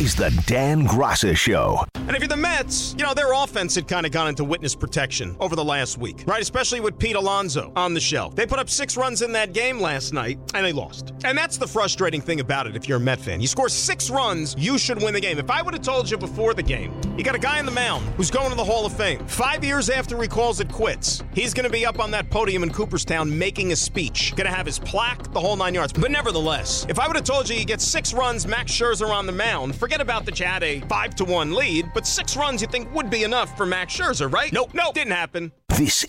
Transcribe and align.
Is 0.00 0.16
the 0.16 0.30
Dan 0.46 0.88
Graca 0.88 1.36
Show. 1.36 1.84
And 1.94 2.10
if 2.10 2.20
you're 2.20 2.28
the 2.28 2.36
Mets, 2.36 2.94
you 2.98 3.04
know, 3.04 3.14
their 3.14 3.32
offense 3.32 3.76
had 3.76 3.88
kind 3.88 4.04
of 4.04 4.12
gone 4.12 4.28
into 4.28 4.44
witness 4.44 4.74
protection 4.74 5.36
over 5.40 5.56
the 5.56 5.64
last 5.64 5.96
week, 5.96 6.24
right? 6.26 6.42
Especially 6.42 6.80
with 6.80 6.98
Pete 6.98 7.16
Alonso 7.16 7.72
on 7.76 7.94
the 7.94 8.00
shelf. 8.00 8.34
They 8.34 8.44
put 8.44 8.58
up 8.58 8.68
six 8.68 8.96
runs 8.96 9.22
in 9.22 9.32
that 9.32 9.54
game 9.54 9.80
last 9.80 10.12
night, 10.12 10.38
and 10.52 10.66
they 10.66 10.72
lost. 10.72 11.14
And 11.24 11.38
that's 11.38 11.56
the 11.56 11.66
frustrating 11.66 12.20
thing 12.20 12.40
about 12.40 12.66
it 12.66 12.76
if 12.76 12.88
you're 12.88 12.98
a 12.98 13.00
Met 13.00 13.20
fan. 13.20 13.40
You 13.40 13.46
score 13.46 13.68
six 13.70 14.10
runs, 14.10 14.54
you 14.58 14.76
should 14.76 15.00
win 15.00 15.14
the 15.14 15.20
game. 15.20 15.38
If 15.38 15.50
I 15.50 15.62
would 15.62 15.72
have 15.72 15.82
told 15.82 16.10
you 16.10 16.18
before 16.18 16.52
the 16.52 16.62
game, 16.62 16.92
you 17.16 17.24
got 17.24 17.36
a 17.36 17.38
guy 17.38 17.58
in 17.58 17.64
the 17.64 17.72
mound 17.72 18.04
who's 18.16 18.30
going 18.30 18.50
to 18.50 18.56
the 18.56 18.64
Hall 18.64 18.84
of 18.84 18.92
Fame. 18.92 19.24
Five 19.26 19.64
years 19.64 19.88
after 19.88 20.20
he 20.20 20.28
calls 20.28 20.60
it 20.60 20.70
quits, 20.70 21.22
he's 21.32 21.54
going 21.54 21.64
to 21.64 21.72
be 21.72 21.86
up 21.86 22.00
on 22.00 22.10
that 22.10 22.28
podium 22.28 22.64
in 22.64 22.70
Cooperstown 22.70 23.38
making 23.38 23.72
a 23.72 23.76
speech. 23.76 24.34
Going 24.36 24.50
to 24.50 24.54
have 24.54 24.66
his 24.66 24.78
plaque, 24.78 25.32
the 25.32 25.40
whole 25.40 25.56
nine 25.56 25.72
yards. 25.72 25.92
But 25.92 26.10
nevertheless, 26.10 26.84
if 26.90 26.98
I 26.98 27.06
would 27.06 27.16
have 27.16 27.24
told 27.24 27.48
you 27.48 27.56
you 27.56 27.64
get 27.64 27.80
six 27.80 28.12
runs, 28.12 28.46
Max 28.46 28.72
Scherzer 28.72 29.08
on 29.08 29.24
the 29.24 29.32
mound, 29.32 29.74
forget 29.84 30.00
about 30.00 30.24
the 30.24 30.32
you 30.32 30.46
had 30.46 30.62
a 30.62 30.80
five 30.88 31.14
to 31.14 31.26
one 31.26 31.52
lead, 31.52 31.84
but 31.92 32.06
six 32.06 32.38
runs 32.38 32.62
you 32.62 32.68
think 32.68 32.90
would 32.94 33.10
be 33.10 33.22
enough 33.22 33.54
for 33.54 33.66
Max 33.66 33.94
Scherzer, 33.94 34.32
right? 34.32 34.50
Nope, 34.50 34.70
nope, 34.72 34.94
didn't 34.94 35.12
happen. 35.12 35.52
This 35.76 36.02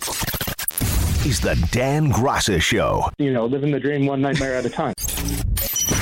is 1.26 1.40
the 1.40 1.68
Dan 1.72 2.10
Graca 2.10 2.58
Show 2.58 3.10
you 3.18 3.34
know, 3.34 3.44
living 3.44 3.70
the 3.72 3.78
dream 3.78 4.06
one 4.06 4.22
nightmare 4.22 4.54
at 4.54 4.64
a 4.64 4.70
time. 4.70 4.94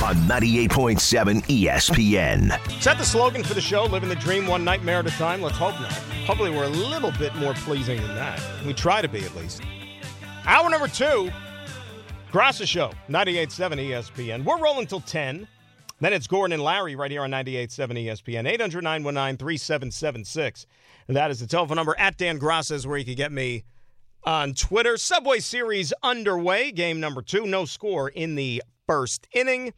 on 0.04 0.14
98.7 0.28 1.42
ESPN. 1.46 2.78
Is 2.78 2.84
that 2.84 2.96
the 2.96 3.04
slogan 3.04 3.42
for 3.42 3.54
the 3.54 3.60
show? 3.60 3.86
Living 3.86 4.08
the 4.08 4.14
dream 4.14 4.46
one 4.46 4.62
nightmare 4.62 5.00
at 5.00 5.06
a 5.06 5.10
time? 5.10 5.42
Let's 5.42 5.56
hope 5.56 5.74
not. 5.80 5.92
Hopefully, 6.26 6.50
we're 6.52 6.64
a 6.64 6.68
little 6.68 7.10
bit 7.10 7.34
more 7.34 7.54
pleasing 7.54 8.00
than 8.00 8.14
that. 8.14 8.40
We 8.64 8.72
try 8.72 9.02
to 9.02 9.08
be 9.08 9.24
at 9.24 9.34
least. 9.34 9.62
Hour 10.46 10.70
number 10.70 10.86
two, 10.86 11.28
Graca 12.30 12.68
Show, 12.68 12.92
98.7 13.08 13.88
ESPN. 13.88 14.44
We're 14.44 14.60
rolling 14.60 14.86
till 14.86 15.00
10. 15.00 15.48
Then 16.00 16.12
it's 16.12 16.26
Gordon 16.26 16.54
and 16.54 16.62
Larry 16.62 16.96
right 16.96 17.10
here 17.10 17.22
on 17.22 17.30
98.7 17.30 18.04
ESPN. 18.04 18.48
800 18.48 18.82
919 18.82 19.36
3776. 19.36 20.66
That 21.08 21.30
is 21.30 21.40
the 21.40 21.46
telephone 21.46 21.76
number 21.76 21.94
at 21.98 22.16
Dan 22.16 22.38
Graca 22.38 22.72
is 22.72 22.86
where 22.86 22.98
you 22.98 23.04
can 23.04 23.14
get 23.14 23.32
me 23.32 23.64
on 24.24 24.54
Twitter. 24.54 24.96
Subway 24.96 25.38
Series 25.38 25.92
underway. 26.02 26.72
Game 26.72 27.00
number 27.00 27.22
two. 27.22 27.46
No 27.46 27.64
score 27.64 28.08
in 28.08 28.34
the 28.34 28.62
first 28.86 29.26
inning. 29.32 29.72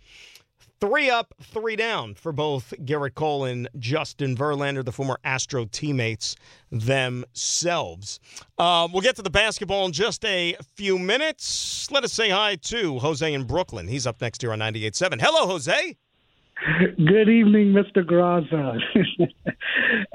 Three 0.78 1.08
up, 1.08 1.32
three 1.42 1.74
down 1.74 2.14
for 2.14 2.32
both 2.32 2.74
Gerrit 2.84 3.14
Cole 3.14 3.46
and 3.46 3.66
Justin 3.78 4.36
Verlander, 4.36 4.84
the 4.84 4.92
former 4.92 5.18
Astro 5.24 5.64
teammates 5.64 6.36
themselves. 6.70 8.20
Uh, 8.58 8.86
we'll 8.92 9.00
get 9.00 9.16
to 9.16 9.22
the 9.22 9.30
basketball 9.30 9.86
in 9.86 9.92
just 9.92 10.22
a 10.26 10.54
few 10.74 10.98
minutes. 10.98 11.90
Let 11.90 12.04
us 12.04 12.12
say 12.12 12.28
hi 12.28 12.56
to 12.56 12.98
Jose 12.98 13.32
in 13.32 13.44
Brooklyn. 13.44 13.88
He's 13.88 14.06
up 14.06 14.20
next 14.20 14.42
here 14.42 14.52
on 14.52 14.58
98.7. 14.58 15.18
Hello, 15.18 15.46
Jose. 15.46 15.96
Good 16.96 17.28
evening, 17.28 17.74
Mr. 17.74 18.02
Graca. 18.02 18.78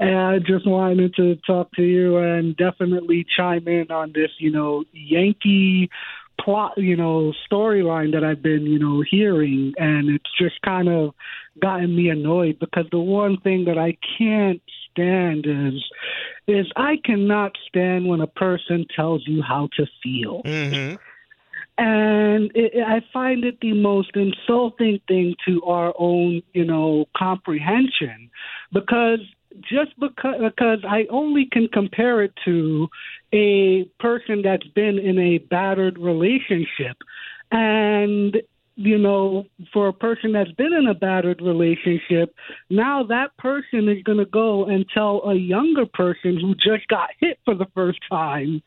I 0.00 0.38
just 0.40 0.66
wanted 0.66 1.14
to 1.14 1.36
talk 1.46 1.70
to 1.72 1.82
you 1.82 2.16
and 2.18 2.56
definitely 2.56 3.24
chime 3.36 3.68
in 3.68 3.90
on 3.90 4.12
this, 4.12 4.30
you 4.38 4.50
know, 4.50 4.84
Yankee 4.92 5.88
plot, 6.40 6.72
you 6.76 6.96
know, 6.96 7.32
storyline 7.50 8.12
that 8.12 8.24
I've 8.24 8.42
been, 8.42 8.62
you 8.62 8.78
know, 8.78 9.04
hearing, 9.08 9.72
and 9.78 10.10
it's 10.10 10.30
just 10.36 10.60
kind 10.62 10.88
of 10.88 11.14
gotten 11.60 11.94
me 11.94 12.08
annoyed 12.08 12.58
because 12.58 12.86
the 12.90 12.98
one 12.98 13.38
thing 13.40 13.66
that 13.66 13.78
I 13.78 13.96
can't 14.18 14.60
stand 14.90 15.46
is 15.46 15.82
is 16.48 16.66
I 16.76 16.96
cannot 17.04 17.52
stand 17.68 18.08
when 18.08 18.20
a 18.20 18.26
person 18.26 18.84
tells 18.94 19.26
you 19.26 19.42
how 19.42 19.68
to 19.76 19.86
feel. 20.02 20.42
Mm-hmm. 20.42 20.96
And 21.84 22.52
it, 22.54 22.80
I 22.86 23.00
find 23.12 23.42
it 23.42 23.58
the 23.60 23.72
most 23.72 24.14
insulting 24.14 25.00
thing 25.08 25.34
to 25.48 25.64
our 25.64 25.92
own, 25.98 26.40
you 26.52 26.64
know, 26.64 27.06
comprehension, 27.16 28.30
because 28.72 29.18
just 29.62 29.98
because, 29.98 30.36
because 30.40 30.78
I 30.88 31.06
only 31.10 31.48
can 31.50 31.66
compare 31.72 32.22
it 32.22 32.34
to 32.44 32.88
a 33.34 33.84
person 33.98 34.42
that's 34.42 34.66
been 34.76 34.96
in 35.00 35.18
a 35.18 35.38
battered 35.38 35.98
relationship, 35.98 36.98
and 37.50 38.36
you 38.76 38.96
know, 38.96 39.44
for 39.72 39.88
a 39.88 39.92
person 39.92 40.32
that's 40.32 40.52
been 40.52 40.72
in 40.72 40.86
a 40.86 40.94
battered 40.94 41.42
relationship, 41.42 42.34
now 42.70 43.02
that 43.02 43.36
person 43.38 43.88
is 43.88 44.02
going 44.04 44.18
to 44.18 44.24
go 44.24 44.66
and 44.66 44.86
tell 44.94 45.22
a 45.28 45.34
younger 45.34 45.84
person 45.84 46.38
who 46.40 46.54
just 46.54 46.86
got 46.88 47.10
hit 47.18 47.38
for 47.44 47.54
the 47.56 47.66
first 47.74 47.98
time. 48.08 48.62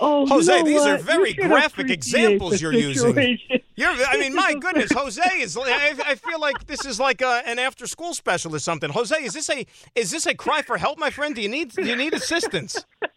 Oh, 0.00 0.26
Jose, 0.26 0.62
these 0.62 0.80
are 0.82 0.98
very 0.98 1.34
graphic 1.34 1.90
examples 1.90 2.60
you're 2.60 2.72
using. 2.72 3.38
You're, 3.74 3.90
I 3.90 4.16
mean, 4.18 4.34
my 4.34 4.54
goodness, 4.60 4.92
Jose 4.92 5.22
is. 5.38 5.56
I, 5.56 5.94
I 6.04 6.14
feel 6.14 6.40
like 6.40 6.66
this 6.66 6.84
is 6.84 7.00
like 7.00 7.20
a, 7.20 7.42
an 7.46 7.58
after-school 7.58 8.14
special 8.14 8.54
or 8.54 8.58
something. 8.58 8.90
Jose, 8.90 9.16
is 9.16 9.34
this 9.34 9.48
a 9.50 9.66
is 9.94 10.10
this 10.10 10.26
a 10.26 10.34
cry 10.34 10.62
for 10.62 10.78
help, 10.78 10.98
my 10.98 11.10
friend? 11.10 11.34
Do 11.34 11.42
you 11.42 11.48
need 11.48 11.72
do 11.72 11.84
you 11.84 11.96
need 11.96 12.14
assistance? 12.14 12.84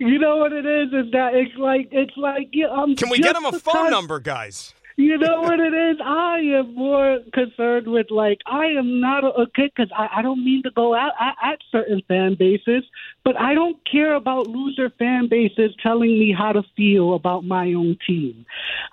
You 0.00 0.18
know 0.18 0.38
what 0.38 0.52
it 0.52 0.66
is? 0.66 0.88
Is 0.88 1.12
that 1.12 1.34
it's 1.34 1.56
like 1.56 1.88
it's 1.92 2.16
like 2.16 2.48
yeah, 2.52 2.66
I'm 2.70 2.96
Can 2.96 3.08
we 3.08 3.20
get 3.20 3.36
him 3.36 3.44
a 3.44 3.52
phone 3.52 3.88
number, 3.88 4.18
guys? 4.18 4.74
You 4.98 5.18
know 5.18 5.42
what 5.42 5.60
it 5.60 5.74
is? 5.74 5.98
I 6.02 6.38
am 6.54 6.74
more 6.74 7.18
concerned 7.34 7.86
with 7.86 8.10
like 8.10 8.40
I 8.46 8.68
am 8.78 8.98
not 8.98 9.24
a 9.24 9.42
okay 9.42 9.70
because 9.74 9.92
I, 9.94 10.08
I 10.16 10.22
don't 10.22 10.42
mean 10.42 10.62
to 10.62 10.70
go 10.70 10.94
out 10.94 11.12
at, 11.20 11.34
at 11.42 11.58
certain 11.70 12.00
fan 12.08 12.34
bases, 12.38 12.82
but 13.22 13.38
I 13.38 13.52
don't 13.52 13.76
care 13.84 14.14
about 14.14 14.46
loser 14.46 14.88
fan 14.98 15.28
bases 15.28 15.76
telling 15.82 16.18
me 16.18 16.32
how 16.32 16.52
to 16.52 16.62
feel 16.78 17.12
about 17.12 17.44
my 17.44 17.74
own 17.74 17.98
team. 18.06 18.46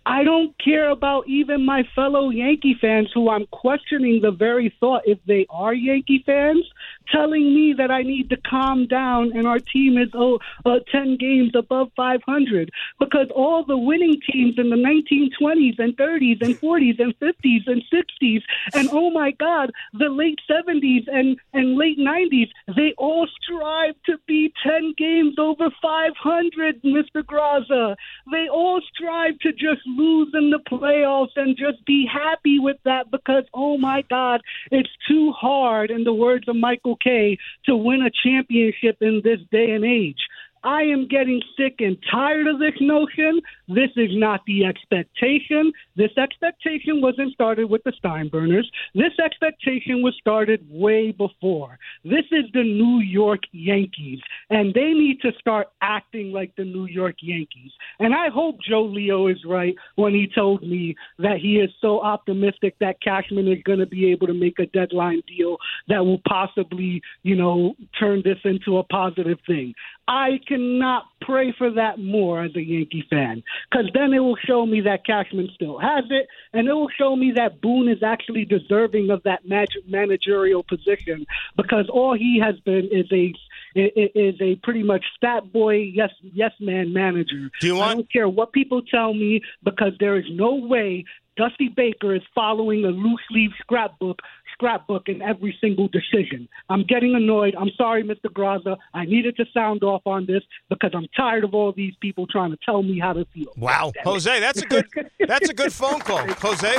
I 0.06 0.26
don't 0.26 0.54
care 0.62 0.90
about 0.90 1.30
even 1.30 1.66
my 1.66 1.84
fellow 1.96 2.32
Yankee 2.32 2.76
fans 2.82 3.10
who 3.14 3.30
I'm 3.30 3.46
questioning 3.48 4.22
the 4.22 4.32
very 4.32 4.76
thought 4.82 5.04
if 5.06 5.20
they 5.26 5.46
are 5.50 5.74
Yankee 5.74 6.22
fans 6.26 6.66
telling 7.12 7.56
me 7.56 7.76
that 7.78 7.92
I 7.92 8.02
need 8.02 8.30
to 8.32 8.38
calm 8.38 8.88
down 8.88 9.32
and 9.34 9.48
our 9.48 9.60
team 9.60 9.98
is 9.98 10.10
oh, 10.14 10.40
uh, 10.66 10.80
10 10.92 11.18
games 11.18 11.52
above 11.56 11.92
500 11.96 12.72
because 13.00 13.28
all 13.34 13.64
the 13.64 13.78
winning 13.78 14.20
teams 14.30 14.56
in 14.58 14.70
the 14.70 14.76
1920s 14.76 15.80
and 15.80 15.93
30s 15.96 16.42
and 16.42 16.60
40s 16.60 17.00
and 17.00 17.18
50s 17.20 17.68
and 17.68 17.84
60s 17.92 18.42
and 18.74 18.90
oh 18.92 19.10
my 19.10 19.32
God, 19.32 19.72
the 19.94 20.10
late 20.10 20.40
70s 20.50 21.08
and, 21.08 21.38
and 21.54 21.78
late 21.78 22.00
90s, 22.00 22.50
they 22.76 22.94
all 22.98 23.28
strive 23.42 23.96
to 24.06 24.18
be 24.28 24.54
10 24.64 24.94
games 24.98 25.36
over 25.38 25.70
500, 25.82 26.82
Mr. 26.84 27.24
Graca. 27.24 27.96
They 28.32 28.48
all 28.50 28.82
strive 28.94 29.40
to 29.40 29.52
just 29.52 29.82
lose 29.86 30.30
in 30.34 30.50
the 30.50 30.60
playoffs 30.60 31.36
and 31.36 31.58
just 31.58 31.86
be 31.86 32.08
happy 32.12 32.60
with 32.60 32.78
that 32.86 33.12
because, 33.12 33.44
oh 33.54 33.78
my 33.78 34.04
God, 34.10 34.42
it's 34.72 34.90
too 35.08 35.32
hard, 35.32 35.92
in 35.92 36.04
the 36.04 36.14
words 36.14 36.48
of 36.48 36.56
Michael 36.56 36.98
Kay, 36.98 37.38
to 37.66 37.76
win 37.76 38.02
a 38.02 38.12
championship 38.12 38.98
in 39.02 39.22
this 39.24 39.40
day 39.52 39.72
and 39.72 39.86
age. 39.86 40.20
I 40.64 40.84
am 40.84 41.08
getting 41.08 41.42
sick 41.58 41.76
and 41.80 41.98
tired 42.10 42.48
of 42.48 42.60
this 42.60 42.76
notion. 42.80 43.42
This 43.68 43.90
is 43.96 44.10
not 44.12 44.42
the 44.46 44.66
expectation. 44.66 45.72
This 45.96 46.12
expectation 46.18 47.02
wasn't 47.02 47.34
started 47.34 47.70
with 47.70 47.84
the 47.84 47.94
Steinbrenners. 48.04 48.66
This 48.94 49.14
expectation 49.24 50.02
was 50.02 50.16
started 50.20 50.66
way 50.70 51.12
before. 51.12 51.80
This 52.04 52.26
is 52.32 52.46
the 52.54 52.64
New 52.64 53.00
York 53.00 53.42
Yankees, 53.52 54.20
and 54.50 54.74
they 54.74 54.92
need 54.92 55.22
to 55.22 55.32
start 55.40 55.68
acting 55.82 56.32
like 56.32 56.54
the 56.56 56.66
New 56.66 56.86
York 56.86 57.16
Yankees. 57.22 57.72
And 58.00 58.14
I 58.14 58.30
hope 58.30 58.58
Joe 58.62 58.84
Leo 58.84 59.28
is 59.28 59.44
right 59.46 59.76
when 59.96 60.14
he 60.14 60.28
told 60.28 60.62
me 60.64 60.96
that 61.20 61.38
he 61.38 61.60
is 61.60 61.70
so 61.80 62.02
optimistic 62.02 62.76
that 62.80 63.02
Cashman 63.02 63.48
is 63.48 63.64
going 63.64 63.80
to 63.80 63.86
be 63.86 64.12
able 64.12 64.28
to 64.28 64.34
make 64.34 64.60
a 64.60 64.66
deadline 64.68 65.22
deal 65.28 65.58
that 65.88 66.06
will 66.06 66.22
possibly, 66.28 67.02
you 67.24 67.36
know, 67.36 67.76
turn 67.98 68.22
this 68.24 68.40
into 68.44 68.78
a 68.78 68.84
positive 68.84 69.40
thing. 69.48 69.74
I 70.08 70.40
cannot 70.48 71.06
pray 71.22 71.54
for 71.58 71.72
that 71.72 72.00
more 72.00 72.44
as 72.44 72.56
a 72.56 72.62
Yankee 72.62 73.06
fan 73.10 73.42
because 73.70 73.88
then 73.94 74.14
it 74.14 74.20
will 74.20 74.38
show 74.38 74.66
me 74.66 74.82
that 74.82 75.06
Cashman 75.06 75.50
still 75.54 75.78
has 75.80 76.06
it, 76.10 76.28
and 76.54 76.68
it 76.68 76.74
will 76.74 76.90
show 76.90 77.16
me 77.16 77.32
that 77.36 77.62
Boone 77.62 77.88
is 77.88 78.04
actually 78.04 78.46
deserving 78.46 79.10
of 79.10 79.24
that 79.24 79.46
mag- 79.48 79.68
managerial 79.88 80.64
position 80.64 81.26
because 81.58 81.90
all 81.90 82.14
he 82.16 82.40
has 82.44 82.60
been 82.62 82.88
is 82.92 83.12
a 83.12 83.34
is 83.76 84.36
a 84.40 84.56
pretty 84.64 84.84
much 84.84 85.04
stat 85.18 85.52
boy, 85.52 85.76
yes, 85.78 86.12
yes 86.22 86.52
man 86.60 86.94
manager. 86.94 87.50
Do 87.60 87.68
you 87.68 87.76
I 87.78 87.80
want- 87.80 87.96
don't 87.98 88.12
care 88.12 88.30
what 88.30 88.54
people 88.54 88.82
tell 88.84 89.14
me 89.14 89.42
because 89.64 89.94
there 90.00 90.16
is 90.18 90.26
no 90.30 90.54
way 90.56 91.06
Dusty 91.36 91.68
Baker 91.70 92.14
is 92.14 92.22
following 92.36 92.86
a 92.86 92.90
loose 92.90 93.26
leaf 93.32 93.52
scrapbook 93.60 94.20
scrapbook 94.64 95.10
in 95.10 95.22
every 95.22 95.56
single 95.60 95.90
decision. 95.90 96.48
I'm 96.70 96.84
getting 96.86 97.16
annoyed. 97.16 97.56
I'm 97.60 97.70
sorry, 97.78 98.04
Mr. 98.04 98.26
Graca. 98.32 98.78
I 98.94 99.06
needed 99.06 99.36
to 99.38 99.46
sound 99.54 99.84
off 99.84 100.02
on 100.06 100.26
this 100.26 100.42
because 100.70 100.92
I'm 100.94 101.08
tired 101.16 101.44
of 101.44 101.54
all 101.54 101.74
these 101.74 101.94
people 102.00 102.26
trying 102.28 102.52
to 102.52 102.58
tell 102.66 102.82
me 102.82 102.98
how 103.00 103.14
to 103.14 103.26
feel. 103.34 103.52
Wow, 103.58 103.92
Jose, 104.04 104.40
that's 104.40 104.62
a 104.62 104.66
good 104.66 104.86
that's 105.28 105.50
a 105.50 105.54
good 105.54 105.74
phone 105.74 106.00
call. 106.00 106.26
Jose, 106.28 106.74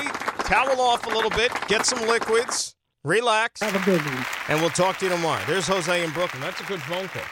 towel 0.45 0.81
off 0.81 1.07
a 1.07 1.11
little 1.11 1.31
bit, 1.31 1.53
get 1.69 1.85
some 1.85 2.01
liquids, 2.09 2.75
relax, 3.05 3.61
Have 3.61 3.77
a 3.81 3.85
good 3.85 4.01
one. 4.05 4.25
and 4.49 4.61
we'll 4.61 4.71
talk 4.71 4.97
to 4.99 5.07
you 5.07 5.11
tomorrow. 5.11 5.43
There's 5.47 5.67
Jose 5.69 6.05
in 6.05 6.11
Brooklyn. 6.13 6.41
That's 6.41 6.61
a 6.61 6.65
good 6.65 6.81
phone 6.83 7.09
call. 7.09 7.23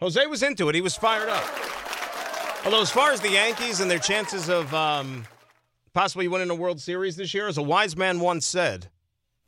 Jose 0.00 0.24
was 0.26 0.42
into 0.42 0.68
it. 0.68 0.74
He 0.74 0.80
was 0.80 0.96
fired 0.96 1.28
up. 1.28 1.44
Although, 2.64 2.82
as 2.82 2.90
far 2.90 3.10
as 3.10 3.20
the 3.20 3.30
Yankees 3.30 3.80
and 3.80 3.90
their 3.90 3.98
chances 3.98 4.48
of 4.48 4.72
um, 4.72 5.24
possibly 5.92 6.28
winning 6.28 6.50
a 6.50 6.54
World 6.54 6.80
Series 6.80 7.16
this 7.16 7.34
year, 7.34 7.48
as 7.48 7.58
a 7.58 7.62
wise 7.62 7.96
man 7.96 8.20
once 8.20 8.46
said, 8.46 8.88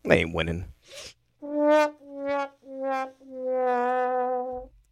they 0.05 0.21
ain't 0.21 0.35
winning. 0.35 0.67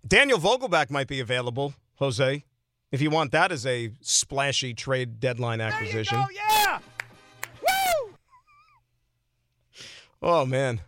Daniel 0.06 0.38
Vogelbach 0.38 0.90
might 0.90 1.08
be 1.08 1.20
available, 1.20 1.74
Jose, 1.96 2.44
if 2.90 3.00
you 3.00 3.10
want 3.10 3.32
that 3.32 3.52
as 3.52 3.66
a 3.66 3.90
splashy 4.00 4.74
trade 4.74 5.20
deadline 5.20 5.60
acquisition. 5.60 6.18
Oh 6.18 6.26
yeah! 6.32 6.78
Woo! 7.62 8.14
Oh 10.20 10.44
man. 10.44 10.80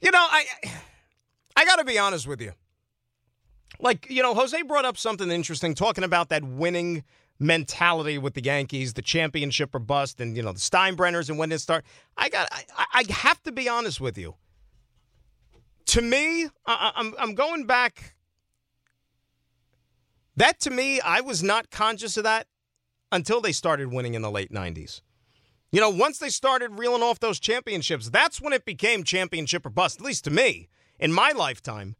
You 0.00 0.10
know, 0.10 0.26
I 0.30 0.46
I 1.56 1.64
got 1.64 1.76
to 1.76 1.84
be 1.84 1.98
honest 1.98 2.26
with 2.26 2.40
you. 2.40 2.52
Like, 3.78 4.08
you 4.10 4.22
know, 4.22 4.34
Jose 4.34 4.60
brought 4.62 4.84
up 4.84 4.96
something 4.96 5.30
interesting 5.30 5.74
talking 5.74 6.04
about 6.04 6.28
that 6.30 6.42
winning 6.44 7.04
mentality 7.40 8.18
with 8.18 8.34
the 8.34 8.44
Yankees, 8.44 8.92
the 8.92 9.02
championship 9.02 9.74
or 9.74 9.78
bust 9.80 10.20
and 10.20 10.36
you 10.36 10.42
know, 10.42 10.52
the 10.52 10.60
Steinbrenners 10.60 11.28
and 11.28 11.38
when 11.38 11.48
they 11.48 11.56
start. 11.56 11.84
I 12.16 12.28
got 12.28 12.48
I, 12.52 12.84
I 12.92 13.04
have 13.10 13.42
to 13.44 13.52
be 13.52 13.68
honest 13.68 14.00
with 14.00 14.16
you. 14.16 14.36
To 15.86 16.02
me, 16.02 16.48
I, 16.66 16.92
I'm 16.94 17.14
I'm 17.18 17.34
going 17.34 17.66
back 17.66 18.14
that 20.36 20.60
to 20.60 20.70
me, 20.70 21.00
I 21.00 21.20
was 21.20 21.42
not 21.42 21.70
conscious 21.70 22.16
of 22.16 22.24
that 22.24 22.46
until 23.12 23.40
they 23.40 23.52
started 23.52 23.92
winning 23.92 24.14
in 24.14 24.22
the 24.22 24.30
late 24.30 24.52
90s. 24.52 25.00
You 25.72 25.80
know, 25.80 25.90
once 25.90 26.18
they 26.18 26.30
started 26.30 26.78
reeling 26.78 27.02
off 27.02 27.20
those 27.20 27.38
championships, 27.38 28.08
that's 28.10 28.40
when 28.40 28.52
it 28.52 28.64
became 28.64 29.04
championship 29.04 29.66
or 29.66 29.70
bust, 29.70 30.00
at 30.00 30.04
least 30.04 30.24
to 30.24 30.30
me, 30.30 30.68
in 30.98 31.12
my 31.12 31.32
lifetime. 31.32 31.94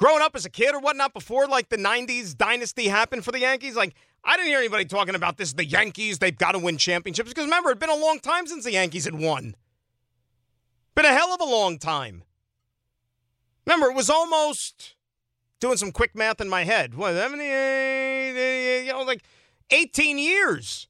Growing 0.00 0.22
up 0.22 0.34
as 0.34 0.46
a 0.46 0.50
kid 0.50 0.74
or 0.74 0.80
whatnot, 0.80 1.12
before 1.12 1.46
like 1.46 1.68
the 1.68 1.76
90s 1.76 2.34
dynasty 2.34 2.88
happened 2.88 3.22
for 3.22 3.32
the 3.32 3.40
Yankees, 3.40 3.76
like 3.76 3.94
I 4.24 4.36
didn't 4.36 4.48
hear 4.48 4.58
anybody 4.58 4.86
talking 4.86 5.14
about 5.14 5.36
this, 5.36 5.52
the 5.52 5.64
Yankees, 5.64 6.18
they've 6.18 6.36
got 6.36 6.52
to 6.52 6.58
win 6.58 6.78
championships. 6.78 7.28
Because 7.28 7.44
remember, 7.44 7.68
it'd 7.68 7.80
been 7.80 7.90
a 7.90 7.96
long 7.96 8.18
time 8.18 8.46
since 8.46 8.64
the 8.64 8.72
Yankees 8.72 9.04
had 9.04 9.14
won. 9.14 9.54
Been 10.94 11.04
a 11.04 11.12
hell 11.12 11.34
of 11.34 11.40
a 11.42 11.44
long 11.44 11.78
time. 11.78 12.22
Remember, 13.66 13.88
it 13.88 13.94
was 13.94 14.08
almost 14.08 14.96
doing 15.60 15.76
some 15.76 15.92
quick 15.92 16.14
math 16.14 16.40
in 16.40 16.48
my 16.48 16.64
head. 16.64 16.94
What, 16.94 17.14
78, 17.14 18.86
you 18.86 18.92
know, 18.92 19.02
like 19.02 19.22
18 19.70 20.18
years 20.18 20.88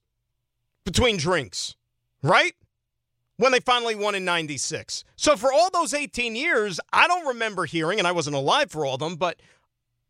between 0.84 1.16
drinks 1.16 1.74
right? 2.22 2.54
When 3.40 3.52
they 3.52 3.60
finally 3.60 3.94
won 3.94 4.14
in 4.14 4.26
96. 4.26 5.02
So 5.16 5.34
for 5.34 5.50
all 5.50 5.70
those 5.72 5.94
18 5.94 6.36
years, 6.36 6.78
I 6.92 7.08
don't 7.08 7.26
remember 7.26 7.64
hearing, 7.64 7.98
and 7.98 8.06
I 8.06 8.12
wasn't 8.12 8.36
alive 8.36 8.70
for 8.70 8.84
all 8.84 8.96
of 8.96 9.00
them, 9.00 9.16
but 9.16 9.40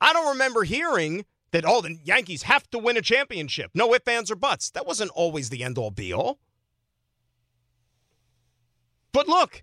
I 0.01 0.13
don't 0.13 0.31
remember 0.31 0.65
hearing 0.65 1.25
that, 1.53 1.65
oh, 1.65 1.81
the 1.81 1.97
Yankees 2.03 2.43
have 2.43 2.69
to 2.71 2.79
win 2.79 2.97
a 2.97 3.03
championship. 3.03 3.71
No 3.73 3.95
ifs, 3.95 4.09
ands, 4.09 4.33
or 4.33 4.35
buts. 4.35 4.71
That 4.71 4.85
wasn't 4.85 5.13
always 5.13 5.49
the 5.49 5.63
end 5.63 5.79
all 5.79 5.93
be 5.93 6.13
all. 6.13 6.41
But 9.13 9.29
look, 9.29 9.63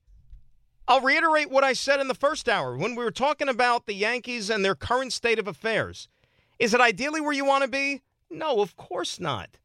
I'll 0.87 1.01
reiterate 1.01 1.51
what 1.51 1.65
I 1.65 1.73
said 1.73 1.99
in 1.99 2.07
the 2.07 2.15
first 2.15 2.47
hour 2.47 2.77
when 2.77 2.95
we 2.95 3.03
were 3.03 3.11
talking 3.11 3.49
about 3.49 3.85
the 3.85 3.95
Yankees 3.95 4.49
and 4.49 4.63
their 4.63 4.75
current 4.75 5.11
state 5.11 5.39
of 5.39 5.47
affairs. 5.47 6.07
Is 6.57 6.73
it 6.73 6.79
ideally 6.79 7.19
where 7.19 7.33
you 7.33 7.43
want 7.43 7.65
to 7.65 7.69
be? 7.69 8.01
No, 8.29 8.61
of 8.61 8.77
course 8.77 9.19
not 9.19 9.57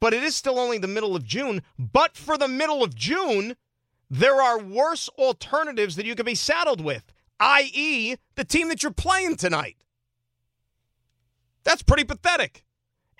but 0.00 0.14
it 0.14 0.22
is 0.22 0.34
still 0.34 0.58
only 0.58 0.78
the 0.78 0.88
middle 0.88 1.14
of 1.14 1.24
June. 1.24 1.62
But 1.78 2.16
for 2.16 2.36
the 2.36 2.48
middle 2.48 2.82
of 2.82 2.94
June, 2.94 3.56
there 4.10 4.42
are 4.42 4.58
worse 4.58 5.08
alternatives 5.10 5.96
that 5.96 6.06
you 6.06 6.14
could 6.14 6.26
be 6.26 6.34
saddled 6.34 6.80
with, 6.80 7.12
i.e., 7.38 8.16
the 8.34 8.44
team 8.44 8.68
that 8.68 8.82
you're 8.82 8.92
playing 8.92 9.36
tonight. 9.36 9.76
That's 11.62 11.82
pretty 11.82 12.04
pathetic. 12.04 12.64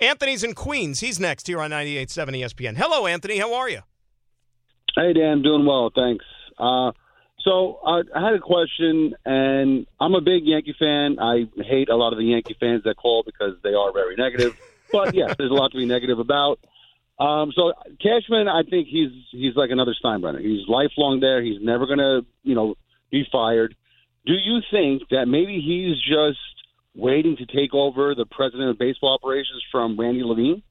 Anthony's 0.01 0.43
in 0.43 0.55
Queens. 0.55 1.01
He's 1.01 1.21
next 1.21 1.47
here 1.47 1.61
on 1.61 1.71
98.7 1.71 2.43
ESPN. 2.43 2.77
Hello, 2.77 3.07
Anthony. 3.07 3.39
How 3.39 3.55
are 3.55 3.69
you? 3.69 3.81
Hey, 4.97 5.13
Dan. 5.13 5.43
Doing 5.43 5.67
well, 5.67 5.91
thanks. 5.95 6.25
Uh, 6.59 6.93
so 7.43 7.81
uh, 7.87 8.03
I 8.15 8.25
had 8.25 8.35
a 8.35 8.41
question, 8.41 9.15
and 9.25 9.87
I'm 10.01 10.15
a 10.15 10.21
big 10.21 10.45
Yankee 10.45 10.75
fan. 10.79 11.19
I 11.21 11.49
hate 11.57 11.91
a 11.91 11.97
lot 11.97 12.13
of 12.13 12.19
the 12.19 12.25
Yankee 12.25 12.57
fans 12.59 12.83
that 12.85 12.97
call 12.97 13.23
because 13.25 13.55
they 13.63 13.75
are 13.75 13.93
very 13.93 14.17
negative. 14.17 14.59
but 14.93 15.15
yes, 15.15 15.35
there's 15.39 15.51
a 15.51 15.55
lot 15.55 15.73
to 15.73 15.79
be 15.79 15.87
negative 15.87 16.19
about. 16.19 16.59
Um, 17.21 17.53
so 17.55 17.73
Cashman, 18.01 18.49
I 18.49 18.63
think 18.63 18.89
he's 18.89 19.11
he's 19.31 19.55
like 19.55 19.71
another 19.71 19.95
Steinbrenner. 20.03 20.41
He's 20.41 20.67
lifelong 20.69 21.21
there. 21.21 21.43
He's 21.43 21.61
never 21.61 21.87
gonna, 21.87 22.23
you 22.43 22.55
know, 22.55 22.77
be 23.11 23.25
fired. 23.31 23.75
Do 24.27 24.33
you 24.33 24.61
think 24.71 25.03
that 25.11 25.27
maybe 25.27 25.61
he's 25.61 25.97
just 26.03 26.39
waiting 26.95 27.37
to 27.37 27.47
take 27.47 27.75
over 27.75 28.15
the 28.15 28.27
president 28.27 28.71
of 28.71 28.79
baseball 28.79 29.15
operations 29.15 29.63
from 29.71 29.99
Randy 30.01 30.23
Levine? 30.25 30.63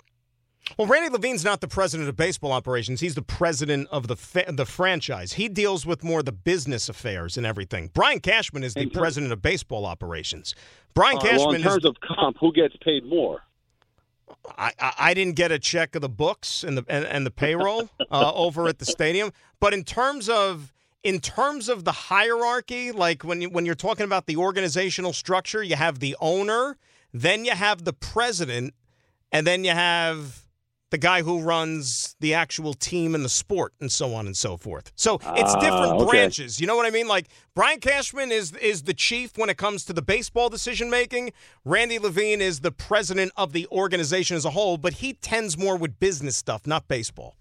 Well, 0.77 0.87
Randy 0.87 1.09
Levine's 1.09 1.43
not 1.45 1.61
the 1.61 1.67
president 1.67 2.09
of 2.09 2.15
baseball 2.15 2.51
operations. 2.51 2.99
He's 2.99 3.15
the 3.15 3.21
president 3.21 3.87
of 3.91 4.07
the 4.07 4.15
fa- 4.15 4.45
the 4.49 4.65
franchise. 4.65 5.33
He 5.33 5.49
deals 5.49 5.85
with 5.85 6.03
more 6.03 6.21
the 6.21 6.31
business 6.31 6.89
affairs 6.89 7.37
and 7.37 7.45
everything. 7.45 7.89
Brian 7.93 8.19
Cashman 8.19 8.63
is 8.63 8.73
the 8.73 8.81
terms- 8.85 8.97
president 8.97 9.31
of 9.33 9.41
baseball 9.41 9.85
operations. 9.85 10.55
Brian 10.93 11.17
All 11.17 11.23
right, 11.23 11.31
well, 11.31 11.39
Cashman 11.51 11.55
in 11.55 11.61
terms 11.63 11.85
is. 11.85 11.89
of 11.89 11.95
comp, 12.01 12.37
who 12.39 12.51
gets 12.51 12.75
paid 12.83 13.05
more? 13.05 13.41
I, 14.57 14.71
I 14.79 15.13
didn't 15.13 15.35
get 15.35 15.51
a 15.51 15.59
check 15.59 15.95
of 15.95 16.01
the 16.01 16.09
books 16.09 16.63
and 16.63 16.77
the 16.77 16.85
and, 16.87 17.05
and 17.05 17.25
the 17.25 17.31
payroll 17.31 17.89
uh, 18.11 18.31
over 18.33 18.67
at 18.67 18.79
the 18.79 18.85
stadium, 18.85 19.31
but 19.59 19.73
in 19.73 19.83
terms 19.83 20.29
of 20.29 20.73
in 21.03 21.19
terms 21.19 21.69
of 21.69 21.85
the 21.85 21.91
hierarchy, 21.91 22.91
like 22.91 23.23
when 23.23 23.41
you, 23.41 23.49
when 23.49 23.65
you're 23.65 23.75
talking 23.75 24.03
about 24.03 24.25
the 24.25 24.35
organizational 24.35 25.13
structure, 25.13 25.63
you 25.63 25.75
have 25.75 25.99
the 25.99 26.15
owner, 26.19 26.77
then 27.13 27.45
you 27.45 27.51
have 27.51 27.85
the 27.85 27.93
president, 27.93 28.73
and 29.31 29.47
then 29.47 29.63
you 29.63 29.71
have 29.71 30.45
the 30.91 30.97
guy 30.97 31.21
who 31.21 31.39
runs 31.41 32.15
the 32.19 32.33
actual 32.33 32.73
team 32.73 33.13
and 33.13 33.23
the 33.23 33.29
sport 33.29 33.73
and 33.79 33.91
so 33.91 34.13
on 34.15 34.25
and 34.25 34.35
so 34.35 34.57
forth. 34.57 34.91
So 34.95 35.15
it's 35.15 35.53
Ah, 35.53 35.59
different 35.59 35.93
okay. 36.01 36.05
branches. 36.09 36.59
You 36.59 36.65
know 36.67 36.75
what 36.75 36.85
I 36.87 36.89
mean? 36.89 37.07
Like 37.07 37.27
Brian 37.53 37.79
Cashman 37.79 38.31
is 38.31 38.53
is 38.53 38.83
the 38.83 38.93
chief 38.93 39.37
when 39.37 39.49
it 39.49 39.57
comes 39.57 39.85
to 39.85 39.93
the 39.93 40.01
baseball 40.01 40.49
decision 40.49 40.89
making. 40.89 41.31
Randy 41.63 41.99
Levine 41.99 42.41
is 42.41 42.61
the 42.61 42.71
president 42.71 43.31
of 43.37 43.53
the 43.53 43.67
organization 43.71 44.35
as 44.35 44.45
a 44.45 44.49
whole, 44.51 44.77
but 44.77 44.93
he 44.93 45.13
tends 45.13 45.57
more 45.57 45.77
with 45.77 45.99
business 45.99 46.35
stuff, 46.35 46.65
not 46.65 46.87
baseball. 46.87 47.35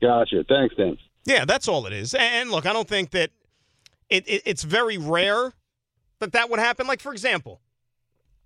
Gotcha. 0.00 0.44
Thanks, 0.48 0.76
Dan. 0.76 0.96
Yeah, 1.24 1.44
that's 1.44 1.66
all 1.66 1.84
it 1.86 1.92
is. 1.92 2.14
And 2.14 2.50
look, 2.50 2.64
I 2.64 2.72
don't 2.72 2.88
think 2.88 3.10
that 3.10 3.30
it, 4.08 4.26
it 4.28 4.42
it's 4.46 4.62
very 4.62 4.96
rare 4.98 5.52
that 6.20 6.32
that 6.32 6.48
would 6.48 6.60
happen. 6.60 6.86
Like 6.86 7.00
for 7.00 7.12
example, 7.12 7.60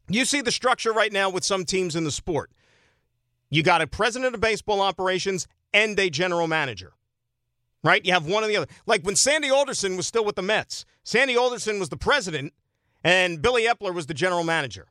you 0.09 0.25
see 0.25 0.41
the 0.41 0.51
structure 0.53 0.93
right 0.93 1.13
now 1.13 1.29
with 1.29 1.45
some 1.45 1.65
teams 1.67 1.95
in 1.95 2.05
the 2.05 2.11
sport. 2.11 2.51
You 3.53 3.63
got 3.63 3.83
a 3.83 3.87
president 3.87 4.35
of 4.35 4.41
baseball 4.41 4.81
operations 4.81 5.47
and 5.75 5.99
a 6.01 6.09
general 6.09 6.49
manager. 6.49 6.95
Right? 7.85 8.03
You 8.03 8.15
have 8.15 8.25
one 8.25 8.43
or 8.43 8.47
the 8.47 8.57
other. 8.57 8.67
Like 8.87 9.03
when 9.03 9.15
Sandy 9.15 9.51
Alderson 9.51 9.95
was 9.95 10.07
still 10.07 10.25
with 10.25 10.37
the 10.37 10.43
Mets, 10.43 10.87
Sandy 11.05 11.37
Alderson 11.37 11.79
was 11.79 11.91
the 11.91 11.99
president 11.99 12.55
and 13.05 13.43
Billy 13.43 13.67
Eppler 13.67 13.93
was 13.93 14.07
the 14.07 14.15
general 14.15 14.43
manager. 14.43 14.87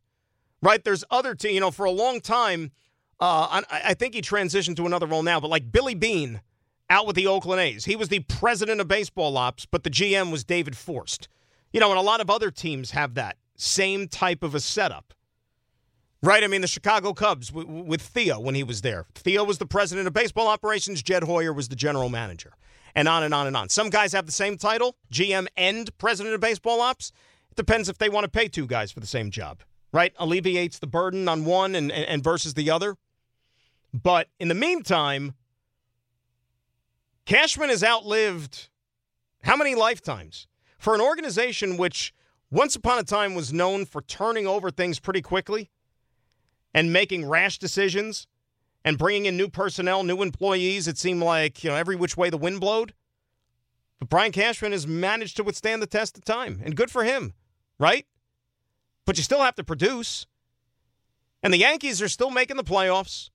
Right? 0.61 0.83
There's 0.83 1.03
other 1.09 1.33
teams, 1.33 1.55
you 1.55 1.59
know, 1.59 1.71
for 1.71 1.87
a 1.87 1.91
long 1.91 2.21
time, 2.21 2.71
uh, 3.19 3.63
I, 3.71 3.81
I 3.85 3.93
think 3.95 4.13
he 4.13 4.21
transitioned 4.21 4.75
to 4.75 4.85
another 4.85 5.07
role 5.07 5.23
now, 5.23 5.39
but 5.39 5.49
like 5.49 5.71
Billy 5.71 5.95
Beane 5.95 6.41
out 6.87 7.07
with 7.07 7.15
the 7.15 7.25
Oakland 7.25 7.61
A's. 7.61 7.85
He 7.85 7.95
was 7.95 8.09
the 8.09 8.19
president 8.19 8.79
of 8.79 8.87
baseball 8.87 9.37
ops, 9.37 9.65
but 9.65 9.83
the 9.83 9.89
GM 9.89 10.31
was 10.31 10.43
David 10.43 10.77
Forst. 10.77 11.29
You 11.73 11.79
know, 11.79 11.89
and 11.89 11.97
a 11.97 12.03
lot 12.03 12.21
of 12.21 12.29
other 12.29 12.51
teams 12.51 12.91
have 12.91 13.15
that 13.15 13.37
same 13.55 14.07
type 14.07 14.43
of 14.43 14.53
a 14.53 14.59
setup. 14.59 15.15
Right? 16.23 16.43
I 16.43 16.47
mean, 16.47 16.61
the 16.61 16.67
Chicago 16.67 17.13
Cubs 17.13 17.47
w- 17.47 17.65
w- 17.65 17.83
with 17.83 18.01
Theo 18.01 18.39
when 18.39 18.53
he 18.53 18.63
was 18.63 18.81
there. 18.81 19.05
Theo 19.15 19.43
was 19.43 19.57
the 19.57 19.65
president 19.65 20.07
of 20.07 20.13
baseball 20.13 20.47
operations, 20.47 21.01
Jed 21.01 21.23
Hoyer 21.23 21.51
was 21.51 21.69
the 21.69 21.75
general 21.75 22.09
manager, 22.09 22.53
and 22.93 23.07
on 23.07 23.23
and 23.23 23.33
on 23.33 23.47
and 23.47 23.57
on. 23.57 23.69
Some 23.69 23.89
guys 23.89 24.13
have 24.13 24.27
the 24.27 24.31
same 24.31 24.57
title, 24.57 24.95
GM 25.11 25.47
and 25.57 25.95
president 25.97 26.35
of 26.35 26.41
baseball 26.41 26.79
ops. 26.79 27.11
It 27.49 27.55
depends 27.55 27.89
if 27.89 27.97
they 27.97 28.09
want 28.09 28.25
to 28.25 28.29
pay 28.29 28.47
two 28.47 28.67
guys 28.67 28.91
for 28.91 28.99
the 28.99 29.07
same 29.07 29.31
job, 29.31 29.61
right? 29.91 30.13
Alleviates 30.19 30.77
the 30.77 30.87
burden 30.87 31.27
on 31.27 31.43
one 31.43 31.73
and, 31.73 31.91
and, 31.91 32.05
and 32.05 32.23
versus 32.23 32.53
the 32.53 32.69
other. 32.69 32.97
But 33.91 34.27
in 34.39 34.47
the 34.47 34.55
meantime, 34.55 35.33
Cashman 37.25 37.69
has 37.69 37.83
outlived 37.83 38.69
how 39.43 39.55
many 39.55 39.75
lifetimes? 39.75 40.47
For 40.77 40.93
an 40.95 41.01
organization 41.01 41.77
which 41.77 42.13
once 42.49 42.75
upon 42.75 42.99
a 42.99 43.03
time 43.03 43.33
was 43.35 43.51
known 43.51 43.85
for 43.85 44.01
turning 44.01 44.47
over 44.47 44.71
things 44.71 44.99
pretty 44.99 45.21
quickly 45.21 45.69
and 46.73 46.93
making 46.93 47.27
rash 47.27 47.57
decisions 47.57 48.27
and 48.83 48.97
bringing 48.97 49.25
in 49.25 49.37
new 49.37 49.47
personnel, 49.47 50.03
new 50.03 50.21
employees. 50.21 50.87
It 50.87 50.97
seemed 50.97 51.21
like, 51.21 51.63
you 51.63 51.69
know, 51.69 51.75
every 51.75 51.95
which 51.95 52.17
way 52.17 52.29
the 52.29 52.37
wind 52.37 52.59
blowed. 52.59 52.93
But 53.99 54.09
Brian 54.09 54.31
Cashman 54.31 54.71
has 54.71 54.87
managed 54.87 55.37
to 55.37 55.43
withstand 55.43 55.81
the 55.81 55.87
test 55.87 56.17
of 56.17 56.25
time, 56.25 56.61
and 56.63 56.75
good 56.75 56.89
for 56.89 57.03
him, 57.03 57.33
right? 57.77 58.07
But 59.05 59.17
you 59.17 59.23
still 59.23 59.43
have 59.43 59.55
to 59.55 59.63
produce. 59.63 60.25
And 61.43 61.53
the 61.53 61.59
Yankees 61.59 62.01
are 62.01 62.07
still 62.07 62.31
making 62.31 62.57
the 62.57 62.63
playoffs. 62.63 63.29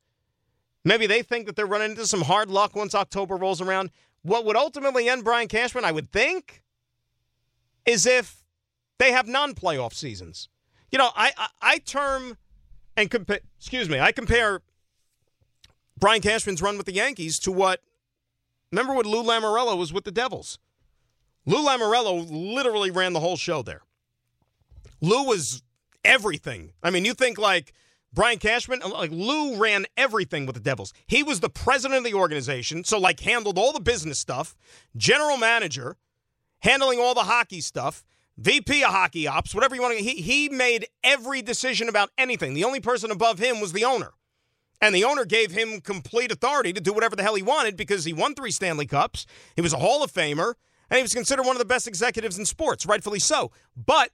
Maybe 0.85 1.07
they 1.07 1.23
think 1.23 1.47
that 1.47 1.57
they're 1.57 1.66
running 1.66 1.93
into 1.93 2.07
some 2.07 2.23
hard 2.23 2.50
luck 2.50 2.75
once 2.75 2.95
October 2.95 3.37
rolls 3.37 3.61
around. 3.61 3.90
What 4.23 4.45
would 4.45 4.57
ultimately 4.57 5.09
end 5.09 5.25
Brian 5.25 5.49
Cashman, 5.49 5.85
I 5.85 5.93
would 5.93 6.11
think, 6.11 6.62
is 7.85 8.07
if 8.07 8.45
they 8.99 9.12
have 9.12 9.28
non-playoff 9.28 9.93
seasons. 9.93 10.49
You 10.90 10.99
know, 10.99 11.11
I 11.14 11.33
I, 11.37 11.49
I 11.61 11.78
term 11.78 12.37
and 12.97 13.11
compare. 13.11 13.41
Excuse 13.59 13.88
me, 13.88 14.00
I 14.00 14.12
compare 14.12 14.62
Brian 15.99 16.21
Cashman's 16.21 16.62
run 16.62 16.76
with 16.76 16.87
the 16.87 16.95
Yankees 16.95 17.38
to 17.41 17.53
what. 17.53 17.81
Remember 18.73 18.95
what 18.95 19.07
Lou 19.07 19.23
Lamoriello 19.23 19.79
was 19.79 19.93
with 19.93 20.05
the 20.05 20.11
Devils. 20.11 20.59
Lou 21.47 21.65
Lamoriello 21.65 22.26
literally 22.29 22.91
ran 22.91 23.12
the 23.12 23.21
whole 23.21 23.37
show 23.37 23.62
there. 23.62 23.83
Lou 25.00 25.25
was 25.25 25.62
everything. 26.05 26.73
I 26.83 26.91
mean, 26.91 27.05
you 27.05 27.15
think 27.15 27.38
like 27.38 27.73
Brian 28.12 28.38
Cashman, 28.38 28.81
like 28.81 29.11
Lou 29.12 29.57
ran 29.57 29.87
everything 29.97 30.47
with 30.47 30.55
the 30.55 30.61
Devils. 30.61 30.93
He 31.07 31.23
was 31.23 31.41
the 31.41 31.50
president 31.50 31.99
of 31.99 32.05
the 32.05 32.15
organization, 32.15 32.83
so 32.83 32.99
like 32.99 33.21
handled 33.21 33.59
all 33.59 33.73
the 33.73 33.81
business 33.81 34.19
stuff, 34.19 34.57
general 34.97 35.37
manager, 35.37 35.97
handling 36.61 36.99
all 36.99 37.15
the 37.15 37.21
hockey 37.21 37.61
stuff, 37.61 38.05
VP 38.38 38.85
of 38.85 38.90
hockey 38.90 39.26
ops, 39.26 39.55
whatever 39.55 39.75
you 39.75 39.83
want 39.83 39.97
to. 39.97 40.05
He 40.05 40.21
he 40.21 40.49
made 40.49 40.87
every 41.02 41.43
decision 41.43 41.88
about 41.88 42.11
anything. 42.19 42.55
The 42.55 42.64
only 42.64 42.81
person 42.81 43.11
above 43.11 43.38
him 43.38 43.61
was 43.61 43.73
the 43.73 43.85
owner. 43.85 44.12
And 44.81 44.95
the 44.95 45.05
owner 45.05 45.25
gave 45.25 45.52
him 45.52 45.81
complete 45.81 46.31
authority 46.31 46.73
to 46.75 46.81
do 46.81 46.93
whatever 46.93 47.16
the 47.16 47.23
hell 47.23 47.35
he 47.35 47.43
wanted 47.43 47.76
because 47.76 48.05
he 48.05 48.12
won 48.12 48.35
three 48.35 48.50
Stanley 48.50 48.87
Cups. 48.87 49.25
He 49.55 49.62
was 49.62 49.73
a 49.73 49.78
Hall 49.78 50.02
of 50.02 50.12
Famer, 50.12 50.55
and 50.90 50.99
he 50.99 51.02
was 51.02 51.14
considered 51.14 51.47
one 51.47 51.57
of 51.57 51.61
the 51.61 51.64
best 51.64 51.88
executives 51.88 52.38
in 52.38 52.45
sports, 52.45 52.85
rightfully 52.85 53.19
so. 53.19 53.50
But 53.75 54.11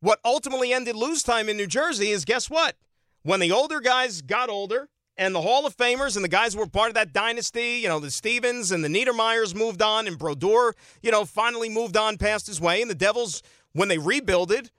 what 0.00 0.20
ultimately 0.24 0.72
ended 0.72 0.94
Lou's 0.94 1.24
time 1.24 1.48
in 1.48 1.56
New 1.56 1.66
Jersey 1.66 2.10
is 2.10 2.24
guess 2.24 2.48
what? 2.48 2.76
When 3.22 3.40
the 3.40 3.50
older 3.50 3.80
guys 3.80 4.22
got 4.22 4.50
older 4.50 4.88
and 5.16 5.34
the 5.34 5.42
Hall 5.42 5.66
of 5.66 5.76
Famers 5.76 6.14
and 6.14 6.24
the 6.24 6.28
guys 6.28 6.54
who 6.54 6.60
were 6.60 6.66
part 6.66 6.88
of 6.88 6.94
that 6.94 7.12
dynasty, 7.12 7.80
you 7.82 7.88
know, 7.88 7.98
the 7.98 8.10
Stevens 8.10 8.70
and 8.70 8.84
the 8.84 8.88
Niedermayers 8.88 9.54
moved 9.54 9.82
on, 9.82 10.06
and 10.06 10.18
Brodeur, 10.18 10.74
you 11.02 11.10
know, 11.10 11.24
finally 11.24 11.68
moved 11.68 11.96
on 11.96 12.18
past 12.18 12.46
his 12.46 12.60
way, 12.60 12.82
and 12.82 12.90
the 12.90 12.94
Devils, 12.94 13.42
when 13.74 13.88
they 13.88 13.98
rebuilded, 13.98 14.70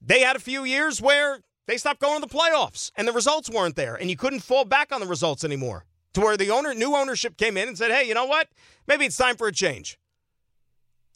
they 0.00 0.20
had 0.20 0.36
a 0.36 0.40
few 0.40 0.64
years 0.64 1.02
where 1.02 1.40
they 1.66 1.76
stopped 1.76 2.00
going 2.00 2.22
to 2.22 2.28
the 2.28 2.34
playoffs 2.34 2.92
and 2.96 3.08
the 3.08 3.12
results 3.12 3.50
weren't 3.50 3.76
there 3.76 3.96
and 3.96 4.08
you 4.08 4.16
couldn't 4.16 4.40
fall 4.40 4.64
back 4.64 4.92
on 4.92 5.00
the 5.00 5.06
results 5.06 5.44
anymore 5.44 5.84
to 6.14 6.20
where 6.20 6.36
the 6.36 6.50
owner 6.50 6.72
new 6.72 6.94
ownership 6.94 7.36
came 7.36 7.56
in 7.56 7.68
and 7.68 7.76
said 7.76 7.90
hey 7.90 8.06
you 8.06 8.14
know 8.14 8.26
what? 8.26 8.48
Maybe 8.86 9.04
it's 9.04 9.16
time 9.16 9.36
for 9.36 9.48
a 9.48 9.52
change. 9.52 9.98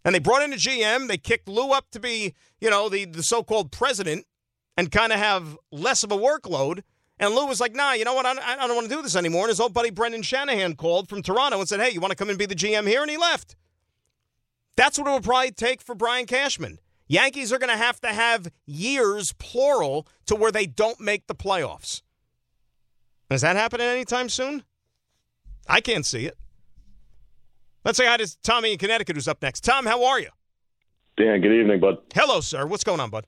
And 0.04 0.14
they 0.14 0.18
brought 0.18 0.42
in 0.42 0.52
a 0.52 0.56
gm 0.56 1.08
they 1.08 1.16
kicked 1.16 1.48
lou 1.48 1.70
up 1.72 1.90
to 1.92 2.00
be 2.00 2.34
you 2.60 2.70
know 2.70 2.88
the, 2.88 3.04
the 3.04 3.22
so-called 3.22 3.70
president 3.70 4.26
and 4.76 4.90
kind 4.90 5.12
of 5.12 5.18
have 5.18 5.56
less 5.70 6.02
of 6.02 6.12
a 6.12 6.16
workload. 6.16 6.82
And 7.18 7.34
lou 7.34 7.46
was 7.46 7.60
like 7.60 7.74
nah 7.74 7.92
you 7.92 8.04
know 8.04 8.14
what? 8.14 8.26
I, 8.26 8.32
I 8.32 8.66
don't 8.66 8.76
want 8.76 8.88
to 8.90 8.94
do 8.94 9.02
this 9.02 9.16
anymore. 9.16 9.42
And 9.42 9.50
his 9.50 9.60
old 9.60 9.72
buddy 9.72 9.90
brendan 9.90 10.22
shanahan 10.22 10.74
called 10.74 11.08
from 11.08 11.22
toronto 11.22 11.60
and 11.60 11.68
said 11.68 11.80
hey 11.80 11.90
you 11.90 12.00
want 12.00 12.10
to 12.10 12.16
come 12.16 12.30
and 12.30 12.38
be 12.38 12.46
the 12.46 12.54
gm 12.54 12.86
here? 12.86 13.02
And 13.02 13.10
he 13.10 13.16
left. 13.16 13.56
That's 14.76 14.98
what 14.98 15.06
it 15.06 15.12
would 15.12 15.24
probably 15.24 15.52
take 15.52 15.80
for 15.80 15.94
brian 15.94 16.26
cashman 16.26 16.78
Yankees 17.12 17.52
are 17.52 17.58
going 17.58 17.68
to 17.68 17.76
have 17.76 18.00
to 18.00 18.08
have 18.08 18.50
years, 18.64 19.34
plural, 19.34 20.06
to 20.24 20.34
where 20.34 20.50
they 20.50 20.64
don't 20.64 20.98
make 20.98 21.26
the 21.26 21.34
playoffs. 21.34 22.00
Does 23.28 23.42
that 23.42 23.54
happen 23.54 23.82
anytime 23.82 24.30
soon? 24.30 24.62
I 25.68 25.82
can't 25.82 26.06
see 26.06 26.24
it. 26.24 26.38
Let's 27.84 27.98
say 27.98 28.06
hi 28.06 28.16
to 28.16 28.42
Tommy 28.42 28.72
in 28.72 28.78
Connecticut, 28.78 29.16
who's 29.16 29.28
up 29.28 29.42
next. 29.42 29.62
Tom, 29.62 29.84
how 29.84 30.02
are 30.04 30.20
you? 30.20 30.30
Dan, 31.18 31.42
good 31.42 31.52
evening, 31.52 31.80
bud. 31.80 31.98
Hello, 32.14 32.40
sir. 32.40 32.64
What's 32.66 32.82
going 32.82 32.98
on, 32.98 33.10
bud? 33.10 33.26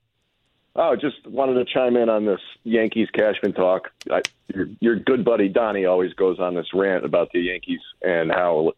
Oh, 0.75 0.95
just 0.95 1.17
wanted 1.27 1.53
to 1.53 1.71
chime 1.71 1.95
in 1.95 2.09
on 2.09 2.25
this 2.25 2.41
Yankees 2.63 3.09
Cashman 3.13 3.53
talk. 3.53 3.91
I, 4.09 4.23
your, 4.47 4.67
your 4.79 4.95
good 4.95 5.23
buddy 5.23 5.47
Donnie 5.47 5.85
always 5.85 6.11
goes 6.13 6.39
on 6.39 6.55
this 6.55 6.73
rant 6.73 7.05
about 7.05 7.31
the 7.33 7.39
Yankees 7.39 7.81
and 8.01 8.31
how 8.31 8.71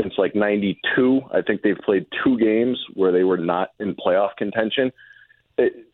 since 0.00 0.14
like 0.18 0.34
92. 0.34 1.20
I 1.32 1.42
think 1.42 1.62
they've 1.62 1.76
played 1.76 2.06
two 2.24 2.38
games 2.38 2.78
where 2.94 3.12
they 3.12 3.24
were 3.24 3.38
not 3.38 3.70
in 3.78 3.94
playoff 3.94 4.36
contention. 4.36 4.92
It, 5.58 5.86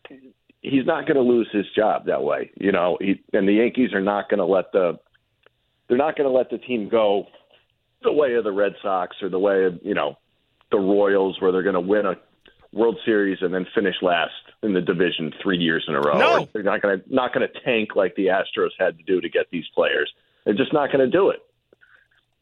he's 0.61 0.85
not 0.85 1.05
going 1.05 1.15
to 1.15 1.21
lose 1.21 1.49
his 1.51 1.65
job 1.75 2.05
that 2.05 2.23
way, 2.23 2.51
you 2.55 2.71
know. 2.71 2.97
He, 2.99 3.21
and 3.33 3.47
the 3.47 3.53
Yankees 3.53 3.93
are 3.93 4.01
not 4.01 4.29
going 4.29 4.39
to 4.39 4.45
let 4.45 4.71
the 4.71 4.99
they're 5.87 5.97
not 5.97 6.17
going 6.17 6.29
to 6.29 6.35
let 6.35 6.49
the 6.49 6.57
team 6.57 6.89
go 6.89 7.27
the 8.03 8.11
way 8.11 8.35
of 8.35 8.43
the 8.43 8.51
Red 8.51 8.73
Sox 8.81 9.15
or 9.21 9.29
the 9.29 9.39
way 9.39 9.65
of 9.65 9.79
you 9.83 9.93
know 9.93 10.17
the 10.71 10.77
Royals, 10.77 11.39
where 11.39 11.51
they're 11.51 11.63
going 11.63 11.75
to 11.75 11.81
win 11.81 12.05
a 12.05 12.15
World 12.73 12.97
Series 13.05 13.37
and 13.41 13.53
then 13.53 13.65
finish 13.73 13.95
last 14.01 14.31
in 14.61 14.73
the 14.73 14.81
division 14.81 15.31
three 15.41 15.57
years 15.57 15.85
in 15.87 15.95
a 15.95 16.01
row. 16.01 16.17
No. 16.17 16.49
They're 16.53 16.63
not 16.63 16.81
going 16.81 17.01
to 17.01 17.13
not 17.13 17.33
going 17.33 17.47
to 17.47 17.59
tank 17.61 17.95
like 17.95 18.15
the 18.15 18.27
Astros 18.27 18.69
had 18.77 18.97
to 18.97 19.03
do 19.03 19.21
to 19.21 19.29
get 19.29 19.47
these 19.51 19.65
players. 19.73 20.11
They're 20.45 20.53
just 20.53 20.73
not 20.73 20.91
going 20.91 20.99
to 20.99 21.09
do 21.09 21.29
it 21.29 21.39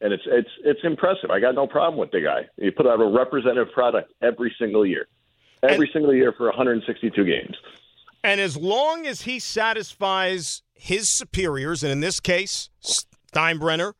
and 0.00 0.12
it's 0.12 0.22
it's 0.26 0.50
it's 0.64 0.80
impressive. 0.84 1.30
I 1.30 1.40
got 1.40 1.54
no 1.54 1.66
problem 1.66 1.98
with 1.98 2.10
the 2.10 2.20
guy. 2.20 2.46
He 2.60 2.70
put 2.70 2.86
out 2.86 3.00
a 3.00 3.06
representative 3.06 3.72
product 3.72 4.12
every 4.22 4.54
single 4.58 4.84
year, 4.86 5.06
every 5.62 5.86
And- 5.86 5.92
single 5.92 6.14
year 6.14 6.32
for 6.36 6.46
162 6.48 7.24
games. 7.24 7.56
And 8.24 8.40
as 8.40 8.56
long 8.56 9.06
as 9.06 9.22
he 9.22 9.38
satisfies 9.38 10.62
his 10.74 11.16
superiors, 11.16 11.82
and 11.84 11.92
in 11.92 12.00
this 12.00 12.18
case, 12.18 12.70
Steinbrenner, 13.32 13.92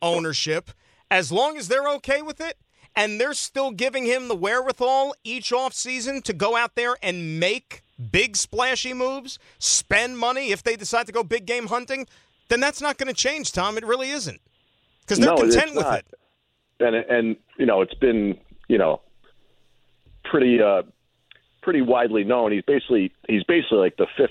ownership, 0.00 0.70
as 1.10 1.30
long 1.30 1.58
as 1.58 1.68
they're 1.68 1.88
okay 1.96 2.22
with 2.22 2.40
it, 2.40 2.56
and 2.94 3.20
they're 3.20 3.34
still 3.34 3.70
giving 3.72 4.06
him 4.06 4.28
the 4.28 4.34
wherewithal 4.34 5.14
each 5.24 5.50
offseason 5.50 6.22
to 6.24 6.32
go 6.32 6.56
out 6.56 6.74
there 6.74 6.96
and 7.02 7.38
make 7.38 7.82
big 8.10 8.36
splashy 8.36 8.94
moves, 8.94 9.38
spend 9.58 10.16
money 10.16 10.52
if 10.52 10.62
they 10.62 10.76
decide 10.76 11.06
to 11.06 11.12
go 11.12 11.22
big 11.22 11.44
game 11.44 11.66
hunting, 11.66 12.06
then 12.48 12.60
that's 12.60 12.80
not 12.80 12.96
going 12.96 13.08
to 13.08 13.14
change, 13.14 13.52
Tom. 13.52 13.76
It 13.76 13.84
really 13.84 14.10
isn't. 14.10 14.40
Because 15.06 15.18
they're 15.18 15.28
no, 15.30 15.36
content 15.36 15.74
with 15.74 15.84
not. 15.84 15.98
it. 16.00 16.06
And 16.80 16.94
and 16.96 17.36
you 17.58 17.66
know 17.66 17.80
it's 17.82 17.94
been 17.94 18.38
you 18.68 18.76
know 18.78 19.00
pretty 20.24 20.60
uh 20.60 20.82
pretty 21.62 21.82
widely 21.82 22.24
known. 22.24 22.52
He's 22.52 22.62
basically 22.66 23.12
he's 23.28 23.44
basically 23.44 23.78
like 23.78 23.96
the 23.96 24.06
fifth 24.16 24.30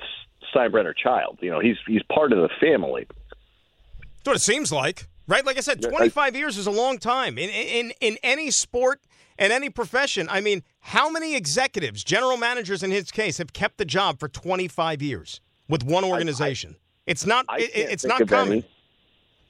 Steinbrenner 0.54 0.94
child. 0.96 1.40
You 1.42 1.52
know 1.52 1.60
he's 1.60 1.78
he's 1.88 2.04
part 2.04 2.32
of 2.34 2.40
the 2.40 2.50
family. 2.60 3.08
That's 3.10 4.28
what 4.28 4.36
it 4.36 4.42
seems 4.42 4.72
like, 4.72 5.08
right? 5.28 5.46
Like 5.46 5.58
I 5.58 5.62
said, 5.62 5.80
Yeah, 5.82 5.90
I- 5.90 5.98
25 5.98 6.36
years 6.36 6.58
is 6.58 6.68
a 6.68 6.72
long 6.72 6.98
time 6.98 7.38
in 7.38 7.50
in 7.50 7.94
in 8.02 8.18
any 8.24 8.52
sport 8.52 9.02
and 9.38 9.52
any 9.52 9.70
profession. 9.70 10.28
I 10.30 10.40
mean, 10.42 10.64
how 10.80 11.10
many 11.10 11.36
executives, 11.36 12.04
general 12.04 12.38
managers 12.38 12.84
in 12.84 12.92
his 12.92 13.12
case, 13.12 13.38
have 13.38 13.54
kept 13.54 13.78
the 13.78 13.86
job 13.86 14.20
for 14.20 14.28
25 14.30 15.02
years 15.02 15.42
with 15.68 15.84
one 15.84 16.04
organization? 16.04 16.76
it's 17.08 17.26
not. 17.26 17.46
I 17.50 17.58
it, 17.60 17.72
it's 17.74 18.06
not 18.06 18.28
common. 18.28 18.52
any. 18.54 18.68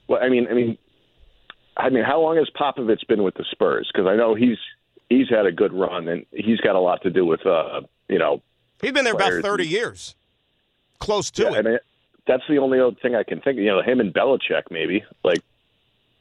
Well, 0.08 0.22
I 0.22 0.28
mean, 0.28 0.46
I 0.48 0.54
mean, 0.54 0.78
I 1.76 1.90
mean, 1.90 2.04
how 2.04 2.20
long 2.20 2.36
has 2.36 2.48
Popovich 2.58 3.06
been 3.08 3.22
with 3.22 3.34
the 3.34 3.44
Spurs? 3.50 3.90
Because 3.92 4.06
I 4.08 4.16
know 4.16 4.34
he's 4.34 4.58
he's 5.08 5.28
had 5.28 5.46
a 5.46 5.52
good 5.52 5.72
run, 5.72 6.08
and 6.08 6.24
he's 6.32 6.60
got 6.60 6.74
a 6.76 6.80
lot 6.80 7.02
to 7.02 7.10
do 7.10 7.24
with 7.24 7.44
uh, 7.46 7.82
you 8.08 8.18
know. 8.18 8.42
He's 8.80 8.92
been 8.92 9.04
there 9.04 9.14
about 9.14 9.42
30 9.42 9.66
years, 9.66 10.14
close 10.98 11.30
to 11.32 11.44
Yeah, 11.44 11.52
it. 11.54 11.58
I 11.58 11.62
mean, 11.62 11.78
that's 12.26 12.42
the 12.48 12.58
only 12.58 12.78
other 12.78 12.96
thing 13.00 13.14
I 13.14 13.22
can 13.22 13.40
think. 13.40 13.58
of. 13.58 13.64
You 13.64 13.70
know, 13.70 13.82
him 13.82 14.00
and 14.00 14.12
Belichick 14.12 14.64
maybe. 14.70 15.02
Like, 15.24 15.40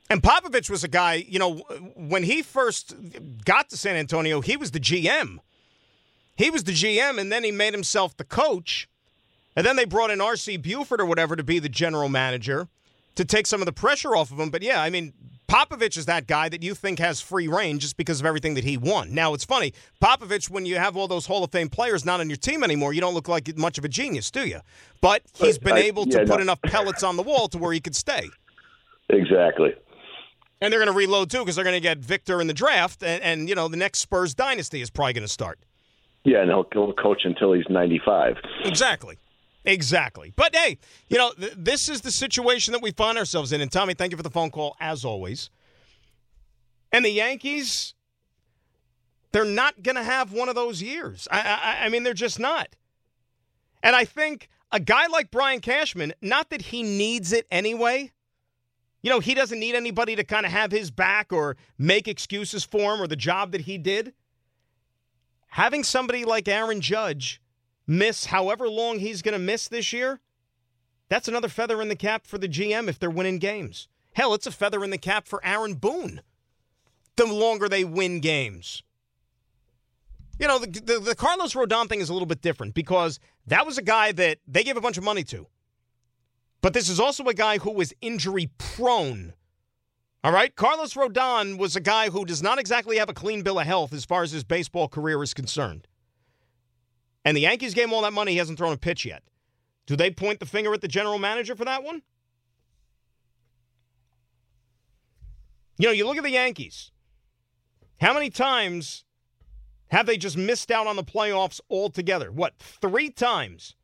And 0.10 0.22
Popovich 0.24 0.70
was 0.70 0.84
a 0.84 0.88
guy, 0.88 1.16
you 1.16 1.38
know, 1.38 1.56
when 1.96 2.24
he 2.24 2.42
first 2.42 2.96
got 3.44 3.70
to 3.72 3.78
San 3.78 3.98
Antonio, 3.98 4.40
he 4.40 4.56
was 4.56 4.72
the 4.72 4.80
GM. 4.80 5.40
He 6.38 6.50
was 6.50 6.64
the 6.64 6.72
GM, 6.72 7.20
and 7.20 7.30
then 7.32 7.44
he 7.44 7.52
made 7.52 7.74
himself 7.74 8.16
the 8.16 8.24
coach. 8.24 8.88
And 9.56 9.66
then 9.66 9.76
they 9.78 9.86
brought 9.86 10.12
in 10.12 10.20
R.C. 10.22 10.58
Buford 10.58 11.02
or 11.02 11.06
whatever 11.06 11.36
to 11.36 11.44
be 11.44 11.60
the 11.60 11.70
general 11.70 12.10
manager 12.10 12.68
to 13.16 13.24
take 13.26 13.48
some 13.48 13.62
of 13.62 13.66
the 13.66 13.72
pressure 13.74 14.16
off 14.16 14.32
of 14.32 14.40
him. 14.40 14.50
But 14.50 14.62
yeah, 14.62 14.82
I 14.82 14.90
mean, 14.90 15.14
Popovich 15.48 15.98
is 15.98 16.06
that 16.08 16.28
guy 16.28 16.50
that 16.50 16.64
you 16.64 16.74
think 16.74 17.00
has 17.00 17.22
free 17.22 17.48
reign 17.48 17.80
just 17.80 17.98
because 17.98 18.20
of 18.20 18.26
everything 18.26 18.56
that 18.56 18.64
he 18.64 18.78
won. 18.78 19.14
Now, 19.14 19.34
it's 19.34 19.46
funny. 19.46 19.74
Popovich, 20.02 20.50
when 20.50 20.66
you 20.66 20.78
have 20.78 20.98
all 20.98 21.08
those 21.08 21.28
Hall 21.28 21.44
of 21.44 21.52
Fame 21.52 21.70
players 21.70 22.04
not 22.04 22.20
on 22.20 22.30
your 22.30 22.38
team 22.38 22.64
anymore, 22.64 22.94
you 22.94 23.02
don't 23.02 23.14
look 23.14 23.28
like 23.28 23.56
much 23.58 23.78
of 23.78 23.86
a 23.86 23.88
genius, 23.88 24.32
do 24.32 24.48
you? 24.48 24.60
But 25.02 25.22
he's 25.34 25.58
been 25.58 25.76
I- 25.76 25.82
able 25.82 26.06
to 26.08 26.20
put 26.20 26.38
no. 26.38 26.38
enough 26.38 26.62
pellets 26.64 27.04
on 27.04 27.16
the 27.16 27.24
wall 27.24 27.48
to 27.50 27.58
where 27.58 27.72
he 27.74 27.80
could 27.80 27.96
stay. 27.96 28.30
exactly. 29.10 29.74
And 30.62 30.72
they're 30.72 30.80
going 30.80 30.92
to 30.92 30.98
reload 30.98 31.30
too 31.30 31.40
because 31.40 31.56
they're 31.58 31.66
going 31.66 31.76
to 31.76 31.82
get 31.82 31.98
Victor 32.00 32.40
in 32.42 32.48
the 32.48 32.54
draft, 32.54 33.04
and, 33.04 33.22
and 33.22 33.50
you 33.50 33.56
know 33.56 33.68
the 33.68 33.78
next 33.78 34.00
Spurs 34.00 34.34
dynasty 34.34 34.82
is 34.82 34.90
probably 34.90 35.14
going 35.14 35.28
to 35.28 35.32
start. 35.32 35.60
Yeah, 36.24 36.40
and 36.42 36.50
he'll, 36.50 36.66
he'll 36.74 36.94
coach 36.94 37.22
until 37.24 37.54
he's 37.54 37.66
95. 37.70 38.38
Exactly, 38.64 39.18
exactly. 39.66 40.32
But 40.36 40.56
hey, 40.56 40.78
you 41.10 41.18
know 41.18 41.32
th- 41.34 41.54
this 41.58 41.90
is 41.90 42.02
the 42.02 42.12
situation 42.12 42.72
that 42.74 42.82
we 42.82 42.92
find 42.92 43.18
ourselves 43.18 43.52
in. 43.52 43.62
And 43.62 43.72
Tommy, 43.72 43.94
thank 43.94 44.12
you 44.12 44.18
for 44.18 44.24
the 44.24 44.30
phone 44.30 44.52
call 44.52 44.76
as 44.80 45.04
always. 45.06 45.50
And 46.92 47.04
the 47.04 47.10
Yankees, 47.10 47.94
They're 49.32 49.44
not 49.44 49.84
going 49.84 49.96
to 49.98 50.04
have 50.04 50.32
one 50.32 50.48
of 50.48 50.56
those 50.56 50.82
years. 50.82 51.28
I, 51.30 51.42
I, 51.42 51.86
I 51.86 51.90
mean, 51.90 52.04
they're 52.04 52.14
just 52.14 52.40
not. 52.40 52.70
And 53.84 53.94
I 53.94 54.06
think 54.06 54.48
a 54.72 54.80
guy 54.80 55.08
like 55.08 55.30
Brian 55.30 55.60
Cashman, 55.60 56.14
not 56.22 56.50
that 56.52 56.62
he 56.62 56.84
needs 56.84 57.34
it 57.34 57.46
anyway. 57.52 58.12
You 59.02 59.10
know, 59.10 59.20
he 59.20 59.34
doesn't 59.34 59.60
need 59.60 59.76
anybody 59.76 60.16
to 60.16 60.24
kind 60.24 60.46
of 60.46 60.52
have 60.54 60.72
his 60.72 60.90
back 60.90 61.34
or 61.34 61.58
make 61.78 62.08
excuses 62.08 62.64
for 62.64 62.94
him 62.94 63.02
or 63.02 63.08
the 63.08 63.18
job 63.18 63.52
that 63.52 63.62
he 63.62 63.78
did. 63.78 64.14
Having 65.50 65.84
somebody 65.84 66.24
like 66.26 66.48
Aaron 66.48 66.80
Judge 66.82 67.42
miss 67.88 68.26
however 68.26 68.68
long 68.70 69.00
he's 69.00 69.22
going 69.22 69.34
to 69.34 69.40
miss 69.40 69.68
this 69.68 69.94
year, 69.94 70.20
that's 71.10 71.28
another 71.28 71.50
feather 71.50 71.82
in 71.82 71.90
the 71.90 71.96
cap 71.96 72.26
for 72.26 72.38
the 72.38 72.50
GM 72.50 72.88
if 72.88 73.00
they're 73.00 73.10
winning 73.10 73.40
games. 73.40 73.88
Hell, 74.14 74.34
it's 74.34 74.48
a 74.48 74.52
feather 74.52 74.84
in 74.84 74.90
the 74.90 74.98
cap 74.98 75.28
for 75.28 75.44
Aaron 75.46 75.76
Boone 75.76 76.22
the 77.16 77.26
longer 77.26 77.70
they 77.70 77.84
win 77.84 78.20
games. 78.20 78.84
You 80.40 80.48
know, 80.48 80.60
the, 80.60 80.68
the, 80.68 81.00
the, 81.00 81.16
Carlos 81.16 81.54
Rodon 81.54 81.88
thing 81.88 82.02
is 82.02 82.10
a 82.10 82.14
little 82.14 82.26
bit 82.26 82.42
different 82.42 82.74
because 82.74 83.20
that 83.48 83.66
was 83.66 83.78
a 83.78 83.82
guy 83.82 84.12
that 84.14 84.40
they 84.48 84.64
gave 84.64 84.76
a 84.76 84.82
bunch 84.82 84.98
of 84.98 85.04
money 85.04 85.24
to. 85.26 85.48
But 86.62 86.74
this 86.74 86.90
is 86.90 87.00
also 87.00 87.24
a 87.26 87.34
guy 87.34 87.58
who 87.60 87.72
was 87.72 87.94
injury 88.02 88.50
prone. 88.58 89.34
All 90.24 90.34
right? 90.34 90.54
Carlos 90.56 90.94
Rodon 90.96 91.58
was 91.58 91.76
a 91.76 91.80
guy 91.80 92.10
who 92.10 92.26
does 92.26 92.42
not 92.42 92.60
exactly 92.60 92.98
have 92.98 93.08
a 93.08 93.14
clean 93.14 93.44
bill 93.44 93.60
of 93.60 93.68
health 93.68 93.94
as 93.94 94.04
far 94.04 94.24
as 94.24 94.32
his 94.32 94.44
baseball 94.44 94.90
career 94.90 95.22
is 95.24 95.34
concerned. 95.34 95.88
And 97.26 97.36
the 97.36 97.42
Yankees 97.42 97.74
gave 97.74 97.86
him 97.86 97.94
all 97.94 98.04
that 98.04 98.14
money. 98.14 98.34
He 98.34 98.38
hasn't 98.38 98.60
thrown 98.60 98.72
a 98.72 98.78
pitch 98.78 99.04
yet. 99.04 99.24
Do 99.88 99.96
they 99.96 100.12
point 100.12 100.40
the 100.40 100.46
finger 100.46 100.74
at 100.74 100.82
the 100.82 100.88
general 100.88 101.18
manager 101.18 101.56
for 101.56 101.66
that 101.66 101.84
one? 101.84 102.04
You 105.78 105.88
know, 105.88 105.92
you 105.92 106.06
look 106.06 106.18
at 106.18 106.24
the 106.24 106.30
Yankees. 106.30 106.92
How 108.00 108.14
many 108.14 108.30
times 108.30 109.04
have 109.88 110.06
they 110.06 110.18
just 110.18 110.38
missed 110.38 110.72
out 110.72 110.88
on 110.88 110.96
the 110.96 111.04
playoffs 111.04 111.60
altogether? 111.70 112.32
What, 112.32 112.54
three 112.60 113.10
times 113.10 113.76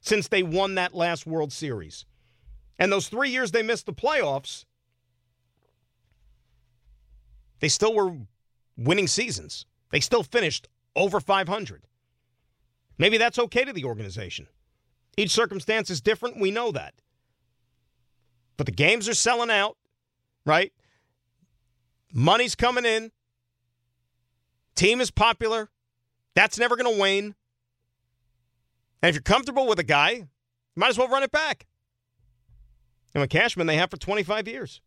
since 0.00 0.28
they 0.28 0.42
won 0.42 0.74
that 0.74 0.94
last 0.94 1.26
World 1.26 1.52
Series? 1.52 2.04
And 2.78 2.92
those 2.92 3.08
three 3.08 3.30
years 3.30 3.50
they 3.50 3.62
missed 3.62 3.86
the 3.86 3.92
playoffs, 3.92 4.64
they 7.60 7.68
still 7.68 7.94
were 7.94 8.16
winning 8.76 9.06
seasons. 9.06 9.64
They 9.90 10.00
still 10.00 10.22
finished 10.22 10.68
over 10.94 11.20
500. 11.20 11.86
Maybe 12.98 13.18
that's 13.18 13.38
okay 13.38 13.64
to 13.64 13.72
the 13.72 13.84
organization. 13.84 14.46
Each 15.16 15.30
circumstance 15.30 15.90
is 15.90 16.00
different. 16.00 16.40
We 16.40 16.50
know 16.50 16.72
that. 16.72 16.94
But 18.56 18.66
the 18.66 18.72
games 18.72 19.08
are 19.08 19.14
selling 19.14 19.50
out, 19.50 19.76
right? 20.46 20.72
Money's 22.12 22.54
coming 22.54 22.84
in. 22.84 23.10
Team 24.76 25.00
is 25.00 25.10
popular. 25.10 25.70
That's 26.34 26.58
never 26.58 26.76
going 26.76 26.92
to 26.92 27.00
wane. 27.00 27.34
And 29.02 29.08
if 29.08 29.14
you're 29.14 29.22
comfortable 29.22 29.66
with 29.66 29.78
a 29.78 29.84
guy, 29.84 30.10
you 30.10 30.28
might 30.76 30.88
as 30.88 30.98
well 30.98 31.08
run 31.08 31.22
it 31.22 31.32
back. 31.32 31.66
And 33.14 33.20
with 33.20 33.30
Cashman, 33.30 33.66
they 33.66 33.76
have 33.76 33.90
for 33.90 33.96
25 33.96 34.48
years. 34.48 34.80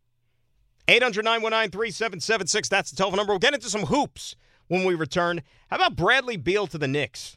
800 0.87 1.23
919 1.23 1.71
3776. 1.71 2.69
That's 2.69 2.91
the 2.91 2.97
telephone 2.97 3.17
number. 3.17 3.33
We'll 3.33 3.39
get 3.39 3.53
into 3.53 3.69
some 3.69 3.83
hoops 3.83 4.35
when 4.67 4.85
we 4.85 4.95
return. 4.95 5.41
How 5.69 5.77
about 5.77 5.95
Bradley 5.95 6.37
Beal 6.37 6.67
to 6.67 6.77
the 6.77 6.87
Knicks? 6.87 7.36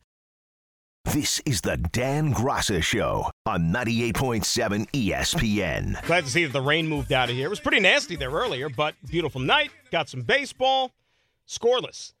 This 1.05 1.41
is 1.45 1.61
the 1.61 1.77
Dan 1.77 2.33
Graca 2.33 2.81
Show 2.81 3.29
on 3.45 3.73
98.7 3.73 4.89
ESPN. 4.91 6.01
Glad 6.05 6.23
to 6.25 6.29
see 6.29 6.45
that 6.45 6.53
the 6.53 6.61
rain 6.61 6.87
moved 6.87 7.11
out 7.11 7.29
of 7.29 7.35
here. 7.35 7.47
It 7.47 7.49
was 7.49 7.59
pretty 7.59 7.79
nasty 7.79 8.15
there 8.15 8.29
earlier, 8.29 8.69
but 8.69 8.95
beautiful 9.09 9.41
night. 9.41 9.71
Got 9.91 10.09
some 10.09 10.21
baseball. 10.21 10.91
Scoreless 11.47 12.13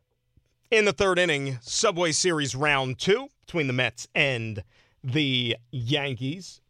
in 0.71 0.85
the 0.85 0.93
third 0.93 1.19
inning, 1.19 1.59
Subway 1.61 2.11
Series 2.11 2.55
round 2.55 2.97
two 2.97 3.27
between 3.45 3.67
the 3.67 3.73
Mets 3.73 4.07
and 4.15 4.63
the 5.03 5.57
Yankees. 5.71 6.61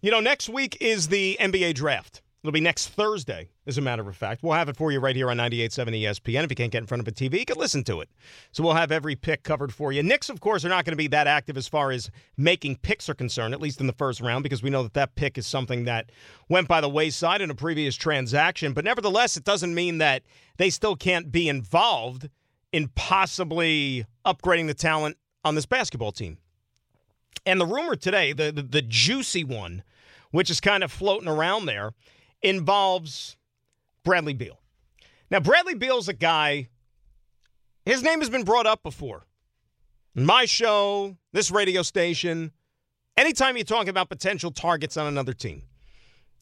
You 0.00 0.10
know, 0.10 0.20
next 0.20 0.48
week 0.48 0.76
is 0.80 1.08
the 1.08 1.36
NBA 1.38 1.74
draft. 1.74 2.22
It'll 2.42 2.52
be 2.52 2.60
next 2.60 2.88
Thursday, 2.88 3.50
as 3.66 3.76
a 3.76 3.82
matter 3.82 4.08
of 4.08 4.16
fact. 4.16 4.42
We'll 4.42 4.54
have 4.54 4.70
it 4.70 4.76
for 4.76 4.90
you 4.90 4.98
right 4.98 5.14
here 5.14 5.30
on 5.30 5.36
98.7 5.36 5.88
ESPN. 6.02 6.42
If 6.44 6.50
you 6.50 6.56
can't 6.56 6.72
get 6.72 6.78
in 6.78 6.86
front 6.86 7.02
of 7.02 7.08
a 7.08 7.12
TV, 7.12 7.40
you 7.40 7.44
can 7.44 7.58
listen 7.58 7.84
to 7.84 8.00
it. 8.00 8.08
So 8.50 8.62
we'll 8.62 8.72
have 8.72 8.90
every 8.90 9.14
pick 9.14 9.42
covered 9.42 9.74
for 9.74 9.92
you. 9.92 10.02
Knicks, 10.02 10.30
of 10.30 10.40
course, 10.40 10.64
are 10.64 10.70
not 10.70 10.86
going 10.86 10.92
to 10.92 10.96
be 10.96 11.06
that 11.08 11.26
active 11.26 11.58
as 11.58 11.68
far 11.68 11.90
as 11.90 12.10
making 12.38 12.76
picks 12.76 13.10
are 13.10 13.14
concerned, 13.14 13.52
at 13.52 13.60
least 13.60 13.78
in 13.78 13.86
the 13.86 13.92
first 13.92 14.22
round, 14.22 14.42
because 14.42 14.62
we 14.62 14.70
know 14.70 14.82
that 14.82 14.94
that 14.94 15.16
pick 15.16 15.36
is 15.36 15.46
something 15.46 15.84
that 15.84 16.12
went 16.48 16.66
by 16.66 16.80
the 16.80 16.88
wayside 16.88 17.42
in 17.42 17.50
a 17.50 17.54
previous 17.54 17.94
transaction. 17.94 18.72
But 18.72 18.86
nevertheless, 18.86 19.36
it 19.36 19.44
doesn't 19.44 19.74
mean 19.74 19.98
that 19.98 20.22
they 20.56 20.70
still 20.70 20.96
can't 20.96 21.30
be 21.30 21.46
involved 21.46 22.30
in 22.72 22.88
possibly 22.94 24.06
upgrading 24.24 24.66
the 24.66 24.74
talent 24.74 25.18
on 25.44 25.56
this 25.56 25.66
basketball 25.66 26.12
team. 26.12 26.38
And 27.44 27.60
the 27.60 27.66
rumor 27.66 27.96
today, 27.96 28.32
the, 28.32 28.50
the, 28.50 28.62
the 28.62 28.82
juicy 28.82 29.44
one, 29.44 29.82
which 30.30 30.48
is 30.48 30.58
kind 30.58 30.82
of 30.82 30.90
floating 30.90 31.28
around 31.28 31.66
there, 31.66 31.92
involves 32.42 33.36
Bradley 34.04 34.34
Beal. 34.34 34.60
Now, 35.30 35.40
Bradley 35.40 35.74
Beal's 35.74 36.08
a 36.08 36.12
guy, 36.12 36.68
his 37.84 38.02
name 38.02 38.20
has 38.20 38.30
been 38.30 38.44
brought 38.44 38.66
up 38.66 38.82
before. 38.82 39.26
My 40.14 40.44
show, 40.44 41.16
this 41.32 41.50
radio 41.50 41.82
station, 41.82 42.52
anytime 43.16 43.56
you 43.56 43.64
talk 43.64 43.86
about 43.86 44.08
potential 44.08 44.50
targets 44.50 44.96
on 44.96 45.06
another 45.06 45.32
team 45.32 45.62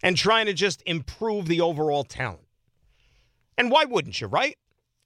and 0.03 0.17
trying 0.17 0.47
to 0.47 0.53
just 0.53 0.83
improve 0.87 1.47
the 1.47 1.61
overall 1.61 2.05
talent. 2.05 2.47
And 3.57 3.71
why 3.71 3.85
wouldn't 3.85 4.21
you, 4.21 4.27
right? 4.29 4.57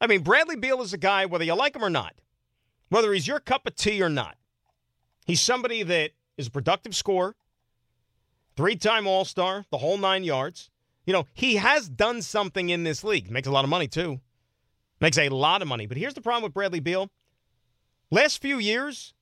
I 0.01 0.07
mean, 0.07 0.23
Bradley 0.23 0.57
Beal 0.57 0.83
is 0.83 0.93
a 0.93 0.99
guy, 0.99 1.27
whether 1.27 1.45
you 1.45 1.55
like 1.55 1.75
him 1.75 1.85
or 1.85 1.91
not, 1.91 2.15
whether 2.89 3.13
he's 3.13 3.27
your 3.27 3.41
cup 3.41 3.67
of 3.67 3.75
tea 3.75 4.03
or 4.03 4.09
not, 4.11 4.37
he's 5.27 5.41
somebody 5.41 5.83
that 5.83 6.11
is 6.37 6.49
a 6.49 6.51
productive 6.51 6.95
scorer, 6.95 7.35
three 8.57 8.77
time 8.77 9.07
All 9.07 9.25
Star, 9.25 9.65
the 9.71 9.79
whole 9.79 9.97
nine 9.97 10.25
yards. 10.25 10.71
You 11.05 11.13
know, 11.13 11.27
he 11.35 11.57
has 11.57 11.89
done 11.89 12.23
something 12.23 12.69
in 12.69 12.85
this 12.85 13.03
league. 13.03 13.31
Makes 13.31 13.49
a 13.49 13.53
lot 13.53 13.65
of 13.65 13.71
money, 13.71 13.89
too. 13.89 14.21
Makes 15.01 15.19
a 15.19 15.29
lot 15.29 15.63
of 15.63 15.69
money. 15.69 15.87
But 15.87 15.97
here's 15.97 16.15
the 16.15 16.21
problem 16.21 16.45
with 16.45 16.55
Bradley 16.55 16.81
Beal. 16.81 17.09
Last 18.11 18.41
few 18.41 18.59
years, 18.59 19.15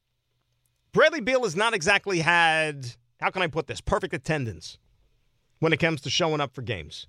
Bradley 0.93 1.21
Beal 1.21 1.43
has 1.45 1.57
not 1.57 1.75
exactly 1.75 2.21
had, 2.21 2.97
how 3.21 3.31
can 3.31 3.41
I 3.43 3.47
put 3.47 3.67
this, 3.67 3.81
perfect 3.81 4.13
attendance 4.13 4.79
when 5.61 5.73
it 5.73 5.79
comes 5.79 6.01
to 6.03 6.11
showing 6.11 6.41
up 6.41 6.55
for 6.55 6.63
games. 6.63 7.07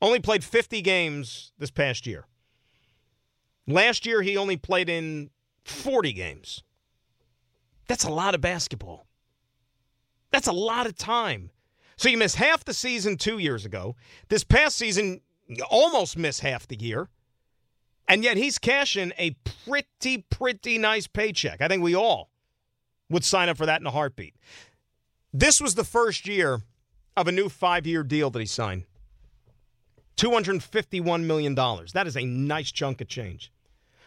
Only 0.00 0.20
played 0.20 0.44
50 0.44 0.80
games 0.80 1.52
this 1.58 1.70
past 1.70 2.06
year. 2.06 2.26
Last 3.66 4.06
year, 4.06 4.22
he 4.22 4.36
only 4.36 4.56
played 4.56 4.88
in 4.88 5.30
40 5.64 6.12
games. 6.12 6.62
That's 7.88 8.04
a 8.04 8.10
lot 8.10 8.34
of 8.34 8.40
basketball. 8.40 9.06
That's 10.30 10.46
a 10.46 10.52
lot 10.52 10.86
of 10.86 10.96
time. 10.96 11.50
So 12.00 12.08
you 12.08 12.16
missed 12.16 12.36
half 12.36 12.64
the 12.64 12.72
season 12.72 13.18
two 13.18 13.36
years 13.36 13.66
ago. 13.66 13.94
This 14.30 14.42
past 14.42 14.78
season, 14.78 15.20
you 15.48 15.62
almost 15.70 16.16
missed 16.16 16.40
half 16.40 16.66
the 16.66 16.80
year. 16.80 17.10
And 18.08 18.24
yet 18.24 18.38
he's 18.38 18.58
cashing 18.58 19.12
a 19.18 19.36
pretty, 19.66 20.24
pretty 20.30 20.78
nice 20.78 21.06
paycheck. 21.06 21.60
I 21.60 21.68
think 21.68 21.82
we 21.82 21.94
all 21.94 22.30
would 23.10 23.22
sign 23.22 23.50
up 23.50 23.58
for 23.58 23.66
that 23.66 23.82
in 23.82 23.86
a 23.86 23.90
heartbeat. 23.90 24.34
This 25.34 25.60
was 25.60 25.74
the 25.74 25.84
first 25.84 26.26
year 26.26 26.62
of 27.18 27.28
a 27.28 27.32
new 27.32 27.50
five 27.50 27.86
year 27.86 28.02
deal 28.02 28.30
that 28.30 28.40
he 28.40 28.46
signed 28.46 28.86
$251 30.16 31.24
million. 31.24 31.54
That 31.54 32.06
is 32.06 32.16
a 32.16 32.24
nice 32.24 32.72
chunk 32.72 33.02
of 33.02 33.08
change. 33.08 33.52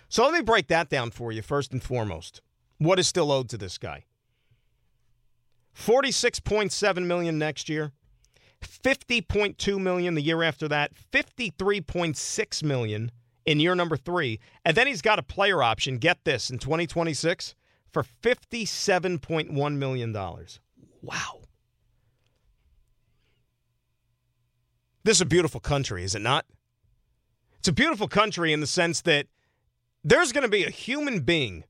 So 0.09 0.23
let 0.23 0.33
me 0.33 0.41
break 0.41 0.65
that 0.69 0.89
down 0.89 1.11
for 1.11 1.31
you 1.31 1.43
first 1.43 1.71
and 1.71 1.83
foremost. 1.83 2.41
What 2.79 2.97
is 2.97 3.07
still 3.07 3.31
owed 3.31 3.49
to 3.49 3.57
this 3.59 3.77
guy? 3.77 4.05
46.7 5.75 7.05
million 7.05 7.37
next 7.37 7.69
year, 7.69 7.91
50.2 8.61 9.79
million 9.81 10.15
the 10.15 10.21
year 10.21 10.43
after 10.43 10.67
that, 10.67 10.91
53.6 11.11 12.63
million 12.63 13.11
in 13.45 13.59
year 13.59 13.75
number 13.75 13.97
3, 13.97 14.39
and 14.63 14.77
then 14.77 14.87
he's 14.87 15.01
got 15.01 15.19
a 15.19 15.23
player 15.23 15.61
option, 15.61 15.97
get 15.97 16.23
this, 16.23 16.49
in 16.49 16.59
2026 16.59 17.55
for 17.91 18.03
57.1 18.03 19.77
million 19.77 20.11
dollars. 20.11 20.59
Wow. 21.01 21.41
This 25.03 25.17
is 25.17 25.21
a 25.21 25.25
beautiful 25.25 25.59
country, 25.59 26.03
is 26.03 26.15
it 26.15 26.21
not? 26.21 26.45
It's 27.59 27.67
a 27.67 27.73
beautiful 27.73 28.07
country 28.07 28.53
in 28.53 28.61
the 28.61 28.67
sense 28.67 29.01
that 29.01 29.27
there's 30.03 30.31
going 30.31 30.43
to 30.43 30.49
be 30.49 30.63
a 30.63 30.69
human 30.69 31.21
being 31.21 31.65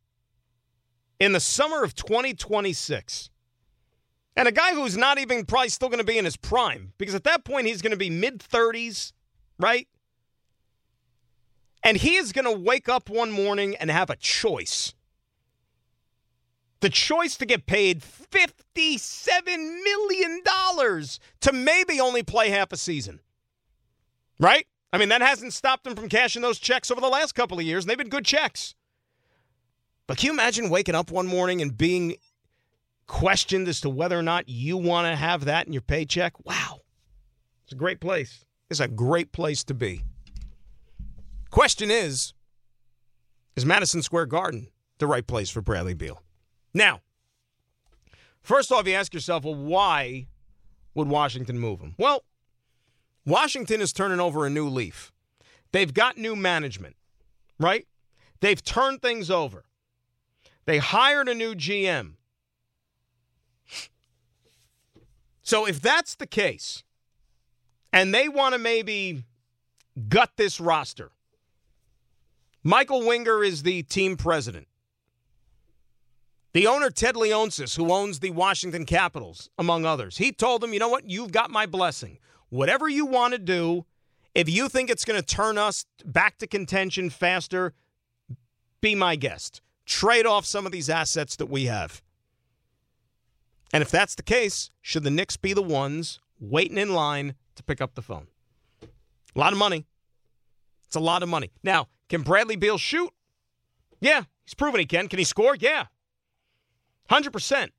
in 1.20 1.34
the 1.34 1.40
summer 1.40 1.84
of 1.84 1.96
2026 1.96 3.30
and 4.36 4.48
a 4.48 4.52
guy 4.52 4.74
who's 4.74 4.98
not 4.98 5.20
even 5.20 5.46
probably 5.46 5.70
still 5.70 5.90
going 5.90 6.00
to 6.00 6.04
be 6.04 6.18
in 6.18 6.26
his 6.26 6.38
prime 6.38 6.94
because 6.98 7.16
at 7.16 7.24
that 7.26 7.44
point 7.44 7.68
he's 7.68 7.82
going 7.82 7.92
to 7.92 7.98
be 7.98 8.10
mid 8.10 8.40
30s, 8.40 9.14
right? 9.60 9.88
And 11.84 11.98
he 11.98 12.16
is 12.16 12.32
going 12.32 12.46
to 12.46 12.52
wake 12.52 12.88
up 12.88 13.10
one 13.10 13.32
morning 13.32 13.76
and 13.76 13.92
have 13.92 14.10
a 14.10 14.16
choice. 14.16 14.94
The 16.80 16.90
choice 16.90 17.38
to 17.38 17.46
get 17.46 17.66
paid 17.66 18.02
$57 18.02 19.84
million 19.84 20.42
to 21.42 21.54
maybe 21.54 22.00
only 22.00 22.24
play 22.24 22.50
half 22.50 22.72
a 22.72 22.78
season. 22.78 23.20
Right? 24.40 24.68
I 24.92 24.98
mean, 24.98 25.10
that 25.10 25.22
hasn't 25.22 25.54
stopped 25.54 25.88
him 25.88 25.96
from 25.96 26.10
cashing 26.10 26.42
those 26.42 26.60
checks 26.60 26.92
over 26.92 27.02
the 27.02 27.08
last 27.08 27.34
couple 27.34 27.58
of 27.58 27.66
years, 27.66 27.84
and 27.84 27.90
they've 27.90 27.98
been 27.98 28.10
good 28.10 28.26
checks. 28.26 28.76
But 30.08 30.18
can 30.18 30.28
you 30.28 30.34
imagine 30.34 30.70
waking 30.70 30.96
up 30.96 31.12
one 31.12 31.28
morning 31.28 31.62
and 31.62 31.78
being 31.78 32.18
questioned 33.08 33.68
as 33.68 33.82
to 33.82 33.90
whether 33.90 34.18
or 34.18 34.24
not 34.24 34.50
you 34.50 34.78
want 34.78 35.08
to 35.08 35.16
have 35.16 35.46
that 35.46 35.68
in 35.68 35.74
your 35.74 35.82
paycheck? 35.82 36.34
Wow. 36.46 36.82
It's 37.64 37.74
a 37.74 37.76
great 37.76 38.00
place. 38.00 38.46
It's 38.70 38.80
a 38.80 38.88
great 38.88 39.32
place 39.32 39.64
to 39.66 39.74
be. 39.74 40.04
Question 41.50 41.92
is 41.92 42.34
Is 43.56 43.66
Madison 43.66 44.02
Square 44.02 44.28
Garden 44.28 44.68
the 44.98 45.08
right 45.08 45.26
place 45.26 45.50
for 45.50 45.62
Bradley 45.62 45.94
Beal? 45.94 46.22
Now, 46.74 47.02
first 48.42 48.72
off, 48.72 48.88
you 48.88 48.94
ask 48.94 49.14
yourself, 49.14 49.44
well, 49.44 49.56
why 49.56 50.28
would 50.96 51.08
Washington 51.08 51.60
move 51.60 51.80
him? 51.80 51.96
Well, 51.98 52.24
Washington 53.26 53.82
is 53.82 53.94
turning 53.94 54.20
over 54.20 54.46
a 54.46 54.50
new 54.50 54.68
leaf. 54.68 55.12
They've 55.72 55.94
got 55.94 56.18
new 56.18 56.36
management, 56.36 56.96
right? 57.60 57.88
They've 58.42 58.64
turned 58.64 59.02
things 59.02 59.32
over. 59.32 59.66
They 60.66 60.78
hired 60.78 61.30
a 61.30 61.34
new 61.34 61.56
GM. 61.56 62.14
So 65.44 65.68
if 65.68 65.82
that's 65.82 66.16
the 66.16 66.26
case, 66.26 66.84
and 67.92 68.14
they 68.14 68.28
want 68.28 68.54
to 68.54 68.60
maybe 68.60 69.24
gut 70.10 70.32
this 70.38 70.60
roster, 70.60 71.12
Michael 72.64 73.06
Winger 73.06 73.44
is 73.44 73.64
the 73.64 73.84
team 73.84 74.16
president. 74.16 74.68
The 76.54 76.68
owner, 76.68 76.90
Ted 76.90 77.16
Leonsis, 77.16 77.76
who 77.76 77.92
owns 77.92 78.20
the 78.20 78.30
Washington 78.32 78.86
Capitals, 78.86 79.50
among 79.58 79.86
others, 79.86 80.18
he 80.18 80.32
told 80.32 80.62
them, 80.62 80.72
you 80.72 80.80
know 80.80 80.88
what? 80.88 81.10
You've 81.10 81.32
got 81.32 81.52
my 81.52 81.66
blessing. 81.66 82.20
Whatever 82.50 82.88
you 82.88 83.06
want 83.06 83.34
to 83.34 83.40
do, 83.40 83.86
if 84.36 84.48
you 84.48 84.70
think 84.70 84.90
it's 84.90 85.04
going 85.04 85.20
to 85.20 85.26
turn 85.26 85.58
us 85.58 85.86
back 86.06 86.38
to 86.38 86.48
contention 86.48 87.10
faster, 87.10 87.74
be 88.82 88.96
my 88.96 89.16
guest. 89.16 89.62
Trade 89.86 90.26
off 90.26 90.46
some 90.46 90.66
of 90.66 90.72
these 90.72 90.90
assets 90.90 91.36
that 91.38 91.48
we 91.48 91.66
have. 91.66 92.02
And 93.74 93.82
if 93.82 93.90
that's 93.90 94.14
the 94.14 94.24
case, 94.24 94.70
should 94.82 95.04
the 95.04 95.10
Knicks 95.10 95.36
be 95.36 95.52
the 95.52 95.64
ones 95.64 96.20
waiting 96.40 96.78
in 96.78 96.94
line 96.94 97.34
to 97.56 97.64
pick 97.64 97.82
up 97.82 97.96
the 97.96 98.04
phone? 98.04 98.28
A 99.36 99.40
lot 99.40 99.52
of 99.52 99.58
money. 99.58 99.88
It's 100.86 100.96
a 100.96 101.00
lot 101.00 101.24
of 101.24 101.30
money. 101.30 101.52
Now, 101.64 101.88
can 102.08 102.22
Bradley 102.22 102.56
Beal 102.56 102.78
shoot? 102.78 103.10
Yeah, 104.00 104.26
he's 104.46 104.54
proven 104.54 104.80
he 104.80 104.86
can. 104.86 105.08
Can 105.08 105.18
he 105.18 105.26
score? 105.26 105.56
Yeah. 105.56 105.86
100%. 107.10 107.70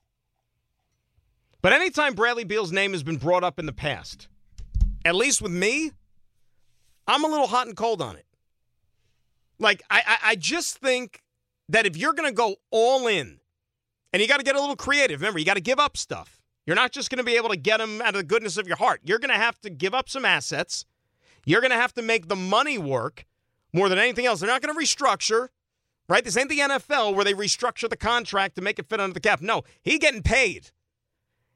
But 1.63 1.73
anytime 1.73 2.15
Bradley 2.15 2.45
Beal's 2.45 2.73
name 2.73 2.93
has 2.93 3.05
been 3.05 3.17
brought 3.17 3.45
up 3.45 3.61
in 3.61 3.67
the 3.67 3.73
past, 3.73 4.27
at 5.05 5.15
least 5.15 5.41
with 5.41 5.53
me, 5.53 5.93
I'm 7.07 7.25
a 7.25 7.29
little 7.29 7.47
hot 7.47 7.69
and 7.69 7.77
cold 7.77 8.03
on 8.03 8.17
it. 8.17 8.27
Like, 9.61 9.83
I, 9.89 10.03
I, 10.07 10.19
I 10.31 10.35
just 10.35 10.79
think 10.79 11.23
that 11.69 11.87
if 11.87 11.97
you're 11.97 12.15
going 12.15 12.29
to 12.29 12.35
go 12.35 12.57
all 12.71 13.07
in, 13.07 13.39
and 14.15 14.23
you 14.23 14.29
got 14.29 14.37
to 14.37 14.45
get 14.45 14.55
a 14.55 14.61
little 14.61 14.77
creative. 14.77 15.21
Remember, 15.21 15.41
you 15.41 15.45
got 15.45 15.55
to 15.55 15.61
give 15.61 15.81
up 15.81 15.97
stuff. 15.97 16.41
You're 16.67 16.77
not 16.77 16.93
just 16.93 17.11
going 17.11 17.19
to 17.19 17.25
be 17.25 17.35
able 17.35 17.49
to 17.49 17.57
get 17.57 17.79
them 17.79 18.01
out 18.01 18.11
of 18.11 18.15
the 18.15 18.23
goodness 18.23 18.57
of 18.57 18.69
your 18.69 18.77
heart. 18.77 19.01
You're 19.03 19.19
going 19.19 19.35
to 19.35 19.37
have 19.37 19.61
to 19.63 19.71
give 19.71 19.93
up 19.93 20.09
some 20.09 20.25
assets. 20.25 20.87
You're 21.45 21.61
going 21.61 21.73
to 21.73 21.77
have 21.77 21.93
to 21.95 22.03
make 22.03 22.29
the 22.29 22.37
money 22.37 22.79
work 22.79 23.27
more 23.73 23.89
than 23.89 23.99
anything 23.99 24.25
else. 24.25 24.39
They're 24.39 24.49
not 24.49 24.63
going 24.63 24.73
to 24.73 24.81
restructure, 24.81 25.49
right? 26.09 26.25
This 26.25 26.37
ain't 26.37 26.49
the 26.49 26.61
NFL 26.61 27.17
where 27.17 27.25
they 27.25 27.35
restructure 27.35 27.91
the 27.91 27.97
contract 27.97 28.55
to 28.55 28.63
make 28.63 28.79
it 28.79 28.89
fit 28.89 29.01
under 29.01 29.13
the 29.13 29.19
cap. 29.19 29.41
No, 29.41 29.65
he's 29.83 29.99
getting 29.99 30.23
paid. 30.23 30.71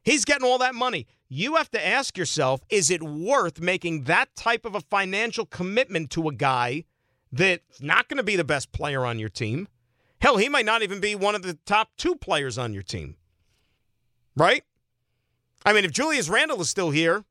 He's 0.03 0.25
getting 0.25 0.45
all 0.45 0.59
that 0.59 0.75
money. 0.75 1.07
You 1.29 1.55
have 1.55 1.71
to 1.71 1.87
ask 1.87 2.19
yourself 2.19 2.63
is 2.71 2.91
it 2.91 3.05
worth 3.05 3.61
making 3.61 4.05
that 4.05 4.35
type 4.35 4.65
of 4.65 4.75
a 4.75 4.81
financial 4.81 5.47
commitment 5.47 6.11
to 6.11 6.27
a 6.29 6.35
guy 6.35 6.87
that's 7.31 7.81
not 7.81 8.09
going 8.09 8.17
to 8.17 8.25
be 8.25 8.35
the 8.35 8.43
best 8.43 8.73
player 8.73 9.07
on 9.07 9.21
your 9.21 9.29
team? 9.29 9.69
Hell, 10.21 10.37
he 10.37 10.49
might 10.49 10.65
not 10.65 10.83
even 10.83 11.01
be 11.01 11.15
one 11.15 11.35
of 11.35 11.43
the 11.43 11.59
top 11.65 11.91
two 11.97 12.17
players 12.17 12.59
on 12.59 12.75
your 12.75 12.83
team. 12.83 13.17
Right? 14.37 14.65
I 15.65 15.73
mean, 15.73 15.85
if 15.85 15.93
Julius 15.93 16.29
Randle 16.29 16.61
is 16.61 16.69
still 16.71 16.91
here, 16.91 17.25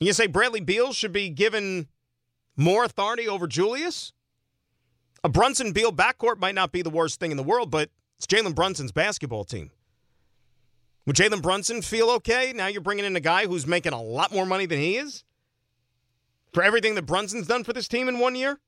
you 0.00 0.12
say 0.12 0.26
Bradley 0.26 0.60
Beal 0.60 0.92
should 0.92 1.12
be 1.12 1.28
given 1.28 1.88
more 2.56 2.84
authority 2.84 3.28
over 3.28 3.46
Julius? 3.46 4.12
A 5.24 5.28
Brunson 5.28 5.72
Beal 5.72 5.92
backcourt 5.92 6.38
might 6.38 6.54
not 6.54 6.72
be 6.72 6.82
the 6.82 6.90
worst 6.90 7.18
thing 7.18 7.30
in 7.30 7.36
the 7.36 7.42
world, 7.42 7.70
but 7.70 7.90
it's 8.16 8.26
Jalen 8.26 8.54
Brunson's 8.54 8.92
basketball 8.92 9.44
team. 9.44 9.70
Would 11.06 11.16
Jalen 11.16 11.42
Brunson 11.42 11.82
feel 11.82 12.10
okay? 12.10 12.52
Now 12.54 12.66
you're 12.66 12.80
bringing 12.80 13.04
in 13.04 13.16
a 13.16 13.20
guy 13.20 13.46
who's 13.46 13.66
making 13.66 13.92
a 13.92 14.02
lot 14.02 14.32
more 14.32 14.46
money 14.46 14.66
than 14.66 14.78
he 14.78 14.96
is 14.96 15.24
for 16.52 16.62
everything 16.62 16.94
that 16.96 17.06
Brunson's 17.06 17.46
done 17.46 17.64
for 17.64 17.72
this 17.72 17.88
team 17.88 18.08
in 18.08 18.18
one 18.18 18.34
year? 18.34 18.58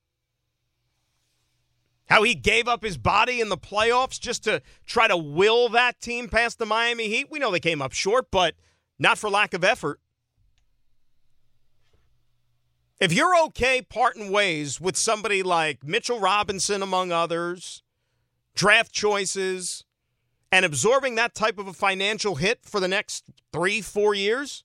How 2.08 2.22
he 2.22 2.34
gave 2.34 2.68
up 2.68 2.82
his 2.82 2.96
body 2.96 3.40
in 3.40 3.50
the 3.50 3.58
playoffs 3.58 4.18
just 4.18 4.44
to 4.44 4.62
try 4.86 5.08
to 5.08 5.16
will 5.16 5.68
that 5.70 6.00
team 6.00 6.28
past 6.28 6.58
the 6.58 6.66
Miami 6.66 7.08
Heat. 7.08 7.28
We 7.30 7.38
know 7.38 7.50
they 7.50 7.60
came 7.60 7.82
up 7.82 7.92
short, 7.92 8.30
but 8.30 8.54
not 8.98 9.18
for 9.18 9.28
lack 9.28 9.52
of 9.52 9.62
effort. 9.62 10.00
If 12.98 13.12
you're 13.12 13.38
okay 13.46 13.82
parting 13.82 14.32
ways 14.32 14.80
with 14.80 14.96
somebody 14.96 15.42
like 15.42 15.84
Mitchell 15.84 16.18
Robinson, 16.18 16.82
among 16.82 17.12
others, 17.12 17.82
draft 18.56 18.90
choices, 18.90 19.84
and 20.50 20.64
absorbing 20.64 21.14
that 21.16 21.34
type 21.34 21.58
of 21.58 21.68
a 21.68 21.72
financial 21.72 22.36
hit 22.36 22.64
for 22.64 22.80
the 22.80 22.88
next 22.88 23.26
three, 23.52 23.80
four 23.82 24.14
years, 24.14 24.64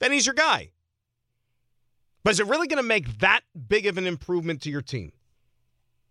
then 0.00 0.12
he's 0.12 0.26
your 0.26 0.34
guy. 0.34 0.72
But 2.24 2.32
is 2.32 2.40
it 2.40 2.46
really 2.46 2.66
going 2.66 2.82
to 2.82 2.82
make 2.82 3.18
that 3.18 3.42
big 3.68 3.86
of 3.86 3.96
an 3.96 4.06
improvement 4.06 4.60
to 4.62 4.70
your 4.70 4.82
team? 4.82 5.12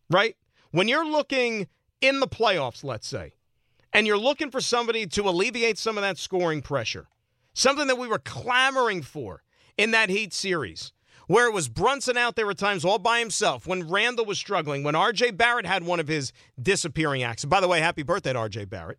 Right? 0.09 0.37
When 0.73 0.87
you're 0.87 1.05
looking 1.05 1.67
in 2.01 2.19
the 2.19 2.27
playoffs, 2.27 2.83
let's 2.83 3.07
say, 3.07 3.33
and 3.93 4.07
you're 4.07 4.17
looking 4.17 4.49
for 4.49 4.59
somebody 4.59 5.05
to 5.05 5.29
alleviate 5.29 5.77
some 5.77 5.99
of 5.99 6.01
that 6.01 6.17
scoring 6.17 6.63
pressure, 6.63 7.05
something 7.53 7.85
that 7.85 7.99
we 7.99 8.07
were 8.07 8.17
clamoring 8.17 9.03
for 9.03 9.43
in 9.77 9.91
that 9.91 10.09
Heat 10.09 10.33
series, 10.33 10.91
where 11.27 11.47
it 11.47 11.53
was 11.53 11.69
Brunson 11.69 12.17
out 12.17 12.35
there 12.35 12.49
at 12.49 12.57
times 12.57 12.83
all 12.83 12.97
by 12.97 13.19
himself, 13.19 13.67
when 13.67 13.87
Randle 13.87 14.25
was 14.25 14.39
struggling, 14.39 14.81
when 14.81 14.95
RJ 14.95 15.37
Barrett 15.37 15.67
had 15.67 15.83
one 15.83 15.99
of 15.99 16.07
his 16.07 16.33
disappearing 16.59 17.21
acts. 17.21 17.43
And 17.43 17.51
by 17.51 17.61
the 17.61 17.67
way, 17.67 17.79
happy 17.79 18.01
birthday 18.01 18.33
to 18.33 18.39
RJ 18.39 18.67
Barrett. 18.67 18.97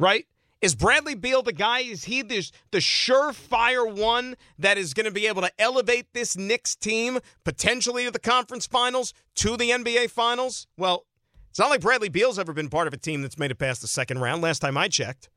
Right? 0.00 0.26
Is 0.62 0.76
Bradley 0.76 1.16
Beal 1.16 1.42
the 1.42 1.52
guy? 1.52 1.80
Is 1.80 2.04
he 2.04 2.22
the, 2.22 2.48
the 2.70 2.78
surefire 2.78 3.92
one 3.92 4.36
that 4.60 4.78
is 4.78 4.94
going 4.94 5.06
to 5.06 5.12
be 5.12 5.26
able 5.26 5.42
to 5.42 5.50
elevate 5.58 6.06
this 6.14 6.36
Knicks 6.36 6.76
team 6.76 7.18
potentially 7.44 8.04
to 8.04 8.12
the 8.12 8.20
conference 8.20 8.64
finals, 8.64 9.12
to 9.34 9.56
the 9.56 9.70
NBA 9.70 10.10
finals? 10.10 10.68
Well, 10.76 11.04
it's 11.50 11.58
not 11.58 11.68
like 11.68 11.80
Bradley 11.80 12.08
Beal's 12.08 12.38
ever 12.38 12.52
been 12.52 12.68
part 12.68 12.86
of 12.86 12.94
a 12.94 12.96
team 12.96 13.22
that's 13.22 13.36
made 13.36 13.50
it 13.50 13.58
past 13.58 13.80
the 13.80 13.88
second 13.88 14.20
round, 14.20 14.40
last 14.40 14.60
time 14.60 14.78
I 14.78 14.86
checked. 14.86 15.28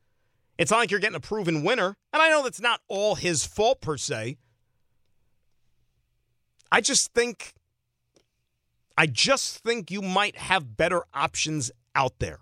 It's 0.58 0.70
not 0.70 0.78
like 0.78 0.92
you're 0.92 1.00
getting 1.00 1.16
a 1.16 1.20
proven 1.20 1.64
winner. 1.64 1.96
And 2.12 2.22
I 2.22 2.30
know 2.30 2.44
that's 2.44 2.60
not 2.60 2.80
all 2.86 3.16
his 3.16 3.44
fault 3.44 3.80
per 3.80 3.96
se. 3.96 4.38
I 6.70 6.80
just 6.80 7.12
think 7.12 7.52
I 8.96 9.06
just 9.06 9.58
think 9.58 9.90
you 9.90 10.00
might 10.00 10.36
have 10.36 10.76
better 10.76 11.02
options 11.12 11.70
out 11.94 12.18
there. 12.18 12.38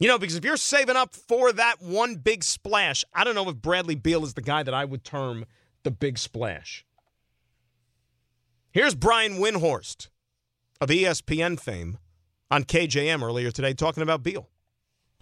You 0.00 0.08
know, 0.08 0.18
because 0.18 0.34
if 0.34 0.44
you're 0.46 0.56
saving 0.56 0.96
up 0.96 1.14
for 1.14 1.52
that 1.52 1.82
one 1.82 2.16
big 2.16 2.42
splash, 2.42 3.04
I 3.14 3.22
don't 3.22 3.34
know 3.34 3.48
if 3.50 3.56
Bradley 3.56 3.94
Beal 3.94 4.24
is 4.24 4.32
the 4.32 4.40
guy 4.40 4.62
that 4.62 4.72
I 4.72 4.86
would 4.86 5.04
term 5.04 5.44
the 5.82 5.90
big 5.90 6.16
splash. 6.16 6.86
Here's 8.72 8.94
Brian 8.94 9.34
Windhorst 9.34 10.08
of 10.80 10.88
ESPN 10.88 11.60
fame 11.60 11.98
on 12.50 12.64
KJM 12.64 13.22
earlier 13.22 13.50
today 13.50 13.74
talking 13.74 14.02
about 14.02 14.22
Beal. 14.22 14.48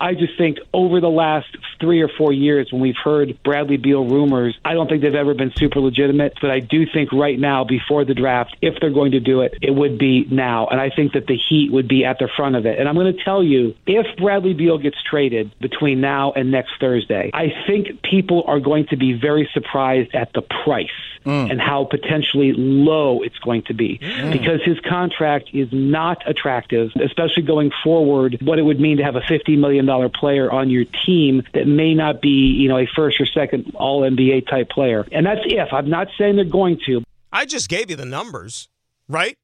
I 0.00 0.14
just 0.14 0.38
think 0.38 0.58
over 0.72 1.00
the 1.00 1.08
last 1.08 1.48
three 1.80 2.02
or 2.02 2.08
four 2.08 2.32
years, 2.32 2.70
when 2.70 2.80
we've 2.80 2.96
heard 3.02 3.38
Bradley 3.42 3.76
Beal 3.76 4.04
rumors, 4.04 4.56
I 4.64 4.74
don't 4.74 4.88
think 4.88 5.02
they've 5.02 5.14
ever 5.14 5.34
been 5.34 5.52
super 5.56 5.80
legitimate. 5.80 6.34
But 6.40 6.50
I 6.50 6.60
do 6.60 6.86
think 6.86 7.12
right 7.12 7.38
now, 7.38 7.64
before 7.64 8.04
the 8.04 8.14
draft, 8.14 8.56
if 8.62 8.74
they're 8.80 8.90
going 8.90 9.12
to 9.12 9.20
do 9.20 9.40
it, 9.40 9.54
it 9.60 9.72
would 9.72 9.98
be 9.98 10.26
now. 10.30 10.68
And 10.68 10.80
I 10.80 10.90
think 10.90 11.12
that 11.12 11.26
the 11.26 11.36
Heat 11.36 11.72
would 11.72 11.88
be 11.88 12.04
at 12.04 12.18
the 12.18 12.28
front 12.36 12.56
of 12.56 12.66
it. 12.66 12.78
And 12.78 12.88
I'm 12.88 12.94
going 12.94 13.12
to 13.14 13.24
tell 13.24 13.42
you, 13.42 13.74
if 13.86 14.06
Bradley 14.16 14.54
Beal 14.54 14.78
gets 14.78 14.96
traded 15.02 15.52
between 15.60 16.00
now 16.00 16.32
and 16.32 16.50
next 16.50 16.72
Thursday, 16.80 17.30
I 17.34 17.52
think 17.66 18.02
people 18.02 18.44
are 18.46 18.60
going 18.60 18.86
to 18.88 18.96
be 18.96 19.14
very 19.14 19.48
surprised 19.52 20.14
at 20.14 20.32
the 20.32 20.42
price. 20.42 20.88
Mm. 21.26 21.50
And 21.50 21.60
how 21.60 21.84
potentially 21.84 22.52
low 22.56 23.22
it's 23.22 23.38
going 23.40 23.62
to 23.64 23.74
be 23.74 23.98
mm. 23.98 24.32
because 24.32 24.62
his 24.64 24.78
contract 24.88 25.50
is 25.52 25.68
not 25.72 26.22
attractive, 26.26 26.90
especially 27.04 27.42
going 27.42 27.70
forward. 27.84 28.38
What 28.40 28.58
it 28.58 28.62
would 28.62 28.80
mean 28.80 28.96
to 28.98 29.02
have 29.02 29.16
a 29.16 29.20
$50 29.20 29.58
million 29.58 29.87
player 30.08 30.50
on 30.50 30.70
your 30.70 30.84
team 31.06 31.42
that 31.54 31.66
may 31.66 31.94
not 31.94 32.20
be, 32.20 32.28
you 32.28 32.68
know, 32.68 32.78
a 32.78 32.86
first 32.86 33.20
or 33.20 33.26
second 33.26 33.72
All 33.74 34.02
NBA 34.02 34.48
type 34.48 34.70
player. 34.70 35.06
And 35.12 35.26
that's 35.26 35.40
if. 35.44 35.72
I'm 35.72 35.88
not 35.90 36.08
saying 36.18 36.36
they're 36.36 36.44
going 36.44 36.80
to. 36.86 37.02
I 37.32 37.44
just 37.44 37.68
gave 37.68 37.90
you 37.90 37.96
the 37.96 38.04
numbers, 38.04 38.68
right? 39.08 39.36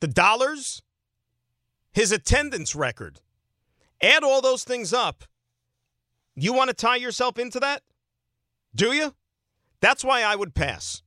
The 0.00 0.08
dollars, 0.08 0.82
his 1.92 2.12
attendance 2.12 2.74
record. 2.74 3.20
Add 4.02 4.24
all 4.24 4.40
those 4.40 4.64
things 4.64 4.92
up. 4.92 5.24
You 6.34 6.52
want 6.52 6.68
to 6.68 6.74
tie 6.74 6.96
yourself 6.96 7.38
into 7.38 7.60
that? 7.60 7.82
Do 8.74 8.92
you? 8.92 9.14
That's 9.80 10.04
why 10.04 10.22
I 10.22 10.34
would 10.34 10.54
pass. 10.54 11.02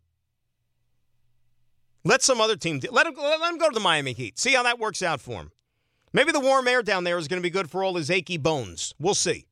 Let 2.04 2.22
some 2.22 2.39
other 2.39 2.56
team 2.56 2.80
let 2.91 3.08
him 3.08 3.15
let 3.18 3.52
him 3.52 3.58
go 3.58 3.70
to 3.70 3.74
the 3.74 3.80
Miami 3.80 4.13
Heat. 4.13 4.38
See 4.38 4.54
how 4.54 4.62
that 4.63 4.78
works 4.78 5.02
out 5.02 5.20
for 5.20 5.41
him. 5.41 5.52
Maybe 6.15 6.32
the 6.32 6.39
warm 6.39 6.65
air 6.69 6.82
down 6.82 7.04
there 7.04 7.17
is 7.17 7.28
going 7.28 7.41
to 7.41 7.45
be 7.45 7.49
good 7.49 7.69
for 7.69 7.84
all 7.84 7.95
his 7.97 8.10
achy 8.10 8.38
bones. 8.38 8.95
We'll 8.97 9.15
see. 9.15 9.47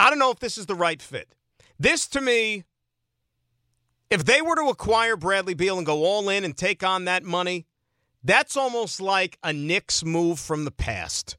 I 0.00 0.10
don't 0.10 0.18
know 0.18 0.32
if 0.32 0.40
this 0.40 0.58
is 0.58 0.66
the 0.66 0.74
right 0.74 1.00
fit. 1.00 1.36
This 1.78 2.08
to 2.08 2.20
me, 2.20 2.64
if 4.10 4.24
they 4.24 4.42
were 4.42 4.56
to 4.56 4.68
acquire 4.68 5.16
Bradley 5.16 5.54
Beal 5.54 5.76
and 5.76 5.86
go 5.86 6.04
all 6.04 6.28
in 6.28 6.42
and 6.42 6.56
take 6.56 6.82
on 6.82 7.04
that 7.04 7.22
money, 7.22 7.66
that's 8.24 8.56
almost 8.56 9.00
like 9.00 9.38
a 9.44 9.52
Knicks 9.52 10.04
move 10.04 10.40
from 10.40 10.64
the 10.64 10.72
past. 10.72 11.36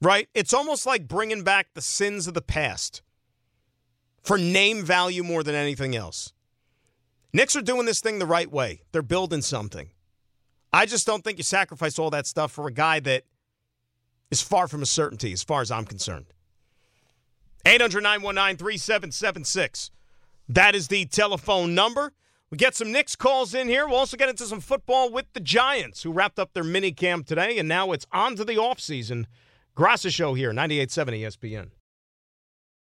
Right? 0.00 0.30
It's 0.32 0.54
almost 0.54 0.86
like 0.86 1.06
bringing 1.06 1.44
back 1.44 1.74
the 1.74 1.82
sins 1.82 2.26
of 2.26 2.32
the 2.32 2.40
past 2.40 3.02
for 4.22 4.38
name 4.38 4.84
value 4.84 5.22
more 5.22 5.42
than 5.42 5.54
anything 5.54 5.94
else. 5.94 6.32
Knicks 7.34 7.56
are 7.56 7.60
doing 7.60 7.84
this 7.84 8.00
thing 8.00 8.20
the 8.20 8.24
right 8.24 8.50
way. 8.50 8.80
They're 8.90 9.02
building 9.02 9.42
something. 9.42 9.90
I 10.72 10.86
just 10.86 11.06
don't 11.06 11.22
think 11.22 11.38
you 11.38 11.44
sacrifice 11.44 11.98
all 11.98 12.10
that 12.10 12.26
stuff 12.26 12.52
for 12.52 12.66
a 12.66 12.72
guy 12.72 13.00
that 13.00 13.24
is 14.30 14.40
far 14.40 14.68
from 14.68 14.82
a 14.82 14.86
certainty 14.86 15.32
as 15.32 15.42
far 15.42 15.60
as 15.60 15.70
I'm 15.70 15.84
concerned. 15.84 16.26
800 17.66 18.02
919 18.02 18.56
3776. 18.56 19.90
That 20.48 20.74
is 20.74 20.88
the 20.88 21.04
telephone 21.06 21.74
number. 21.74 22.12
We 22.50 22.58
get 22.58 22.74
some 22.74 22.92
Knicks 22.92 23.16
calls 23.16 23.54
in 23.54 23.68
here. 23.68 23.86
We'll 23.86 23.96
also 23.96 24.16
get 24.16 24.28
into 24.28 24.44
some 24.44 24.60
football 24.60 25.10
with 25.10 25.26
the 25.32 25.40
Giants, 25.40 26.02
who 26.02 26.12
wrapped 26.12 26.38
up 26.38 26.52
their 26.52 26.64
mini 26.64 26.92
camp 26.92 27.26
today, 27.26 27.58
and 27.58 27.68
now 27.68 27.92
it's 27.92 28.06
on 28.12 28.36
to 28.36 28.44
the 28.44 28.56
offseason. 28.56 29.26
Graca 29.74 30.12
Show 30.12 30.34
here, 30.34 30.52
98.7 30.52 31.22
ESPN. 31.22 31.70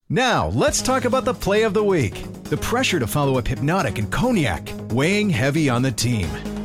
Now, 0.10 0.48
let's 0.48 0.82
talk 0.82 1.06
about 1.06 1.26
the 1.26 1.34
play 1.34 1.62
of 1.64 1.74
the 1.74 1.84
week. 1.84 2.26
The 2.46 2.58
pressure 2.58 3.00
to 3.00 3.08
follow 3.08 3.38
up 3.38 3.48
Hypnotic 3.48 4.00
and 4.00 4.12
Cognac, 4.12 4.68
weighing 4.90 5.30
heavy 5.30 5.70
on 5.70 5.84
the 5.84 5.92
team. 5.92 6.28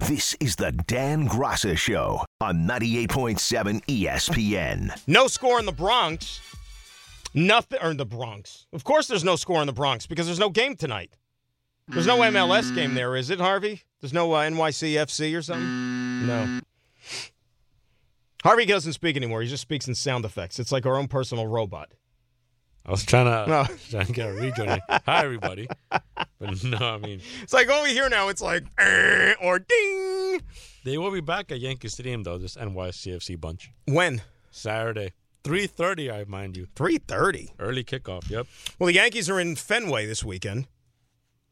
This 0.00 0.34
is 0.40 0.56
the 0.56 0.72
Dan 0.72 1.28
Graca 1.28 1.76
Show 1.76 2.24
on 2.40 2.66
98.7 2.66 3.84
ESPN. 3.84 4.98
No 5.06 5.26
score 5.26 5.60
in 5.60 5.66
the 5.66 5.72
Bronx. 5.72 6.40
Nothing, 7.34 7.78
or 7.82 7.90
in 7.90 7.96
the 7.98 8.06
Bronx. 8.06 8.66
Of 8.72 8.82
course, 8.82 9.06
there's 9.06 9.22
no 9.22 9.36
score 9.36 9.60
in 9.60 9.66
the 9.66 9.72
Bronx 9.74 10.06
because 10.06 10.24
there's 10.26 10.38
no 10.38 10.48
game 10.48 10.74
tonight. 10.74 11.16
There's 11.86 12.06
no 12.06 12.18
MLS 12.18 12.74
game 12.74 12.94
there, 12.94 13.14
is 13.14 13.30
it, 13.30 13.40
Harvey? 13.40 13.82
There's 14.00 14.12
no 14.12 14.32
uh, 14.32 14.48
NYCFC 14.48 15.36
or 15.36 15.42
something? 15.42 16.26
No. 16.26 16.60
Harvey 18.42 18.64
doesn't 18.64 18.94
speak 18.94 19.16
anymore. 19.16 19.42
He 19.42 19.48
just 19.48 19.62
speaks 19.62 19.86
in 19.86 19.94
sound 19.94 20.24
effects. 20.24 20.58
It's 20.58 20.72
like 20.72 20.86
our 20.86 20.96
own 20.96 21.08
personal 21.08 21.46
robot. 21.46 21.90
I 22.90 22.92
was 22.92 23.04
trying 23.04 23.26
to, 23.26 23.48
No. 23.48 23.64
trying 23.90 24.06
to 24.06 24.12
get 24.12 24.28
a 24.30 24.32
rejoin. 24.32 24.80
Hi, 24.90 25.24
everybody. 25.24 25.68
But 25.88 26.64
no, 26.64 26.76
I 26.78 26.98
mean, 26.98 27.20
It's 27.40 27.52
like 27.52 27.68
over 27.68 27.86
here 27.86 28.08
now, 28.08 28.28
it's 28.30 28.42
like, 28.42 28.64
"Eh," 28.78 29.34
or 29.40 29.60
ding. 29.60 30.40
they 30.82 30.98
will 30.98 31.12
be 31.12 31.20
back 31.20 31.52
at 31.52 31.60
Yankee 31.60 31.86
Stadium, 31.86 32.24
though, 32.24 32.36
this 32.36 32.56
NYCFC 32.56 33.40
bunch. 33.40 33.70
When? 33.86 34.22
Saturday. 34.50 35.12
3.30, 35.44 36.12
I 36.12 36.24
mind 36.24 36.56
you. 36.56 36.66
3.30. 36.74 37.50
Early 37.60 37.84
kickoff, 37.84 38.28
yep. 38.28 38.48
Well, 38.80 38.88
the 38.88 38.94
Yankees 38.94 39.30
are 39.30 39.38
in 39.38 39.54
Fenway 39.54 40.06
this 40.06 40.24
weekend, 40.24 40.66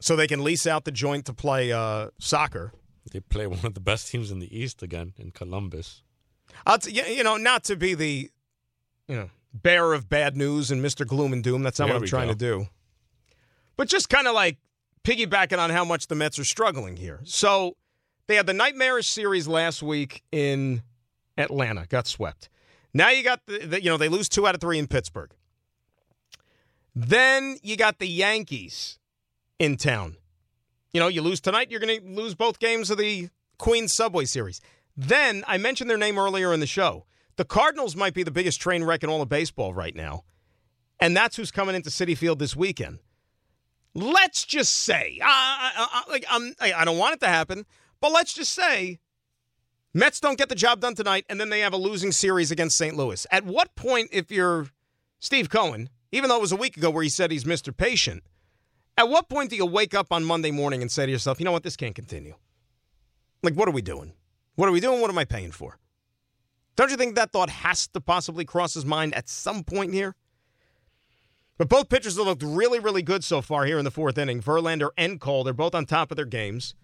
so 0.01 0.17
they 0.17 0.27
can 0.27 0.43
lease 0.43 0.67
out 0.67 0.85
the 0.87 0.91
joint 0.91 1.25
to 1.27 1.33
play 1.33 1.71
uh, 1.71 2.09
soccer. 2.19 2.73
They 3.13 3.21
play 3.21 3.47
one 3.47 3.65
of 3.65 3.75
the 3.75 3.81
best 3.81 4.11
teams 4.11 4.33
in 4.33 4.41
the 4.41 4.59
East 4.59 4.83
again 4.83 5.15
in 5.17 5.31
Columbus. 5.31 6.03
I'll 6.67 6.79
t- 6.79 7.01
you 7.15 7.23
know, 7.23 7.37
not 7.37 7.63
to 7.65 7.77
be 7.77 7.95
the, 7.95 8.29
you 9.07 9.15
know, 9.17 9.31
bearer 9.53 9.95
of 9.95 10.09
bad 10.09 10.37
news 10.37 10.71
and 10.71 10.85
Mr. 10.85 11.07
Gloom 11.07 11.33
and 11.33 11.43
Doom. 11.43 11.63
That's 11.63 11.79
not 11.79 11.87
There 11.87 11.95
what 11.97 12.03
I'm 12.03 12.09
trying 12.09 12.29
go. 12.29 12.33
to 12.35 12.39
do. 12.39 12.67
But 13.77 13.89
just 13.89 14.09
kind 14.09 14.27
of 14.27 14.35
like 14.35 14.59
piggybacking 15.05 15.59
on 15.59 15.71
how 15.71 15.85
much 15.85 16.09
the 16.09 16.15
Mets 16.15 16.39
are 16.39 16.45
struggling 16.45 16.97
here. 16.97 17.21
So 17.25 17.77
they 18.27 18.35
had 18.37 18.47
the 18.47 18.53
nightmarish 18.55 19.09
series 19.09 19.49
last 19.49 19.83
week 19.83 20.23
in 20.33 20.83
Atlanta, 21.37 21.87
got 21.89 22.07
swept. 22.07 22.49
Now 22.93 23.11
you 23.11 23.23
got 23.23 23.41
the, 23.47 23.59
the 23.67 23.83
you 23.83 23.89
know, 23.91 23.97
they 23.97 24.09
lose 24.09 24.29
two 24.29 24.47
out 24.47 24.55
of 24.55 24.61
three 24.61 24.79
in 24.79 24.87
Pittsburgh. 24.87 25.31
Then 26.95 27.59
you 27.63 27.77
got 27.77 27.99
the 27.99 28.09
Yankees 28.09 28.99
in 29.59 29.77
town. 29.77 30.17
You 30.93 31.01
know, 31.01 31.09
you 31.09 31.23
lose 31.23 31.41
tonight, 31.41 31.71
you're 31.71 31.81
going 31.81 32.01
to 32.01 32.07
lose 32.09 32.35
both 32.35 32.59
games 32.59 32.91
of 32.91 32.99
the 32.99 33.29
Queens 33.59 33.95
Subway 33.95 34.25
Series. 34.25 34.61
Then 34.97 35.45
I 35.47 35.59
mentioned 35.59 35.89
their 35.91 35.99
name 35.99 36.19
earlier 36.19 36.53
in 36.53 36.61
the 36.61 36.67
show. 36.67 37.05
The 37.39 37.45
Cardinals 37.45 37.95
might 37.95 38.15
be 38.15 38.25
the 38.25 38.33
biggest 38.33 38.61
train 38.61 38.83
wreck 38.83 39.05
in 39.05 39.09
all 39.09 39.23
of 39.23 39.29
baseball 39.29 39.73
right 39.73 39.95
now, 39.95 40.25
and 40.99 41.17
that's 41.17 41.37
who's 41.37 41.53
coming 41.53 41.77
into 41.77 41.89
Citi 41.89 42.19
Field 42.19 42.41
this 42.41 42.57
weekend. 42.57 42.99
Let's 43.95 44.45
just 44.45 44.73
say, 44.73 45.21
I, 45.23 45.89
I, 46.11 46.53
I, 46.61 46.73
I 46.81 46.85
don't 46.85 46.99
want 46.99 47.15
it 47.15 47.21
to 47.21 47.29
happen, 47.29 47.65
but 48.01 48.11
let's 48.11 48.35
just 48.35 48.53
say 48.53 48.99
Mets 49.95 50.19
don't 50.19 50.37
get 50.37 50.49
the 50.49 50.57
job 50.57 50.81
done 50.81 50.97
tonight, 50.97 51.27
and 51.29 51.41
then 51.41 51.49
they 51.49 51.61
have 51.61 51.73
a 51.73 51.77
losing 51.77 52.11
series 52.11 52.51
against 52.51 52.77
St. 52.77 52.97
Louis. 52.97 53.25
At 53.31 53.45
what 53.45 53.73
point, 53.77 54.09
if 54.11 54.33
you're 54.33 54.67
Steve 55.21 55.49
Cohen, 55.49 55.91
even 56.11 56.29
though 56.29 56.39
it 56.39 56.43
was 56.43 56.51
a 56.51 56.57
week 56.57 56.77
ago 56.77 56.91
where 56.91 57.05
he 57.05 57.09
said 57.09 57.31
he's 57.31 57.45
Mr. 57.45 57.75
Patient, 57.75 58.25
At 58.97 59.09
what 59.09 59.29
point 59.29 59.51
do 59.51 59.57
you 59.57 59.65
wake 59.65 59.95
up 59.95 60.13
on 60.13 60.25
Monday 60.25 60.51
morning 60.51 60.83
and 60.83 60.91
say 60.91 61.07
to 61.07 61.13
yourself, 61.13 61.39
you 61.39 61.45
know 61.45 61.53
what, 61.53 61.63
this 61.63 61.77
can't 61.77 61.95
continue? 61.95 62.35
Like, 63.45 63.55
what 63.55 63.69
are 63.69 63.73
we 63.73 63.83
doing? 63.83 64.13
What 64.57 64.69
are 64.69 64.73
we 64.73 64.81
doing? 64.81 65.01
What 65.01 65.09
am 65.09 65.19
I 65.19 65.25
paying 65.25 65.53
for? 65.53 65.79
Don't 66.79 66.93
you 66.93 66.97
think 66.97 67.17
that 67.17 67.33
thought 67.33 67.51
has 67.51 67.89
to 67.89 68.01
possibly 68.01 68.45
cross 68.45 68.75
his 68.75 68.85
mind 68.85 69.13
at 69.15 69.29
some 69.29 69.65
point 69.65 69.93
here? 69.93 70.15
But 71.57 71.69
both 71.69 71.89
pitchers 71.89 72.17
have 72.17 72.27
looked 72.27 72.45
really, 72.45 72.79
really 72.79 73.03
good 73.03 73.25
so 73.25 73.43
far 73.43 73.65
here 73.65 73.79
in 73.79 73.85
the 73.85 73.91
fourth 73.91 74.17
inning. 74.17 74.41
Verlander 74.41 74.91
and 74.97 75.21
Cole, 75.21 75.43
they're 75.43 75.53
both 75.53 75.75
on 75.75 75.87
top 75.87 76.13
of 76.13 76.17
their 76.17 76.25
games. 76.25 76.77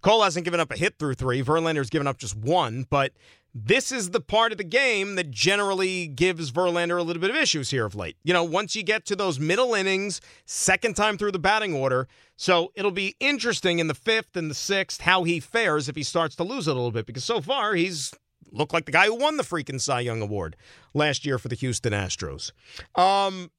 Cole 0.00 0.22
hasn't 0.22 0.46
given 0.46 0.60
up 0.60 0.72
a 0.72 0.78
hit 0.78 0.98
through 0.98 1.12
three. 1.12 1.42
Verlander's 1.42 1.90
given 1.90 2.06
up 2.06 2.16
just 2.16 2.36
one, 2.36 2.86
but 2.88 3.12
this 3.54 3.92
is 3.92 4.12
the 4.12 4.20
part 4.20 4.50
of 4.50 4.56
the 4.56 4.64
game 4.64 5.16
that 5.16 5.30
generally 5.30 6.06
gives 6.06 6.50
Verlander 6.50 6.98
a 6.98 7.02
little 7.02 7.20
bit 7.20 7.28
of 7.28 7.36
issues 7.36 7.68
here 7.68 7.84
of 7.84 7.94
late. 7.94 8.16
You 8.24 8.32
know, 8.32 8.44
once 8.44 8.74
you 8.74 8.82
get 8.82 9.04
to 9.06 9.16
those 9.16 9.38
middle 9.38 9.74
innings, 9.74 10.22
second 10.46 10.96
time 10.96 11.18
through 11.18 11.32
the 11.32 11.38
batting 11.38 11.74
order. 11.74 12.08
So 12.36 12.72
it'll 12.74 12.92
be 12.92 13.14
interesting 13.20 13.78
in 13.78 13.88
the 13.88 13.94
fifth 13.94 14.38
and 14.38 14.50
the 14.50 14.54
sixth 14.54 15.02
how 15.02 15.24
he 15.24 15.38
fares 15.38 15.86
if 15.86 15.96
he 15.96 16.02
starts 16.02 16.34
to 16.36 16.44
lose 16.44 16.66
it 16.66 16.70
a 16.70 16.74
little 16.74 16.92
bit, 16.92 17.04
because 17.04 17.24
so 17.24 17.42
far 17.42 17.74
he's 17.74 18.14
looked 18.52 18.72
like 18.72 18.86
the 18.86 18.92
guy 18.92 19.06
who 19.06 19.14
won 19.14 19.36
the 19.36 19.42
freaking 19.42 19.80
Cy 19.80 20.00
Young 20.00 20.22
Award 20.22 20.56
last 20.94 21.24
year 21.26 21.38
for 21.38 21.48
the 21.48 21.54
Houston 21.56 21.92
Astros. 21.92 22.52
Um, 22.94 23.50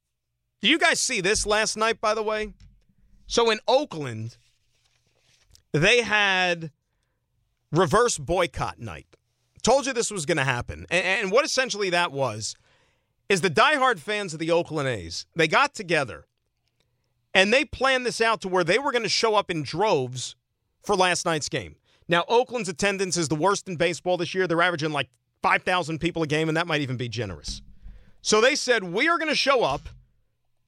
did 0.62 0.70
you 0.70 0.80
guys 0.80 1.00
see 1.00 1.22
this 1.22 1.46
last 1.46 1.78
night, 1.78 2.02
by 2.02 2.14
the 2.14 2.24
way? 2.24 2.54
So 3.28 3.50
in 3.50 3.60
Oakland, 3.68 4.38
they 5.72 6.02
had 6.02 6.72
reverse 7.72 8.18
boycott 8.18 8.80
night. 8.80 9.08
Told 9.62 9.86
you 9.86 9.94
this 9.94 10.12
was 10.12 10.26
going 10.26 10.38
to 10.38 10.44
happen. 10.44 10.86
And, 10.90 11.06
and, 11.06 11.32
what 11.32 11.46
essentially 11.46 11.90
that 11.92 12.12
was 12.12 12.56
is 13.28 13.42
the 13.42 13.50
diehard 13.50 14.00
fans 14.00 14.34
of 14.34 14.40
the 14.40 14.52
Oakland 14.52 14.88
A's, 14.88 15.26
they 15.36 15.48
got 15.48 15.76
together 15.76 16.26
and 17.34 17.54
they 17.54 17.66
planned 17.66 18.06
this 18.06 18.22
out 18.22 18.42
to 18.42 18.48
where 18.48 18.64
they 18.64 18.80
were 18.80 18.92
going 18.92 19.04
to 19.04 19.10
show 19.10 19.36
up 19.36 19.52
in 19.52 19.64
droves 19.64 20.36
for 20.82 20.96
last 20.96 21.26
night's 21.26 21.50
game. 21.50 21.76
Now, 22.10 22.26
Oakland's 22.28 22.68
attendance 22.68 23.16
is 23.16 23.30
the 23.30 23.36
worst 23.36 23.70
in 23.70 23.76
baseball 23.76 24.18
this 24.18 24.34
year. 24.34 24.48
They're 24.48 24.62
averaging 24.62 24.92
like 24.92 25.10
5,000 25.44 26.00
people 26.00 26.24
a 26.24 26.28
game, 26.28 26.50
and 26.50 26.58
that 26.58 26.68
might 26.68 26.82
even 26.82 26.98
be 26.98 27.08
generous. 27.08 27.62
So 28.22 28.42
they 28.42 28.56
said, 28.56 28.84
We 28.84 29.08
are 29.08 29.18
going 29.18 29.30
to 29.30 29.36
show 29.36 29.64
up. 29.64 29.88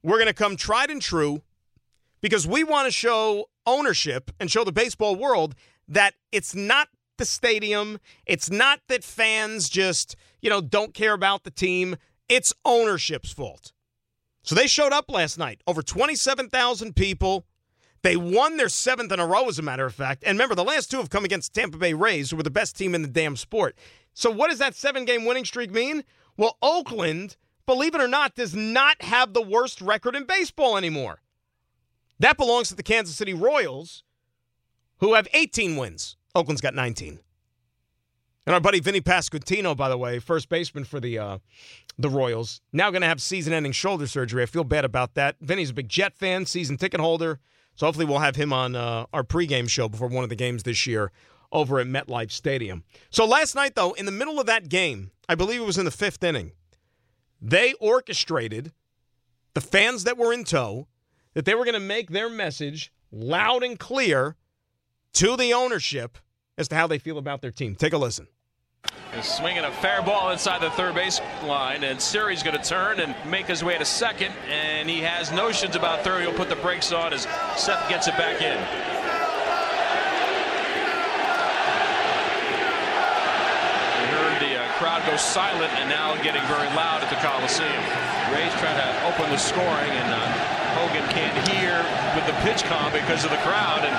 We're 0.04 0.18
going 0.18 0.28
to 0.28 0.34
come 0.34 0.56
tried 0.56 0.90
and 0.90 1.02
true 1.02 1.42
because 2.22 2.48
we 2.48 2.64
want 2.64 2.86
to 2.86 2.92
show 2.92 3.50
ownership 3.66 4.32
and 4.40 4.50
show 4.50 4.64
the 4.64 4.72
baseball 4.72 5.16
world 5.16 5.56
that 5.88 6.14
it's 6.32 6.56
not 6.56 6.88
the 7.18 7.26
stadium. 7.26 8.00
It's 8.26 8.50
not 8.50 8.80
that 8.88 9.04
fans 9.04 9.68
just, 9.68 10.16
you 10.42 10.50
know, 10.50 10.62
don't 10.62 10.94
care 10.94 11.14
about 11.14 11.44
the 11.44 11.52
team. 11.52 11.98
It's 12.30 12.54
ownership's 12.66 13.32
fault. 13.32 13.74
So 14.44 14.56
they 14.56 14.68
showed 14.68 14.94
up 14.94 15.12
last 15.12 15.38
night. 15.38 15.62
Over 15.68 15.82
27,000 15.82 16.96
people. 16.96 17.46
They 18.04 18.16
won 18.16 18.58
their 18.58 18.70
seventh 18.70 19.12
in 19.12 19.20
a 19.20 19.28
row, 19.28 19.48
as 19.48 19.60
a 19.60 19.64
matter 19.64 19.86
of 19.86 19.94
fact. 19.94 20.24
And 20.26 20.36
remember, 20.36 20.56
the 20.56 20.64
last 20.64 20.90
two 20.90 20.98
have 20.98 21.10
come 21.10 21.26
against 21.26 21.54
Tampa 21.54 21.78
Bay 21.78 21.94
Rays, 21.94 22.32
who 22.32 22.38
were 22.38 22.44
the 22.44 22.50
best 22.50 22.76
team 22.76 22.96
in 22.96 23.04
the 23.04 23.08
damn 23.08 23.36
sport. 23.36 23.76
So 24.14 24.32
what 24.32 24.50
does 24.50 24.60
that 24.60 24.76
seven 24.76 25.06
game 25.06 25.26
winning 25.26 25.46
streak 25.46 25.72
mean? 25.72 26.04
Well, 26.36 26.58
Oakland, 26.62 27.38
believe 27.66 27.94
it 27.94 28.02
or 28.02 28.08
not, 28.08 28.36
does 28.36 28.56
not 28.56 29.02
have 29.04 29.34
the 29.34 29.42
worst 29.42 29.82
record 29.82 30.16
in 30.16 30.26
baseball 30.26 30.78
anymore. 30.78 31.22
That 32.20 32.38
belongs 32.38 32.70
to 32.70 32.76
the 32.76 32.84
Kansas 32.84 33.16
City 33.16 33.34
Royals, 33.34 34.04
who 35.00 35.14
have 35.14 35.28
18 35.34 35.76
wins. 35.76 36.18
Oakland's 36.34 36.62
got 36.62 36.74
19. 36.76 37.20
And 38.46 38.54
our 38.56 38.60
buddy 38.60 38.80
Vinny 38.80 39.02
Pasquantino, 39.02 39.78
by 39.78 39.90
the 39.90 39.98
way, 39.98 40.18
first 40.20 40.50
baseman 40.50 40.84
for 40.84 41.00
the 41.00 41.20
uh, 41.20 41.38
the 41.98 42.10
Royals, 42.10 42.62
now 42.74 42.90
going 42.90 43.02
to 43.02 43.08
have 43.08 43.22
season-ending 43.22 43.72
shoulder 43.74 44.08
surgery. 44.08 44.42
I 44.42 44.48
feel 44.48 44.64
bad 44.64 44.84
about 44.84 45.14
that. 45.14 45.36
Vinny's 45.42 45.70
a 45.70 45.74
big 45.76 45.90
Jet 45.90 46.16
fan, 46.16 46.48
season 46.48 46.78
ticket 46.78 47.00
holder, 47.00 47.40
so 47.82 47.88
hopefully 47.88 48.06
we'll 48.06 48.20
have 48.20 48.36
him 48.36 48.54
on 48.54 48.76
uh, 48.76 49.08
our 49.12 49.24
pregame 49.24 49.68
show 49.68 49.90
before 49.90 50.08
one 50.08 50.24
of 50.24 50.30
the 50.30 50.36
games 50.36 50.62
this 50.62 50.86
year 50.86 51.12
over 51.52 51.80
at 51.80 51.88
MetLife 51.88 52.32
Stadium. 52.32 52.84
So 53.10 53.26
last 53.26 53.56
night, 53.56 53.74
though, 53.74 53.94
in 53.94 54.06
the 54.06 54.12
middle 54.12 54.40
of 54.40 54.46
that 54.46 54.70
game, 54.70 55.10
I 55.28 55.34
believe 55.34 55.60
it 55.60 55.66
was 55.66 55.80
in 55.80 55.86
the 55.86 55.90
fifth 55.90 56.24
inning, 56.24 56.52
they 57.42 57.74
orchestrated 57.80 58.72
the 59.56 59.62
fans 59.62 60.04
that 60.04 60.16
were 60.16 60.32
in 60.32 60.44
tow 60.44 60.90
that 61.34 61.46
they 61.46 61.56
were 61.56 61.66
going 61.66 61.74
to 61.74 61.80
make 61.80 62.12
their 62.12 62.30
message 62.30 62.94
loud 63.12 63.64
and 63.64 63.80
clear 63.80 64.36
to 65.14 65.36
the 65.36 65.52
ownership 65.52 66.20
as 66.60 66.68
to 66.68 66.76
how 66.76 66.86
they 66.86 67.00
feel 67.00 67.18
about 67.18 67.42
their 67.42 67.50
team. 67.50 67.74
Take 67.74 67.94
a 67.94 67.98
listen. 67.98 68.28
Is 69.18 69.26
swinging 69.26 69.66
a 69.66 69.72
fair 69.72 70.02
ball 70.02 70.32
inside 70.32 70.62
the 70.62 70.70
third 70.72 70.96
base 70.96 71.20
line, 71.44 71.84
and 71.84 72.00
Siri's 72.00 72.44
going 72.44 72.58
to 72.58 72.64
turn 72.64 73.02
and 73.02 73.14
make 73.30 73.46
his 73.46 73.62
way 73.62 73.78
to 73.78 73.84
second, 73.84 74.32
and 74.50 74.90
he 74.90 75.02
has 75.02 75.34
notions 75.34 75.76
about 75.76 76.00
third. 76.06 76.22
He'll 76.22 76.32
put 76.32 76.48
the 76.48 76.56
brakes 76.56 76.94
on 76.94 77.12
as 77.12 77.28
Seth 77.58 77.90
gets 77.90 78.08
it 78.08 78.16
back 78.16 78.40
in. 78.42 78.56
We 84.00 84.08
heard 84.16 84.40
the 84.40 84.64
uh, 84.64 84.72
crowd 84.80 85.04
go 85.06 85.18
silent, 85.18 85.74
and 85.76 85.90
now 85.90 86.16
getting 86.24 86.44
very 86.48 86.72
loud 86.72 87.04
at 87.04 87.10
the 87.12 87.20
Coliseum. 87.20 87.84
Rays 88.32 88.56
trying 88.64 88.80
to 88.80 88.90
open 89.12 89.30
the 89.30 89.36
scoring, 89.36 89.92
and 89.92 90.08
uh, 90.08 90.24
Hogan 90.80 91.04
can't 91.12 91.36
hear 91.52 91.84
with 92.16 92.24
the 92.32 92.38
pitch 92.48 92.64
com 92.64 92.94
because 92.94 93.26
of 93.26 93.32
the 93.32 93.44
crowd. 93.44 93.84
And 93.84 93.92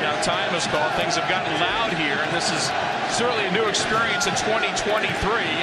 now 0.00 0.20
time 0.22 0.54
is 0.54 0.66
called. 0.66 0.92
Things 0.94 1.16
have 1.16 1.28
gotten 1.28 1.52
loud 1.60 1.92
here, 1.94 2.18
and 2.18 2.30
this 2.34 2.52
is 2.52 2.70
certainly 3.14 3.46
a 3.46 3.52
new 3.52 3.66
experience 3.68 4.26
in 4.26 4.34
2023 4.34 5.08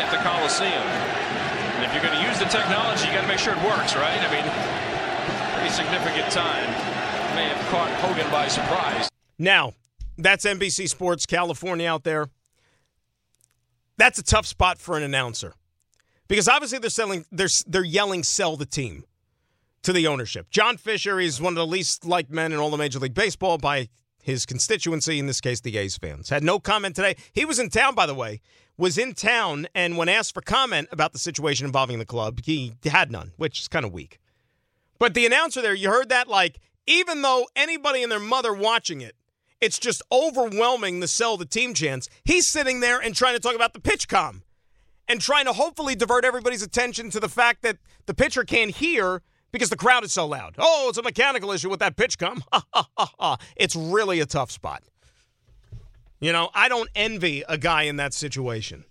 at 0.02 0.10
the 0.12 0.18
Coliseum. 0.26 0.88
And 1.78 1.86
if 1.86 1.94
you're 1.94 2.04
going 2.04 2.18
to 2.18 2.26
use 2.28 2.40
the 2.40 2.46
technology, 2.46 3.08
you 3.08 3.14
got 3.14 3.22
to 3.22 3.28
make 3.28 3.40
sure 3.40 3.54
it 3.54 3.64
works, 3.64 3.96
right? 3.96 4.18
I 4.18 4.30
mean, 4.32 4.46
pretty 5.58 5.74
significant 5.74 6.32
time. 6.32 6.70
May 7.36 7.50
have 7.50 7.66
caught 7.70 7.90
Hogan 8.02 8.30
by 8.32 8.48
surprise. 8.48 9.10
Now, 9.40 9.74
that's 10.18 10.46
NBC 10.46 10.88
Sports 10.88 11.26
California 11.26 11.88
out 11.88 12.04
there. 12.04 12.30
That's 13.98 14.20
a 14.20 14.24
tough 14.24 14.46
spot 14.46 14.80
for 14.80 14.98
an 14.98 15.04
announcer 15.04 15.54
because 16.28 16.48
obviously 16.48 16.80
they're 16.80 16.90
selling, 16.90 17.26
they're 17.32 17.48
they're 17.66 17.84
yelling, 17.84 18.24
"Sell 18.24 18.56
the 18.56 18.66
team." 18.66 19.06
to 19.84 19.94
the 19.94 20.08
ownership. 20.08 20.50
John 20.50 20.78
Fisher 20.78 21.20
is 21.20 21.42
one 21.42 21.54
of 21.54 21.58
the 21.58 21.68
least 21.68 22.06
liked 22.06 22.32
men 22.32 22.52
in 22.52 22.60
all 22.60 22.74
of 22.74 22.80
Major 22.80 23.00
League 23.00 23.14
Baseball 23.14 23.58
by 23.58 23.90
his 24.24 24.46
constituency, 24.46 25.20
in 25.20 25.28
this 25.28 25.42
case, 25.42 25.62
the 25.62 25.78
A's 25.78 25.98
fans. 25.98 26.30
Had 26.30 26.44
no 26.44 26.60
comment 26.60 26.96
today. 26.96 27.16
He 27.32 27.46
was 27.46 27.60
in 27.60 27.70
town, 27.70 27.94
by 27.94 28.06
the 28.06 28.16
way, 28.16 28.42
was 28.78 28.98
in 28.98 29.14
town, 29.14 29.68
and 29.76 29.98
when 29.98 30.10
asked 30.10 30.34
for 30.34 30.42
comment 30.42 30.88
about 30.92 31.14
the 31.14 31.20
situation 31.20 31.66
involving 31.66 32.00
the 32.00 32.06
club, 32.06 32.40
he 32.44 32.74
had 32.84 33.12
none, 33.12 33.34
which 33.38 33.60
is 33.60 33.68
kind 33.68 33.86
of 33.86 33.94
weak. 33.94 34.20
But 34.98 35.14
the 35.14 35.26
announcer 35.26 35.62
there, 35.62 35.76
you 35.76 35.90
heard 35.90 36.10
that, 36.10 36.28
like, 36.28 36.60
even 36.88 37.22
though 37.22 37.48
anybody 37.56 38.02
and 38.02 38.12
their 38.12 38.20
mother 38.20 38.54
watching 38.54 39.02
it, 39.02 39.16
it's 39.62 39.80
just 39.80 40.02
overwhelming 40.12 41.00
the 41.00 41.08
sell 41.08 41.38
the 41.38 41.46
team 41.46 41.74
chance. 41.74 42.10
He's 42.24 42.52
sitting 42.52 42.80
there 42.80 43.00
and 43.00 43.16
trying 43.16 43.36
to 43.36 43.40
talk 43.40 43.56
about 43.56 43.74
the 43.74 43.80
pitch 43.80 44.08
com 44.08 44.44
and 45.08 45.22
trying 45.22 45.46
to 45.46 45.54
hopefully 45.54 45.96
divert 45.96 46.26
everybody's 46.26 46.64
attention 46.64 47.10
to 47.12 47.20
the 47.20 47.30
fact 47.30 47.62
that 47.62 47.78
the 48.06 48.14
pitcher 48.14 48.44
can't 48.44 48.72
hear 48.72 49.22
because 49.54 49.70
the 49.70 49.78
crowd 49.78 50.04
is 50.04 50.12
so 50.12 50.28
loud. 50.28 50.56
Oh, 50.58 50.88
it's 50.90 50.98
a 50.98 51.04
mechanical 51.04 51.52
issue 51.52 51.70
with 51.70 51.80
that 51.80 51.96
pitch 51.96 52.18
com. 52.18 52.44
it's 53.56 53.76
really 53.78 54.20
a 54.20 54.26
tough 54.26 54.52
spot. 54.52 54.84
You 56.20 56.34
know, 56.34 56.50
I 56.54 56.68
don't 56.68 56.90
envy 56.96 57.44
a 57.48 57.58
guy 57.58 57.84
in 57.84 57.98
that 57.98 58.14
situation. 58.14 58.84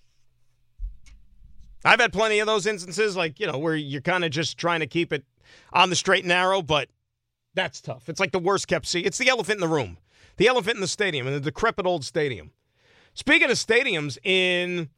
I've 1.84 2.00
had 2.00 2.12
plenty 2.12 2.38
of 2.38 2.46
those 2.46 2.66
instances, 2.66 3.16
like, 3.16 3.40
you 3.40 3.46
know, 3.46 3.58
where 3.58 3.74
you're 3.74 4.00
kind 4.00 4.24
of 4.24 4.30
just 4.30 4.56
trying 4.56 4.80
to 4.80 4.86
keep 4.86 5.12
it 5.12 5.24
on 5.72 5.90
the 5.90 5.96
straight 5.96 6.20
and 6.20 6.28
narrow, 6.28 6.62
but 6.62 6.88
that's 7.54 7.80
tough. 7.80 8.08
It's 8.08 8.20
like 8.20 8.30
the 8.30 8.38
worst 8.38 8.68
kept 8.68 8.86
secret. 8.86 9.08
It's 9.08 9.18
the 9.18 9.28
elephant 9.28 9.56
in 9.56 9.68
the 9.68 9.74
room, 9.74 9.98
the 10.36 10.46
elephant 10.46 10.76
in 10.76 10.80
the 10.80 10.86
stadium, 10.86 11.26
in 11.26 11.32
the 11.32 11.40
decrepit 11.40 11.86
old 11.86 12.04
stadium. 12.04 12.52
Speaking 13.14 13.50
of 13.50 13.56
stadiums 13.56 14.16
in 14.24 14.90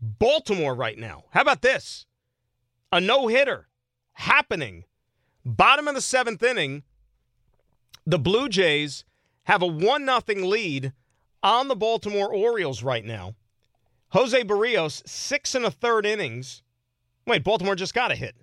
Baltimore 0.00 0.74
right 0.74 0.98
now, 0.98 1.24
how 1.30 1.42
about 1.42 1.62
this? 1.62 2.06
A 2.90 3.00
no 3.00 3.28
hitter 3.28 3.68
happening 4.14 4.84
Bottom 5.46 5.86
of 5.86 5.94
the 5.94 6.00
seventh 6.00 6.42
inning, 6.42 6.82
the 8.04 8.18
Blue 8.18 8.48
Jays 8.48 9.04
have 9.44 9.62
a 9.62 9.66
1 9.66 10.04
0 10.04 10.44
lead 10.44 10.92
on 11.40 11.68
the 11.68 11.76
Baltimore 11.76 12.34
Orioles 12.34 12.82
right 12.82 13.04
now. 13.04 13.36
Jose 14.08 14.42
Berrios, 14.42 15.08
six 15.08 15.54
and 15.54 15.64
a 15.64 15.70
third 15.70 16.04
innings. 16.04 16.64
Wait, 17.28 17.44
Baltimore 17.44 17.76
just 17.76 17.94
got 17.94 18.10
a 18.10 18.16
hit. 18.16 18.34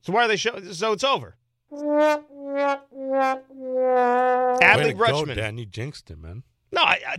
So 0.00 0.12
why 0.12 0.24
are 0.24 0.28
they 0.28 0.34
show? 0.36 0.60
So 0.72 0.90
it's 0.90 1.04
over. 1.04 1.36
Adley 4.60 4.92
Rutschman. 4.92 5.26
Go, 5.26 5.34
Dan, 5.34 5.56
you 5.56 5.66
jinxed 5.66 6.10
it, 6.10 6.18
man. 6.18 6.42
No, 6.72 6.82
I, 6.82 6.98
I, 7.06 7.16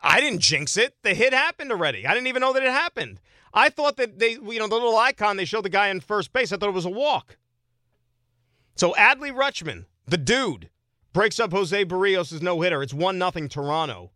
I, 0.00 0.20
didn't 0.20 0.42
jinx 0.42 0.76
it. 0.76 0.94
The 1.02 1.12
hit 1.12 1.32
happened 1.32 1.72
already. 1.72 2.06
I 2.06 2.14
didn't 2.14 2.28
even 2.28 2.40
know 2.40 2.52
that 2.52 2.62
it 2.62 2.70
happened. 2.70 3.20
I 3.52 3.68
thought 3.68 3.96
that 3.96 4.20
they, 4.20 4.32
you 4.32 4.58
know, 4.60 4.68
the 4.68 4.76
little 4.76 4.96
icon 4.96 5.36
they 5.36 5.44
showed 5.44 5.64
the 5.64 5.70
guy 5.70 5.88
in 5.88 5.98
first 5.98 6.32
base. 6.32 6.52
I 6.52 6.56
thought 6.56 6.68
it 6.68 6.72
was 6.72 6.84
a 6.84 6.90
walk. 6.90 7.36
So 8.76 8.92
Adley 8.92 9.32
Rutschman, 9.32 9.86
the 10.06 10.18
dude, 10.18 10.68
breaks 11.14 11.40
up 11.40 11.50
Jose 11.52 11.84
Berrios' 11.86 12.42
no 12.42 12.60
hitter. 12.60 12.82
It's 12.82 12.92
1 12.92 13.18
0 13.18 13.48
Toronto 13.48 14.10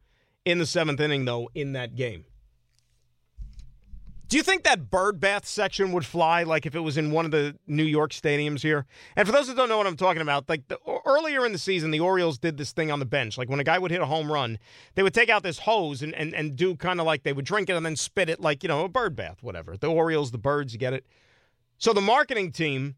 in 0.44 0.58
the 0.58 0.66
seventh 0.66 1.00
inning, 1.00 1.24
though, 1.24 1.48
in 1.54 1.72
that 1.72 1.96
game. 1.96 2.26
Do 4.28 4.36
you 4.36 4.42
think 4.44 4.62
that 4.62 4.90
bird 4.90 5.18
bath 5.18 5.44
section 5.44 5.90
would 5.90 6.06
fly 6.06 6.44
like 6.44 6.64
if 6.64 6.76
it 6.76 6.80
was 6.80 6.96
in 6.96 7.10
one 7.10 7.24
of 7.24 7.32
the 7.32 7.56
New 7.66 7.82
York 7.84 8.12
stadiums 8.12 8.60
here? 8.60 8.86
And 9.16 9.26
for 9.26 9.32
those 9.32 9.48
that 9.48 9.56
don't 9.56 9.68
know 9.68 9.78
what 9.78 9.88
I'm 9.88 9.96
talking 9.96 10.22
about, 10.22 10.48
like 10.48 10.68
the, 10.68 10.78
earlier 11.04 11.44
in 11.44 11.50
the 11.50 11.58
season, 11.58 11.90
the 11.90 11.98
Orioles 11.98 12.38
did 12.38 12.56
this 12.56 12.70
thing 12.70 12.92
on 12.92 13.00
the 13.00 13.06
bench. 13.06 13.36
Like 13.38 13.48
when 13.48 13.58
a 13.58 13.64
guy 13.64 13.78
would 13.78 13.90
hit 13.90 14.00
a 14.00 14.06
home 14.06 14.30
run, 14.30 14.58
they 14.94 15.02
would 15.02 15.14
take 15.14 15.30
out 15.30 15.42
this 15.42 15.58
hose 15.58 16.00
and, 16.00 16.14
and, 16.14 16.32
and 16.32 16.54
do 16.54 16.76
kind 16.76 17.00
of 17.00 17.06
like 17.06 17.24
they 17.24 17.32
would 17.32 17.44
drink 17.44 17.70
it 17.70 17.74
and 17.74 17.84
then 17.84 17.96
spit 17.96 18.28
it 18.28 18.40
like, 18.40 18.62
you 18.62 18.68
know, 18.68 18.84
a 18.84 18.88
bird 18.88 19.16
bath, 19.16 19.42
whatever. 19.42 19.76
The 19.76 19.88
Orioles, 19.88 20.30
the 20.30 20.38
birds, 20.38 20.74
you 20.74 20.78
get 20.78 20.92
it. 20.92 21.06
So 21.78 21.92
the 21.92 22.00
marketing 22.00 22.52
team 22.52 22.94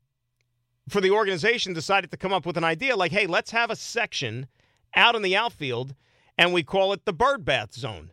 for 0.89 1.01
the 1.01 1.11
organization 1.11 1.72
decided 1.72 2.11
to 2.11 2.16
come 2.16 2.33
up 2.33 2.47
with 2.47 2.57
an 2.57 2.64
idea 2.64 2.97
like, 2.97 3.12
hey, 3.12 3.26
let's 3.26 3.51
have 3.51 3.70
a 3.70 3.76
section 3.76 4.47
out 4.95 5.14
in 5.14 5.22
the 5.22 5.37
outfield 5.37 5.95
and 6.37 6.53
we 6.53 6.62
call 6.62 6.93
it 6.93 7.05
the 7.05 7.12
bird 7.12 7.45
bath 7.45 7.74
zone 7.74 8.11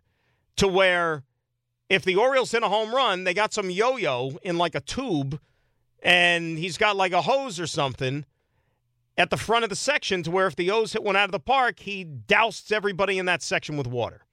to 0.58 0.68
where 0.68 1.24
if 1.90 2.04
the 2.04 2.16
Orioles 2.16 2.52
hit 2.52 2.64
a 2.64 2.70
home 2.70 2.94
run, 2.94 3.24
they 3.24 3.34
got 3.34 3.54
some 3.54 3.70
yo 3.70 3.98
yo 3.98 4.38
in 4.44 4.58
like 4.58 4.76
a 4.76 4.82
tube, 4.82 5.40
and 6.02 6.58
he's 6.58 6.78
got 6.78 6.96
like 6.96 7.12
a 7.12 7.24
hose 7.24 7.60
or 7.60 7.68
something 7.68 8.26
at 9.18 9.32
the 9.32 9.38
front 9.38 9.64
of 9.64 9.70
the 9.70 9.76
section 9.76 10.24
to 10.24 10.32
where 10.32 10.48
if 10.48 10.56
the 10.56 10.72
O's 10.72 10.94
hit 10.94 11.04
one 11.04 11.16
out 11.16 11.26
of 11.26 11.32
the 11.32 11.40
park, 11.40 11.80
he 11.80 12.06
douses 12.06 12.72
everybody 12.72 13.18
in 13.18 13.26
that 13.26 13.42
section 13.42 13.76
with 13.76 13.88
water. 13.88 14.26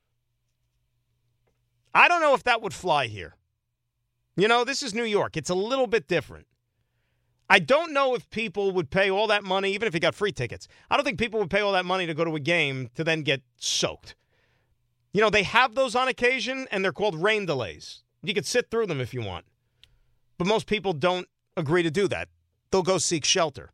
I 1.95 2.09
don't 2.09 2.21
know 2.21 2.35
if 2.35 2.45
that 2.45 2.61
would 2.61 2.75
fly 2.75 3.07
here. 3.07 3.37
You 4.37 4.49
know, 4.49 4.65
this 4.65 4.83
is 4.83 4.95
New 4.95 5.05
York. 5.05 5.37
It's 5.37 5.49
a 5.49 5.55
little 5.55 5.87
bit 5.87 6.07
different. 6.07 6.47
I 7.49 7.59
don't 7.61 7.93
know 7.93 8.15
if 8.15 8.29
people 8.31 8.73
would 8.73 8.91
pay 8.91 9.11
all 9.11 9.29
that 9.29 9.45
money, 9.45 9.73
even 9.73 9.87
if 9.87 9.95
he 9.95 10.01
got 10.01 10.15
free 10.15 10.33
tickets. 10.33 10.67
I 10.91 10.97
don't 10.97 11.05
think 11.05 11.19
people 11.19 11.39
would 11.41 11.51
pay 11.51 11.61
all 11.61 11.73
that 11.73 11.85
money 11.85 12.07
to 12.07 12.15
go 12.15 12.25
to 12.25 12.35
a 12.35 12.41
game 12.41 12.91
to 12.97 13.05
then 13.05 13.23
get 13.23 13.43
soaked. 13.57 14.17
You 15.13 15.21
know, 15.21 15.31
they 15.31 15.45
have 15.45 15.75
those 15.75 15.95
on 15.95 16.09
occasion, 16.09 16.67
and 16.71 16.85
they're 16.85 16.93
called 16.93 17.15
rain 17.15 17.47
delays. 17.47 18.03
You 18.23 18.35
could 18.35 18.47
sit 18.47 18.71
through 18.71 18.87
them 18.87 19.01
if 19.01 19.15
you 19.15 19.23
want. 19.23 19.47
But 20.39 20.47
most 20.49 20.67
people 20.67 20.93
don't 20.93 21.29
agree 21.57 21.83
to 21.83 21.91
do 21.91 22.09
that. 22.09 22.29
They'll 22.71 22.83
go 22.83 22.99
seek 22.99 23.25
shelter. 23.25 23.73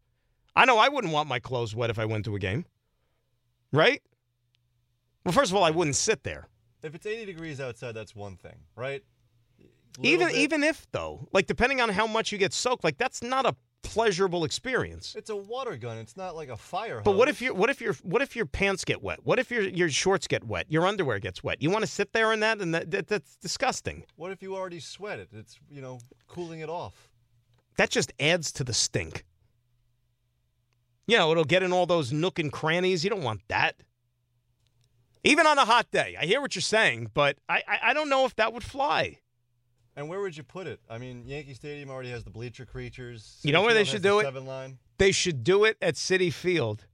I 0.54 0.66
know 0.66 0.78
I 0.78 0.88
wouldn't 0.88 1.12
want 1.12 1.28
my 1.28 1.38
clothes 1.38 1.74
wet 1.74 1.90
if 1.90 1.98
I 1.98 2.04
went 2.04 2.26
to 2.26 2.36
a 2.36 2.38
game. 2.38 2.66
Right? 3.72 4.02
Well, 5.24 5.32
first 5.32 5.50
of 5.50 5.56
all, 5.56 5.64
I 5.64 5.70
wouldn't 5.70 5.96
sit 5.96 6.24
there. 6.24 6.48
If 6.82 6.94
it's 6.94 7.06
80 7.06 7.26
degrees 7.26 7.60
outside, 7.60 7.92
that's 7.92 8.14
one 8.14 8.36
thing, 8.36 8.56
right? 8.76 9.02
Even 10.02 10.28
bit- 10.28 10.36
even 10.36 10.64
if 10.64 10.86
though, 10.92 11.28
like 11.32 11.46
depending 11.46 11.80
on 11.80 11.88
how 11.90 12.06
much 12.06 12.32
you 12.32 12.38
get 12.38 12.52
soaked, 12.52 12.84
like 12.84 12.98
that's 12.98 13.22
not 13.22 13.46
a 13.46 13.54
pleasurable 13.82 14.44
experience. 14.44 15.14
It's 15.16 15.30
a 15.30 15.36
water 15.36 15.76
gun. 15.76 15.98
It's 15.98 16.16
not 16.16 16.34
like 16.34 16.48
a 16.48 16.56
fire 16.56 17.00
But 17.04 17.16
what 17.16 17.28
if 17.28 17.42
your 17.42 17.52
what 17.52 17.68
if 17.68 17.80
your 17.80 17.94
what 18.02 18.22
if 18.22 18.34
your 18.34 18.46
pants 18.46 18.84
get 18.84 19.02
wet? 19.02 19.24
What 19.24 19.38
if 19.38 19.50
your 19.50 19.62
your 19.62 19.90
shorts 19.90 20.26
get 20.26 20.44
wet? 20.44 20.66
Your 20.70 20.86
underwear 20.86 21.18
gets 21.18 21.42
wet? 21.44 21.60
You 21.60 21.70
want 21.70 21.82
to 21.82 21.90
sit 21.90 22.12
there 22.12 22.32
in 22.32 22.40
that 22.40 22.60
and 22.60 22.74
that, 22.74 22.90
that 22.92 23.08
that's 23.08 23.36
disgusting. 23.36 24.04
What 24.16 24.32
if 24.32 24.42
you 24.42 24.54
already 24.54 24.80
sweat 24.80 25.18
it? 25.18 25.28
It's, 25.32 25.58
you 25.70 25.82
know, 25.82 25.98
cooling 26.28 26.60
it 26.60 26.68
off. 26.68 27.08
That 27.76 27.90
just 27.90 28.12
adds 28.20 28.52
to 28.52 28.64
the 28.64 28.74
stink. 28.74 29.24
You 31.06 31.18
know, 31.18 31.32
it'll 31.32 31.44
get 31.44 31.62
in 31.62 31.72
all 31.72 31.86
those 31.86 32.12
nook 32.12 32.38
and 32.38 32.52
crannies. 32.52 33.02
You 33.02 33.10
don't 33.10 33.22
want 33.22 33.40
that. 33.48 33.76
Even 35.24 35.46
on 35.46 35.58
a 35.58 35.64
hot 35.64 35.90
day. 35.90 36.16
I 36.18 36.26
hear 36.26 36.40
what 36.40 36.54
you're 36.54 36.62
saying, 36.62 37.10
but 37.14 37.38
I, 37.48 37.62
I, 37.66 37.78
I 37.90 37.94
don't 37.94 38.08
know 38.08 38.24
if 38.24 38.34
that 38.36 38.52
would 38.52 38.64
fly. 38.64 39.18
And 39.96 40.08
where 40.08 40.20
would 40.20 40.36
you 40.36 40.42
put 40.42 40.66
it? 40.66 40.80
I 40.88 40.98
mean, 40.98 41.24
Yankee 41.26 41.54
Stadium 41.54 41.90
already 41.90 42.10
has 42.10 42.24
the 42.24 42.30
bleacher 42.30 42.64
creatures. 42.64 43.38
You 43.42 43.52
know 43.52 43.62
where 43.62 43.74
they 43.74 43.84
should 43.84 43.94
has 43.94 44.02
the 44.02 44.08
do 44.08 44.18
it? 44.20 44.24
Seven 44.24 44.46
line. 44.46 44.78
They 44.98 45.12
should 45.12 45.44
do 45.44 45.64
it 45.64 45.76
at 45.82 45.94
Citi 45.94 46.32
Field. 46.32 46.86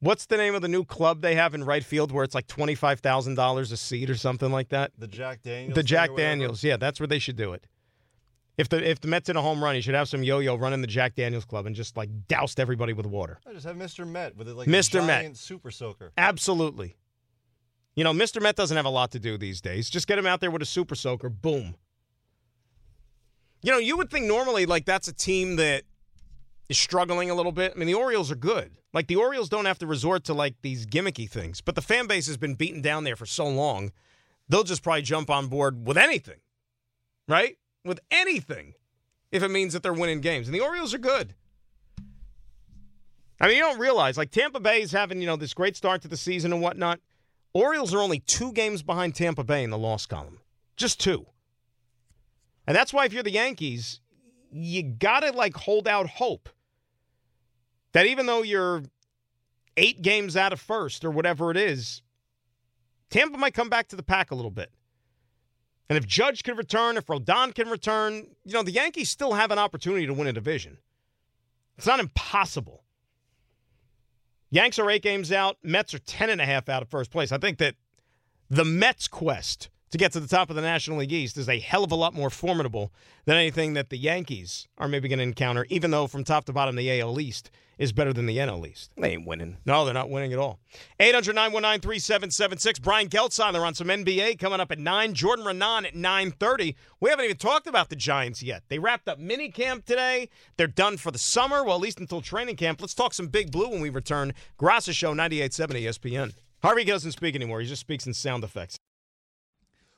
What's 0.00 0.26
the 0.26 0.36
name 0.36 0.54
of 0.54 0.62
the 0.62 0.68
new 0.68 0.84
club 0.84 1.22
they 1.22 1.34
have 1.34 1.54
in 1.54 1.64
right 1.64 1.82
field 1.82 2.12
where 2.12 2.24
it's 2.24 2.34
like 2.34 2.46
twenty 2.46 2.74
five 2.74 3.00
thousand 3.00 3.36
dollars 3.36 3.72
a 3.72 3.76
seat 3.76 4.10
or 4.10 4.16
something 4.16 4.52
like 4.52 4.68
that? 4.68 4.92
The 4.98 5.06
Jack 5.08 5.42
Daniels. 5.42 5.74
The 5.74 5.82
Jack. 5.82 6.14
Daniels, 6.14 6.62
yeah, 6.62 6.76
that's 6.76 7.00
where 7.00 7.06
they 7.06 7.18
should 7.18 7.36
do 7.36 7.54
it. 7.54 7.66
If 8.56 8.68
the 8.68 8.88
if 8.88 9.00
the 9.00 9.08
Mets 9.08 9.26
hit 9.28 9.36
a 9.36 9.40
home 9.40 9.64
run, 9.64 9.74
you 9.74 9.82
should 9.82 9.94
have 9.94 10.08
some 10.08 10.22
yo-yo 10.22 10.56
running 10.56 10.80
the 10.80 10.86
Jack 10.86 11.14
Daniels 11.14 11.44
club 11.44 11.66
and 11.66 11.74
just 11.74 11.96
like 11.96 12.10
doused 12.28 12.60
everybody 12.60 12.92
with 12.92 13.06
water. 13.06 13.40
I 13.48 13.52
just 13.52 13.66
have 13.66 13.76
Mr. 13.76 14.06
Met 14.06 14.36
with 14.36 14.48
it 14.48 14.54
like 14.54 14.68
Mr. 14.68 15.00
a 15.02 15.06
Met. 15.06 15.22
giant 15.22 15.38
super 15.38 15.70
soaker. 15.70 16.12
Absolutely. 16.18 16.96
You 17.96 18.04
know, 18.04 18.12
Mr. 18.12 18.42
Met 18.42 18.56
doesn't 18.56 18.76
have 18.76 18.86
a 18.86 18.90
lot 18.90 19.10
to 19.12 19.18
do 19.18 19.38
these 19.38 19.60
days. 19.60 19.88
Just 19.88 20.06
get 20.06 20.18
him 20.18 20.26
out 20.26 20.40
there 20.40 20.50
with 20.50 20.62
a 20.62 20.66
super 20.66 20.94
soaker. 20.94 21.28
Boom. 21.28 21.76
You 23.64 23.70
know, 23.70 23.78
you 23.78 23.96
would 23.96 24.10
think 24.10 24.26
normally 24.26 24.66
like 24.66 24.84
that's 24.84 25.08
a 25.08 25.12
team 25.12 25.56
that 25.56 25.84
is 26.68 26.78
struggling 26.78 27.30
a 27.30 27.34
little 27.34 27.50
bit. 27.50 27.72
I 27.74 27.78
mean, 27.78 27.86
the 27.86 27.94
Orioles 27.94 28.30
are 28.30 28.36
good. 28.36 28.72
Like 28.92 29.06
the 29.06 29.16
Orioles 29.16 29.48
don't 29.48 29.64
have 29.64 29.78
to 29.78 29.86
resort 29.86 30.24
to 30.24 30.34
like 30.34 30.56
these 30.60 30.84
gimmicky 30.84 31.28
things, 31.28 31.62
but 31.62 31.74
the 31.74 31.80
fan 31.80 32.06
base 32.06 32.26
has 32.26 32.36
been 32.36 32.56
beaten 32.56 32.82
down 32.82 33.04
there 33.04 33.16
for 33.16 33.24
so 33.24 33.46
long, 33.46 33.90
they'll 34.50 34.64
just 34.64 34.82
probably 34.82 35.00
jump 35.00 35.30
on 35.30 35.46
board 35.46 35.86
with 35.86 35.96
anything. 35.96 36.40
Right? 37.26 37.56
With 37.86 38.00
anything. 38.10 38.74
If 39.32 39.42
it 39.42 39.50
means 39.50 39.72
that 39.72 39.82
they're 39.82 39.94
winning 39.94 40.20
games. 40.20 40.46
And 40.46 40.54
the 40.54 40.60
Orioles 40.60 40.92
are 40.92 40.98
good. 40.98 41.34
I 43.40 43.48
mean, 43.48 43.56
you 43.56 43.62
don't 43.62 43.80
realize 43.80 44.18
like 44.18 44.30
Tampa 44.30 44.60
Bay 44.60 44.82
is 44.82 44.92
having, 44.92 45.22
you 45.22 45.26
know, 45.26 45.36
this 45.36 45.54
great 45.54 45.74
start 45.74 46.02
to 46.02 46.08
the 46.08 46.18
season 46.18 46.52
and 46.52 46.60
whatnot. 46.60 47.00
Orioles 47.54 47.94
are 47.94 48.02
only 48.02 48.18
two 48.18 48.52
games 48.52 48.82
behind 48.82 49.14
Tampa 49.14 49.42
Bay 49.42 49.64
in 49.64 49.70
the 49.70 49.78
loss 49.78 50.04
column. 50.04 50.40
Just 50.76 51.00
two. 51.00 51.24
And 52.66 52.76
that's 52.76 52.92
why 52.92 53.04
if 53.04 53.12
you're 53.12 53.22
the 53.22 53.30
Yankees, 53.30 54.00
you 54.50 54.82
gotta 54.82 55.32
like 55.32 55.56
hold 55.56 55.88
out 55.88 56.08
hope 56.08 56.48
that 57.92 58.06
even 58.06 58.26
though 58.26 58.42
you're 58.42 58.82
eight 59.76 60.02
games 60.02 60.36
out 60.36 60.52
of 60.52 60.60
first 60.60 61.04
or 61.04 61.10
whatever 61.10 61.50
it 61.50 61.56
is, 61.56 62.02
Tampa 63.10 63.38
might 63.38 63.54
come 63.54 63.68
back 63.68 63.88
to 63.88 63.96
the 63.96 64.02
pack 64.02 64.30
a 64.30 64.34
little 64.34 64.50
bit. 64.50 64.70
And 65.88 65.98
if 65.98 66.06
Judge 66.06 66.42
can 66.42 66.56
return, 66.56 66.96
if 66.96 67.06
Rodon 67.06 67.54
can 67.54 67.68
return, 67.68 68.26
you 68.44 68.54
know, 68.54 68.62
the 68.62 68.72
Yankees 68.72 69.10
still 69.10 69.34
have 69.34 69.50
an 69.50 69.58
opportunity 69.58 70.06
to 70.06 70.14
win 70.14 70.26
a 70.26 70.32
division. 70.32 70.78
It's 71.76 71.86
not 71.86 72.00
impossible. 72.00 72.84
Yanks 74.50 74.78
are 74.78 74.90
eight 74.90 75.02
games 75.02 75.32
out. 75.32 75.56
Mets 75.62 75.92
are 75.92 75.98
ten 75.98 76.30
and 76.30 76.40
a 76.40 76.46
half 76.46 76.68
out 76.68 76.82
of 76.82 76.88
first 76.88 77.10
place. 77.10 77.32
I 77.32 77.38
think 77.38 77.58
that 77.58 77.74
the 78.48 78.64
Mets' 78.64 79.08
quest 79.08 79.68
to 79.94 79.98
get 79.98 80.10
to 80.10 80.18
the 80.18 80.26
top 80.26 80.50
of 80.50 80.56
the 80.56 80.62
National 80.62 80.98
League 80.98 81.12
East 81.12 81.38
is 81.38 81.48
a 81.48 81.60
hell 81.60 81.84
of 81.84 81.92
a 81.92 81.94
lot 81.94 82.14
more 82.14 82.28
formidable 82.28 82.92
than 83.26 83.36
anything 83.36 83.74
that 83.74 83.90
the 83.90 83.96
Yankees 83.96 84.66
are 84.76 84.88
maybe 84.88 85.06
going 85.06 85.20
to 85.20 85.22
encounter, 85.22 85.66
even 85.70 85.92
though 85.92 86.08
from 86.08 86.24
top 86.24 86.46
to 86.46 86.52
bottom, 86.52 86.74
the 86.74 87.00
AL 87.00 87.20
East 87.20 87.48
is 87.78 87.92
better 87.92 88.12
than 88.12 88.26
the 88.26 88.38
NL 88.38 88.66
East. 88.66 88.90
They 88.96 89.12
ain't 89.12 89.24
winning. 89.24 89.58
No, 89.64 89.84
they're 89.84 89.94
not 89.94 90.10
winning 90.10 90.32
at 90.32 90.40
all. 90.40 90.58
800 90.98 91.32
919 91.32 91.80
3776. 91.80 92.80
Brian 92.80 93.08
Geltzeiler 93.08 93.64
on 93.64 93.74
some 93.74 93.86
NBA 93.86 94.40
coming 94.40 94.58
up 94.58 94.72
at 94.72 94.80
9. 94.80 95.14
Jordan 95.14 95.44
Raanan 95.44 95.86
at 95.86 95.94
930. 95.94 96.74
We 96.98 97.10
haven't 97.10 97.26
even 97.26 97.36
talked 97.36 97.68
about 97.68 97.88
the 97.88 97.94
Giants 97.94 98.42
yet. 98.42 98.64
They 98.68 98.80
wrapped 98.80 99.08
up 99.08 99.20
minicamp 99.20 99.84
today. 99.84 100.28
They're 100.56 100.66
done 100.66 100.96
for 100.96 101.12
the 101.12 101.18
summer, 101.18 101.62
well, 101.62 101.76
at 101.76 101.80
least 101.80 102.00
until 102.00 102.20
training 102.20 102.56
camp. 102.56 102.80
Let's 102.80 102.94
talk 102.94 103.14
some 103.14 103.28
Big 103.28 103.52
Blue 103.52 103.68
when 103.68 103.80
we 103.80 103.90
return. 103.90 104.34
Graca 104.58 104.92
Show, 104.92 105.14
98.7 105.14 105.84
ESPN. 105.84 106.32
Harvey 106.64 106.82
doesn't 106.82 107.12
speak 107.12 107.36
anymore. 107.36 107.60
He 107.60 107.68
just 107.68 107.80
speaks 107.80 108.08
in 108.08 108.12
sound 108.12 108.42
effects. 108.42 108.76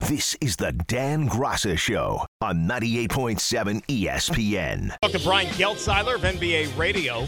This 0.00 0.36
is 0.42 0.56
the 0.56 0.72
Dan 0.72 1.28
Graca 1.28 1.78
Show 1.78 2.26
on 2.42 2.68
98.7 2.68 3.82
ESPN. 3.86 4.94
Talk 5.00 5.12
to 5.12 5.18
Brian 5.20 5.46
Geltzeiler 5.54 6.16
of 6.16 6.20
NBA 6.20 6.76
Radio. 6.76 7.26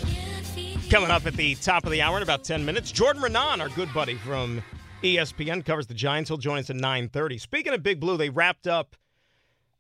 Coming 0.90 1.10
up 1.10 1.24
at 1.24 1.34
the 1.34 1.54
top 1.54 1.84
of 1.86 1.90
the 1.90 2.02
hour 2.02 2.18
in 2.18 2.22
about 2.22 2.44
10 2.44 2.64
minutes. 2.64 2.92
Jordan 2.92 3.22
Raanan, 3.22 3.60
our 3.60 3.70
good 3.70 3.92
buddy 3.94 4.16
from 4.16 4.62
ESPN, 5.02 5.64
covers 5.64 5.86
the 5.86 5.94
Giants. 5.94 6.28
He'll 6.28 6.36
join 6.36 6.58
us 6.58 6.68
at 6.68 6.76
9.30. 6.76 7.40
Speaking 7.40 7.72
of 7.72 7.82
Big 7.82 7.98
Blue, 7.98 8.18
they 8.18 8.28
wrapped 8.28 8.66
up 8.66 8.94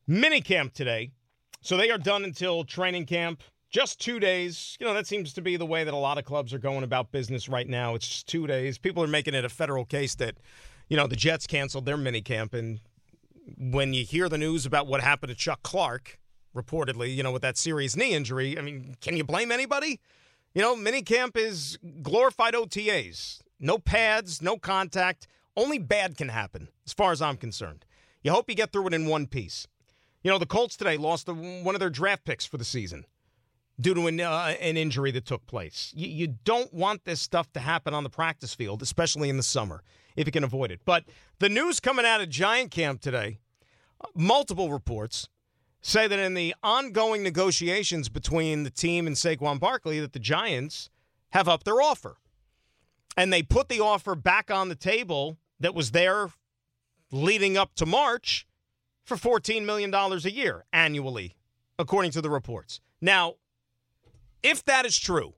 Mini 0.06 0.40
camp 0.40 0.72
today. 0.72 1.10
So 1.60 1.76
they 1.76 1.90
are 1.90 1.98
done 1.98 2.24
until 2.24 2.64
training 2.64 3.04
camp. 3.04 3.42
Just 3.68 4.00
two 4.00 4.18
days. 4.18 4.76
You 4.80 4.86
know, 4.86 4.94
that 4.94 5.06
seems 5.06 5.34
to 5.34 5.42
be 5.42 5.56
the 5.56 5.66
way 5.66 5.84
that 5.84 5.92
a 5.92 5.98
lot 5.98 6.16
of 6.16 6.24
clubs 6.24 6.54
are 6.54 6.58
going 6.58 6.82
about 6.82 7.12
business 7.12 7.46
right 7.46 7.68
now. 7.68 7.94
It's 7.94 8.08
just 8.08 8.26
two 8.26 8.46
days. 8.46 8.78
People 8.78 9.02
are 9.02 9.08
making 9.08 9.34
it 9.34 9.44
a 9.44 9.50
federal 9.50 9.84
case 9.84 10.14
that, 10.14 10.36
you 10.88 10.96
know, 10.96 11.06
the 11.06 11.16
Jets 11.16 11.46
canceled 11.46 11.86
their 11.86 11.96
mini 11.96 12.20
camp. 12.20 12.54
And 12.54 12.80
when 13.58 13.94
you 13.94 14.04
hear 14.04 14.28
the 14.28 14.38
news 14.38 14.66
about 14.66 14.86
what 14.86 15.00
happened 15.00 15.30
to 15.30 15.36
Chuck 15.36 15.62
Clark, 15.62 16.18
reportedly, 16.54 17.14
you 17.14 17.22
know, 17.22 17.32
with 17.32 17.42
that 17.42 17.56
serious 17.56 17.96
knee 17.96 18.12
injury, 18.12 18.58
I 18.58 18.62
mean, 18.62 18.96
can 19.00 19.16
you 19.16 19.24
blame 19.24 19.52
anybody? 19.52 20.00
You 20.54 20.62
know, 20.62 20.74
mini 20.74 21.02
camp 21.02 21.36
is 21.36 21.78
glorified 22.02 22.54
OTAs. 22.54 23.40
No 23.60 23.78
pads, 23.78 24.40
no 24.40 24.56
contact. 24.56 25.26
Only 25.56 25.78
bad 25.78 26.16
can 26.16 26.28
happen, 26.28 26.68
as 26.86 26.92
far 26.92 27.12
as 27.12 27.22
I'm 27.22 27.36
concerned. 27.36 27.84
You 28.22 28.32
hope 28.32 28.48
you 28.48 28.54
get 28.54 28.72
through 28.72 28.88
it 28.88 28.94
in 28.94 29.06
one 29.06 29.26
piece. 29.26 29.66
You 30.22 30.30
know, 30.30 30.38
the 30.38 30.46
Colts 30.46 30.76
today 30.76 30.96
lost 30.96 31.28
one 31.28 31.74
of 31.74 31.78
their 31.78 31.90
draft 31.90 32.24
picks 32.24 32.44
for 32.44 32.56
the 32.58 32.64
season 32.64 33.06
due 33.80 33.94
to 33.94 34.06
an, 34.06 34.20
uh, 34.20 34.54
an 34.60 34.76
injury 34.76 35.10
that 35.12 35.26
took 35.26 35.46
place. 35.46 35.92
You, 35.94 36.08
you 36.08 36.26
don't 36.44 36.72
want 36.72 37.04
this 37.04 37.20
stuff 37.20 37.52
to 37.52 37.60
happen 37.60 37.94
on 37.94 38.02
the 38.02 38.10
practice 38.10 38.54
field, 38.54 38.82
especially 38.82 39.28
in 39.28 39.36
the 39.36 39.42
summer, 39.42 39.82
if 40.16 40.26
you 40.26 40.32
can 40.32 40.44
avoid 40.44 40.70
it. 40.70 40.80
But 40.84 41.04
the 41.38 41.48
news 41.48 41.80
coming 41.80 42.06
out 42.06 42.20
of 42.20 42.28
Giant 42.28 42.70
Camp 42.70 43.00
today, 43.00 43.38
multiple 44.14 44.72
reports 44.72 45.28
say 45.80 46.08
that 46.08 46.18
in 46.18 46.34
the 46.34 46.54
ongoing 46.62 47.22
negotiations 47.22 48.08
between 48.08 48.64
the 48.64 48.70
team 48.70 49.06
and 49.06 49.14
Saquon 49.14 49.60
Barkley, 49.60 50.00
that 50.00 50.12
the 50.12 50.18
Giants 50.18 50.90
have 51.30 51.48
upped 51.48 51.64
their 51.64 51.80
offer. 51.80 52.16
And 53.16 53.32
they 53.32 53.42
put 53.42 53.68
the 53.68 53.80
offer 53.80 54.14
back 54.14 54.50
on 54.50 54.68
the 54.68 54.74
table 54.74 55.38
that 55.60 55.74
was 55.74 55.92
there 55.92 56.30
leading 57.10 57.56
up 57.56 57.74
to 57.76 57.86
March 57.86 58.46
for 59.04 59.16
$14 59.16 59.64
million 59.64 59.94
a 59.94 60.16
year 60.28 60.64
annually, 60.72 61.36
according 61.78 62.10
to 62.12 62.20
the 62.20 62.30
reports. 62.30 62.80
Now, 63.00 63.34
if 64.42 64.64
that 64.64 64.84
is 64.84 64.98
true, 64.98 65.34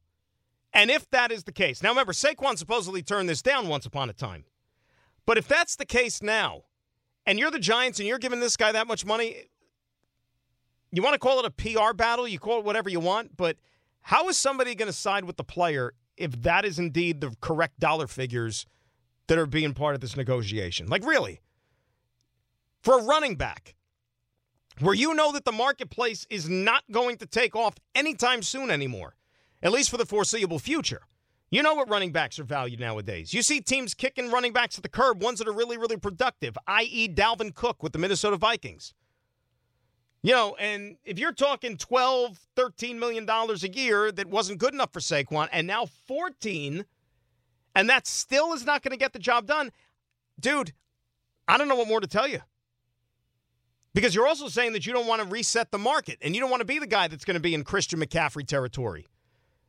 and 0.73 0.91
if 0.91 1.09
that 1.11 1.31
is 1.31 1.45
the 1.45 1.53
case, 1.53 1.83
now 1.83 1.91
remember, 1.91 2.13
Saquon 2.13 2.57
supposedly 2.57 3.03
turned 3.03 3.29
this 3.29 3.43
down 3.43 3.69
once 3.69 3.87
upon 3.87 4.11
a 4.11 4.13
time. 4.13 4.45
But 5.29 5.37
if 5.37 5.47
that's 5.47 5.77
the 5.77 5.85
case 5.85 6.23
now, 6.23 6.63
and 7.27 7.39
you're 7.39 7.51
the 7.51 7.59
Giants 7.59 7.99
and 7.99 8.09
you're 8.09 8.19
giving 8.19 8.41
this 8.41 8.57
guy 8.57 8.73
that 8.73 8.87
much 8.87 9.05
money, 9.05 9.43
you 10.91 11.03
want 11.03 11.13
to 11.13 11.19
call 11.19 11.39
it 11.39 11.45
a 11.45 11.51
PR 11.51 11.93
battle, 11.93 12.27
you 12.27 12.39
call 12.39 12.61
it 12.61 12.65
whatever 12.65 12.89
you 12.89 12.99
want, 12.99 13.37
but 13.37 13.59
how 14.01 14.31
is 14.31 14.39
somebody 14.39 14.75
going 14.75 14.87
to 14.87 14.93
side 14.95 15.25
with 15.25 15.37
the 15.37 15.45
player 15.45 15.93
if 16.17 16.41
that 16.45 16.65
is 16.65 16.79
indeed 16.79 17.21
the 17.21 17.37
correct 17.43 17.79
dollar 17.79 18.07
figures 18.07 18.65
that 19.27 19.37
are 19.37 19.45
being 19.45 19.75
part 19.75 19.95
of 19.95 20.01
this 20.01 20.17
negotiation? 20.17 20.87
Like, 20.87 21.05
really? 21.05 21.43
For 22.81 22.99
a 22.99 23.05
running 23.05 23.37
back, 23.37 23.75
where 24.81 24.95
you 24.95 25.13
know 25.13 25.31
that 25.33 25.45
the 25.45 25.53
marketplace 25.53 26.27
is 26.31 26.49
not 26.49 26.85
going 26.91 27.19
to 27.19 27.27
take 27.27 27.55
off 27.55 27.75
anytime 27.95 28.41
soon 28.41 28.71
anymore, 28.71 29.15
at 29.63 29.73
least 29.73 29.91
for 29.91 29.99
the 29.99 30.07
foreseeable 30.07 30.59
future. 30.59 31.03
You 31.51 31.63
know 31.63 31.75
what 31.75 31.89
running 31.89 32.13
backs 32.13 32.39
are 32.39 32.45
valued 32.45 32.79
nowadays. 32.79 33.33
You 33.33 33.43
see 33.43 33.61
teams 33.61 33.95
kicking 33.95 34.31
running 34.31 34.53
backs 34.53 34.77
at 34.77 34.83
the 34.83 34.89
curb, 34.89 35.23
ones 35.23 35.39
that 35.39 35.49
are 35.49 35.53
really, 35.53 35.79
really 35.79 35.97
productive, 35.97 36.59
i.e., 36.67 37.09
Dalvin 37.09 37.55
Cook 37.55 37.83
with 37.83 37.93
the 37.93 37.99
Minnesota 37.99 38.37
Vikings. 38.37 38.93
You 40.23 40.33
know, 40.33 40.57
and 40.57 40.97
if 41.05 41.19
you're 41.19 41.33
talking 41.33 41.77
12, 41.77 42.39
13 42.57 42.99
million 42.99 43.25
dollars 43.25 43.65
a 43.65 43.69
year 43.69 44.13
that 44.13 44.27
wasn't 44.27 44.59
good 44.59 44.75
enough 44.75 44.93
for 44.93 45.01
Saquon, 45.01 45.49
and 45.53 45.67
now 45.67 45.87
14, 46.07 46.85
and 47.75 47.89
that 47.89 48.07
still 48.07 48.53
is 48.53 48.67
not 48.67 48.83
going 48.83 48.91
to 48.91 48.99
get 48.99 49.13
the 49.13 49.19
job 49.19 49.47
done, 49.47 49.71
dude, 50.39 50.73
I 51.47 51.57
don't 51.57 51.69
know 51.69 51.77
what 51.77 51.89
more 51.89 52.01
to 52.01 52.07
tell 52.07 52.29
you. 52.29 52.41
Because 53.95 54.15
you're 54.15 54.27
also 54.27 54.49
saying 54.49 54.75
that 54.75 54.87
you 54.87 54.93
don't 54.93 55.07
want 55.07 55.23
to 55.23 55.29
reset 55.29 55.71
the 55.71 55.79
market 55.79 56.19
and 56.21 56.35
you 56.35 56.41
don't 56.41 56.51
want 56.51 56.61
to 56.61 56.67
be 56.67 56.79
the 56.79 56.87
guy 56.87 57.09
that's 57.09 57.25
going 57.25 57.37
to 57.37 57.41
be 57.41 57.55
in 57.55 57.65
Christian 57.65 58.01
McCaffrey 58.01 58.47
territory, 58.47 59.07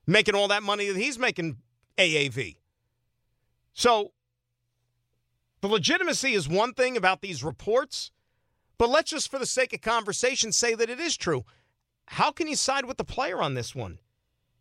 making 0.06 0.36
all 0.36 0.50
that 0.50 0.62
money 0.62 0.90
that 0.90 0.98
he's 0.98 1.18
making 1.18 1.58
AAV. 2.00 2.56
So 3.74 4.14
the 5.62 5.68
legitimacy 5.68 6.34
is 6.34 6.48
one 6.48 6.74
thing 6.74 6.96
about 6.96 7.22
these 7.22 7.44
reports, 7.44 8.12
but 8.78 8.90
let's 8.90 9.12
just, 9.12 9.30
for 9.30 9.38
the 9.38 9.46
sake 9.46 9.74
of 9.74 9.82
conversation, 9.82 10.54
say 10.54 10.74
that 10.76 10.90
it 10.90 11.00
is 11.00 11.18
true. 11.18 11.44
How 12.06 12.32
can 12.32 12.48
you 12.48 12.56
side 12.56 12.86
with 12.86 12.98
the 12.98 13.04
player 13.04 13.42
on 13.42 13.54
this 13.54 13.76
one? 13.76 14.00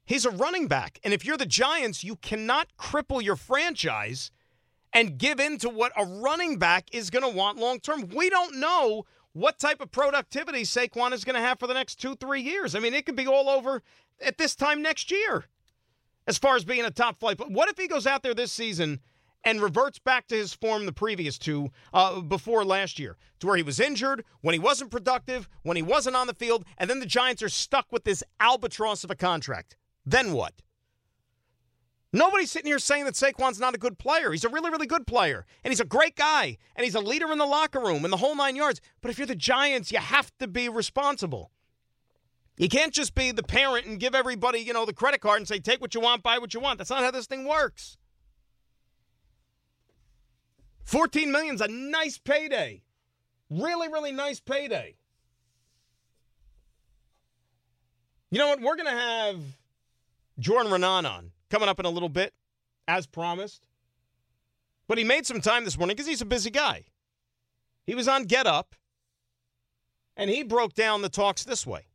He's 0.05 0.25
a 0.25 0.31
running 0.31 0.67
back. 0.67 0.99
And 1.05 1.15
if 1.15 1.25
you're 1.25 1.37
the 1.37 1.47
Giants, 1.47 2.03
you 2.03 2.17
cannot 2.17 2.69
cripple 2.77 3.23
your 3.23 3.37
franchise 3.37 4.33
and 4.93 5.17
give 5.19 5.39
in 5.39 5.59
to 5.59 5.69
what 5.69 5.93
a 5.97 6.05
running 6.05 6.59
back 6.59 6.89
is 6.93 7.11
going 7.11 7.23
to 7.23 7.37
want 7.37 7.59
long 7.59 7.79
term. 7.79 8.09
We 8.15 8.31
don't 8.31 8.57
know 8.57 9.05
what 9.33 9.61
type 9.61 9.81
of 9.81 9.93
productivity 9.93 10.63
Saquon 10.63 11.13
is 11.13 11.25
going 11.25 11.37
to 11.37 11.41
have 11.41 11.61
for 11.61 11.69
the 11.69 11.75
next 11.75 11.97
two, 11.97 12.17
three 12.17 12.41
years. 12.41 12.75
I 12.75 12.81
mean, 12.81 12.95
it 12.95 13.07
could 13.07 13.17
be 13.17 13.29
all 13.29 13.49
over 13.49 13.83
at 14.21 14.39
this 14.39 14.57
time 14.57 14.83
next 14.83 15.13
year 15.13 15.45
as 16.29 16.39
far 16.39 16.55
as 16.55 16.65
being 16.65 16.85
a 16.85 16.91
top 16.91 17.19
flight. 17.19 17.39
But 17.39 17.51
what 17.51 17.69
if 17.69 17.79
he 17.79 17.89
goes 17.89 18.07
out 18.07 18.23
there 18.23 18.35
this 18.35 18.53
season 18.53 19.01
and 19.45 19.63
reverts 19.63 19.99
back 19.99 20.29
to 20.29 20.37
his 20.37 20.53
form 20.53 20.85
the 20.85 20.93
previous 20.93 21.39
two 21.39 21.71
uh, 21.95 22.21
before 22.21 22.65
last 22.65 22.99
year, 22.99 23.17
to 23.41 23.47
where 23.47 23.57
he 23.57 23.63
was 23.63 23.81
injured, 23.81 24.25
when 24.43 24.53
he 24.53 24.59
wasn't 24.59 24.91
productive, 24.91 25.49
when 25.63 25.77
he 25.77 25.83
wasn't 25.83 26.15
on 26.15 26.27
the 26.27 26.35
field, 26.35 26.65
and 26.77 26.91
then 26.91 27.01
the 27.01 27.07
Giants 27.07 27.43
are 27.43 27.49
stuck 27.49 27.87
with 27.91 28.05
this 28.05 28.23
albatross 28.39 29.03
of 29.05 29.11
a 29.11 29.17
contract? 29.17 29.77
Then 30.05 30.33
what? 30.33 30.55
Nobody's 32.13 32.51
sitting 32.51 32.71
here 32.71 32.79
saying 32.79 33.05
that 33.05 33.15
Saquon's 33.15 33.61
not 33.61 33.75
a 33.75 33.79
good 33.79 33.99
player. 33.99 34.33
He's 34.33 34.45
a 34.45 34.49
really, 34.49 34.71
really 34.71 34.87
good 34.87 35.07
player. 35.07 35.45
And 35.63 35.71
he's 35.71 35.81
a 35.81 35.85
great 35.85 36.17
guy. 36.17 36.57
And 36.75 36.85
he's 36.85 36.95
a 36.95 37.01
leader 37.01 37.31
in 37.33 37.39
the 37.39 37.47
locker 37.47 37.81
room 37.81 38.05
and 38.05 38.13
the 38.13 38.17
whole 38.17 38.35
nine 38.35 38.57
yards. 38.57 38.81
But 39.03 39.11
if 39.11 39.19
you're 39.19 39.27
the 39.27 39.35
Giants, 39.35 39.93
you 39.93 39.99
have 39.99 40.33
to 40.39 40.49
be 40.49 40.71
responsible. 40.71 41.51
You 42.59 42.69
can't 42.69 42.93
just 42.93 43.15
be 43.15 43.31
the 43.31 43.45
parent 43.45 43.87
and 43.87 44.01
give 44.01 44.17
everybody, 44.17 44.59
you 44.59 44.73
know, 44.73 44.85
the 44.85 44.93
credit 44.93 45.21
card 45.21 45.39
and 45.39 45.47
say, 45.47 45.61
take 45.61 45.81
what 45.81 45.95
you 45.95 46.01
want, 46.01 46.25
buy 46.25 46.39
what 46.39 46.53
you 46.53 46.61
want. 46.61 46.79
That's 46.79 46.91
not 46.91 47.05
how 47.05 47.13
this 47.13 47.27
thing 47.27 47.45
works. 47.45 47.97
14 50.85 51.31
million's 51.31 51.61
a 51.61 51.69
nice 51.69 52.19
payday. 52.19 52.83
Really, 53.49 53.89
really 53.89 54.11
nice 54.11 54.41
payday. 54.41 54.97
You 58.31 58.39
know 58.39 58.49
what? 58.49 58.61
We're 58.61 58.77
going 58.77 58.87
to 58.87 58.93
have 58.93 59.41
Jordan 60.39 60.73
Raanan 60.73 61.09
on 61.09 61.31
coming 61.51 61.69
up 61.69 61.79
in 61.79 61.87
a 61.87 61.91
little 61.91 62.09
bit, 62.09 62.35
as 62.87 63.07
promised. 63.07 63.67
But 64.87 64.99
he 64.99 65.05
made 65.05 65.27
some 65.27 65.41
time 65.41 65.65
this 65.65 65.79
morning 65.79 65.95
because 65.95 66.09
he's 66.09 66.23
a 66.23 66.27
busy 66.27 66.51
guy. 66.51 66.85
He 67.87 67.95
was 67.95 68.09
on 68.09 68.25
Get 68.25 68.47
Up, 68.47 68.75
and 70.17 70.29
he 70.29 70.43
broke 70.43 70.75
down 70.75 71.03
the 71.03 71.09
talks 71.09 71.45
this 71.45 71.67
way. 71.67 71.88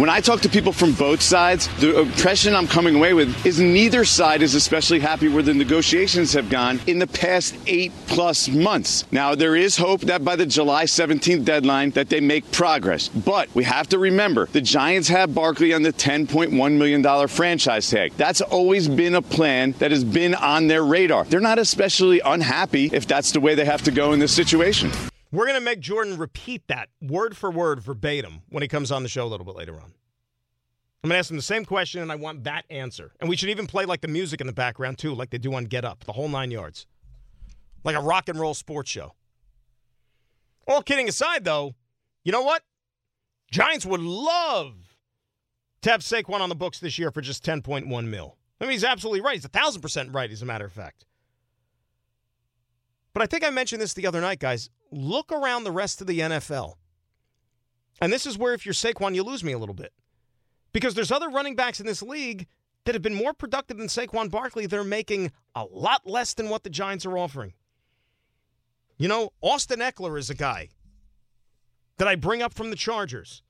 When 0.00 0.08
I 0.08 0.22
talk 0.22 0.40
to 0.40 0.48
people 0.48 0.72
from 0.72 0.94
both 0.94 1.20
sides, 1.20 1.68
the 1.78 2.00
impression 2.00 2.56
I'm 2.56 2.66
coming 2.66 2.94
away 2.94 3.12
with 3.12 3.44
is 3.44 3.60
neither 3.60 4.06
side 4.06 4.40
is 4.40 4.54
especially 4.54 4.98
happy 4.98 5.28
where 5.28 5.42
the 5.42 5.52
negotiations 5.52 6.32
have 6.32 6.48
gone 6.48 6.80
in 6.86 6.98
the 6.98 7.06
past 7.06 7.54
eight 7.66 7.92
plus 8.06 8.48
months. 8.48 9.04
Now, 9.12 9.34
there 9.34 9.56
is 9.56 9.76
hope 9.76 10.00
that 10.00 10.24
by 10.24 10.36
the 10.36 10.46
July 10.46 10.84
17th 10.84 11.44
deadline 11.44 11.90
that 11.90 12.08
they 12.08 12.20
make 12.20 12.50
progress. 12.50 13.08
But 13.08 13.54
we 13.54 13.62
have 13.64 13.90
to 13.90 13.98
remember, 13.98 14.46
the 14.46 14.62
Giants 14.62 15.08
have 15.08 15.34
Barkley 15.34 15.74
on 15.74 15.82
the 15.82 15.92
$10.1 15.92 16.78
million 16.78 17.28
franchise 17.28 17.90
tag. 17.90 18.14
That's 18.16 18.40
always 18.40 18.88
been 18.88 19.16
a 19.16 19.20
plan 19.20 19.72
that 19.80 19.90
has 19.90 20.02
been 20.02 20.34
on 20.34 20.66
their 20.66 20.82
radar. 20.82 21.24
They're 21.24 21.40
not 21.40 21.58
especially 21.58 22.20
unhappy 22.24 22.88
if 22.90 23.06
that's 23.06 23.32
the 23.32 23.40
way 23.40 23.54
they 23.54 23.66
have 23.66 23.82
to 23.82 23.90
go 23.90 24.14
in 24.14 24.18
this 24.18 24.34
situation. 24.34 24.90
We're 25.32 25.46
going 25.46 25.58
to 25.58 25.64
make 25.64 25.80
Jordan 25.80 26.18
repeat 26.18 26.66
that 26.68 26.88
word 27.00 27.36
for 27.36 27.50
word, 27.50 27.80
verbatim, 27.80 28.42
when 28.48 28.62
he 28.62 28.68
comes 28.68 28.90
on 28.90 29.02
the 29.02 29.08
show 29.08 29.24
a 29.24 29.28
little 29.28 29.46
bit 29.46 29.54
later 29.54 29.74
on. 29.74 29.92
I'm 31.02 31.08
going 31.08 31.14
to 31.14 31.18
ask 31.18 31.30
him 31.30 31.36
the 31.36 31.42
same 31.42 31.64
question, 31.64 32.02
and 32.02 32.10
I 32.10 32.16
want 32.16 32.44
that 32.44 32.64
answer. 32.68 33.12
And 33.20 33.30
we 33.30 33.36
should 33.36 33.48
even 33.48 33.66
play 33.66 33.84
like 33.84 34.00
the 34.00 34.08
music 34.08 34.40
in 34.40 34.46
the 34.46 34.52
background, 34.52 34.98
too, 34.98 35.14
like 35.14 35.30
they 35.30 35.38
do 35.38 35.54
on 35.54 35.64
Get 35.64 35.84
Up, 35.84 36.04
the 36.04 36.12
whole 36.12 36.28
nine 36.28 36.50
yards. 36.50 36.86
Like 37.84 37.96
a 37.96 38.00
rock 38.00 38.28
and 38.28 38.38
roll 38.38 38.54
sports 38.54 38.90
show. 38.90 39.14
All 40.66 40.82
kidding 40.82 41.08
aside, 41.08 41.44
though, 41.44 41.74
you 42.24 42.32
know 42.32 42.42
what? 42.42 42.62
Giants 43.50 43.86
would 43.86 44.02
love 44.02 44.96
to 45.82 45.90
have 45.90 46.02
Saquon 46.02 46.40
on 46.40 46.48
the 46.48 46.54
books 46.54 46.80
this 46.80 46.98
year 46.98 47.10
for 47.10 47.20
just 47.20 47.44
10.1 47.44 48.06
mil. 48.06 48.36
I 48.60 48.64
mean, 48.64 48.72
he's 48.72 48.84
absolutely 48.84 49.22
right. 49.22 49.34
He's 49.34 49.44
a 49.44 49.48
thousand 49.48 49.80
percent 49.80 50.12
right, 50.12 50.30
as 50.30 50.42
a 50.42 50.46
matter 50.46 50.66
of 50.66 50.72
fact. 50.72 51.06
But 53.14 53.22
I 53.22 53.26
think 53.26 53.44
I 53.44 53.50
mentioned 53.50 53.80
this 53.80 53.94
the 53.94 54.06
other 54.06 54.20
night, 54.20 54.38
guys. 54.38 54.68
Look 54.90 55.32
around 55.32 55.64
the 55.64 55.72
rest 55.72 56.00
of 56.00 56.06
the 56.06 56.20
NFL. 56.20 56.74
And 58.00 58.12
this 58.12 58.26
is 58.26 58.38
where, 58.38 58.54
if 58.54 58.64
you're 58.64 58.72
Saquon, 58.72 59.14
you 59.14 59.22
lose 59.22 59.44
me 59.44 59.52
a 59.52 59.58
little 59.58 59.74
bit. 59.74 59.92
Because 60.72 60.94
there's 60.94 61.12
other 61.12 61.28
running 61.28 61.56
backs 61.56 61.80
in 61.80 61.86
this 61.86 62.02
league 62.02 62.46
that 62.84 62.94
have 62.94 63.02
been 63.02 63.14
more 63.14 63.32
productive 63.34 63.76
than 63.76 63.88
Saquon 63.88 64.30
Barkley. 64.30 64.66
They're 64.66 64.84
making 64.84 65.32
a 65.54 65.64
lot 65.64 66.06
less 66.06 66.34
than 66.34 66.48
what 66.48 66.62
the 66.62 66.70
Giants 66.70 67.04
are 67.04 67.18
offering. 67.18 67.52
You 68.96 69.08
know, 69.08 69.32
Austin 69.40 69.80
Ekeler 69.80 70.18
is 70.18 70.30
a 70.30 70.34
guy 70.34 70.68
that 71.98 72.08
I 72.08 72.14
bring 72.14 72.42
up 72.42 72.54
from 72.54 72.70
the 72.70 72.76
Chargers. 72.76 73.42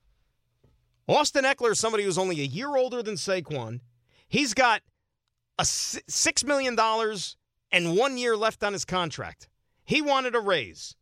Austin 1.07 1.45
Ekeler 1.45 1.71
is 1.71 1.79
somebody 1.79 2.03
who's 2.03 2.17
only 2.17 2.39
a 2.41 2.45
year 2.45 2.75
older 2.75 3.01
than 3.01 3.15
Saquon. 3.15 3.81
He's 4.27 4.53
got 4.53 4.81
a 5.59 5.63
$6 5.63 6.45
million 6.45 6.77
and 7.71 7.97
one 7.97 8.17
year 8.17 8.37
left 8.37 8.63
on 8.63 8.73
his 8.73 8.85
contract. 8.85 9.49
He 9.83 10.01
wanted 10.01 10.35
a 10.35 10.39
raise. 10.39 10.95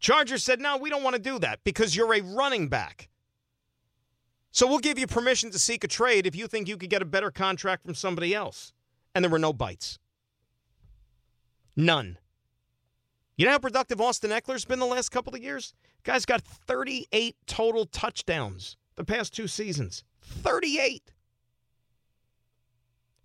Chargers 0.00 0.42
said, 0.42 0.60
no, 0.60 0.78
we 0.78 0.90
don't 0.90 1.02
want 1.02 1.14
to 1.14 1.22
do 1.22 1.38
that 1.38 1.60
because 1.62 1.94
you're 1.94 2.14
a 2.14 2.22
running 2.22 2.68
back. 2.68 3.08
So 4.50 4.66
we'll 4.66 4.78
give 4.78 4.98
you 4.98 5.06
permission 5.06 5.50
to 5.50 5.58
seek 5.58 5.84
a 5.84 5.88
trade 5.88 6.26
if 6.26 6.34
you 6.34 6.48
think 6.48 6.66
you 6.66 6.76
could 6.76 6.90
get 6.90 7.02
a 7.02 7.06
better 7.06 7.30
contract 7.30 7.84
from 7.84 7.94
somebody 7.94 8.34
else. 8.34 8.72
And 9.14 9.24
there 9.24 9.30
were 9.30 9.38
no 9.38 9.52
bites. 9.52 9.98
None. 11.76 12.18
You 13.36 13.46
know 13.46 13.52
how 13.52 13.58
productive 13.58 14.00
Austin 14.00 14.30
Ekeler's 14.30 14.64
been 14.64 14.80
the 14.80 14.86
last 14.86 15.10
couple 15.10 15.34
of 15.34 15.42
years? 15.42 15.74
Guy's 16.02 16.26
got 16.26 16.42
38 16.42 17.36
total 17.46 17.86
touchdowns 17.86 18.76
the 18.96 19.04
past 19.04 19.34
two 19.34 19.46
seasons. 19.46 20.04
38. 20.22 21.12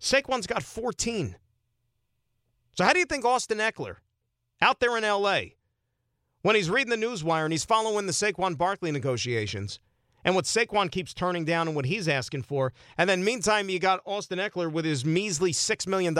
Saquon's 0.00 0.46
got 0.46 0.62
14. 0.62 1.36
So 2.74 2.84
how 2.84 2.92
do 2.92 2.98
you 2.98 3.06
think 3.06 3.24
Austin 3.24 3.58
Ekeler, 3.58 3.96
out 4.60 4.80
there 4.80 4.96
in 4.96 5.04
L.A., 5.04 5.56
when 6.46 6.54
he's 6.54 6.70
reading 6.70 6.90
the 6.90 7.06
newswire 7.06 7.42
and 7.42 7.52
he's 7.52 7.64
following 7.64 8.06
the 8.06 8.12
Saquon 8.12 8.56
Barkley 8.56 8.92
negotiations 8.92 9.80
and 10.24 10.36
what 10.36 10.44
Saquon 10.44 10.88
keeps 10.88 11.12
turning 11.12 11.44
down 11.44 11.66
and 11.66 11.74
what 11.74 11.86
he's 11.86 12.06
asking 12.06 12.44
for, 12.44 12.72
and 12.96 13.10
then 13.10 13.24
meantime 13.24 13.68
you 13.68 13.80
got 13.80 14.00
Austin 14.04 14.38
Ekeler 14.38 14.70
with 14.70 14.84
his 14.84 15.04
measly 15.04 15.50
$6 15.50 15.86
million 15.88 16.14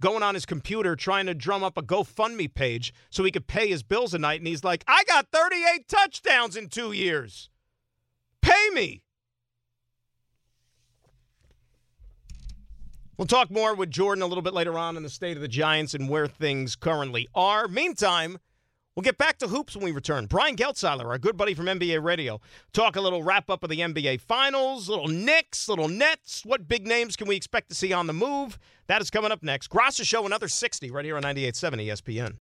going 0.00 0.24
on 0.24 0.34
his 0.34 0.46
computer 0.46 0.96
trying 0.96 1.26
to 1.26 1.34
drum 1.34 1.62
up 1.62 1.78
a 1.78 1.82
GoFundMe 1.82 2.52
page 2.52 2.92
so 3.10 3.22
he 3.22 3.30
could 3.30 3.46
pay 3.46 3.68
his 3.68 3.84
bills 3.84 4.14
a 4.14 4.18
night, 4.18 4.40
and 4.40 4.48
he's 4.48 4.64
like, 4.64 4.82
I 4.88 5.04
got 5.04 5.28
38 5.32 5.86
touchdowns 5.86 6.56
in 6.56 6.68
two 6.68 6.90
years. 6.90 7.48
Pay 8.42 8.70
me. 8.72 9.04
We'll 13.16 13.26
talk 13.26 13.48
more 13.48 13.76
with 13.76 13.92
Jordan 13.92 14.22
a 14.22 14.26
little 14.26 14.42
bit 14.42 14.54
later 14.54 14.76
on 14.76 14.96
in 14.96 15.04
the 15.04 15.08
state 15.08 15.36
of 15.36 15.40
the 15.40 15.46
Giants 15.46 15.94
and 15.94 16.08
where 16.08 16.26
things 16.26 16.74
currently 16.74 17.28
are. 17.32 17.68
Meantime, 17.68 18.38
we'll 18.96 19.02
get 19.02 19.18
back 19.18 19.38
to 19.38 19.48
hoops 19.48 19.76
when 19.76 19.84
we 19.84 19.92
return. 19.92 20.26
Brian 20.26 20.56
Geltzeiler, 20.56 21.04
our 21.04 21.18
good 21.18 21.36
buddy 21.36 21.54
from 21.54 21.66
NBA 21.66 22.02
Radio, 22.02 22.40
talk 22.72 22.96
a 22.96 23.00
little 23.00 23.22
wrap 23.22 23.48
up 23.50 23.62
of 23.62 23.70
the 23.70 23.80
NBA 23.80 24.20
Finals, 24.22 24.88
little 24.88 25.06
Knicks, 25.06 25.68
little 25.68 25.88
Nets. 25.88 26.44
What 26.44 26.66
big 26.66 26.86
names 26.86 27.14
can 27.14 27.28
we 27.28 27.36
expect 27.36 27.68
to 27.68 27.74
see 27.74 27.92
on 27.92 28.06
the 28.08 28.12
move? 28.12 28.58
That 28.88 29.00
is 29.02 29.10
coming 29.10 29.30
up 29.30 29.42
next. 29.42 29.68
Graca 29.70 30.04
Show, 30.04 30.26
another 30.26 30.48
60 30.48 30.90
right 30.90 31.04
here 31.04 31.16
on 31.16 31.22
98.7 31.22 31.86
ESPN. 31.86 32.34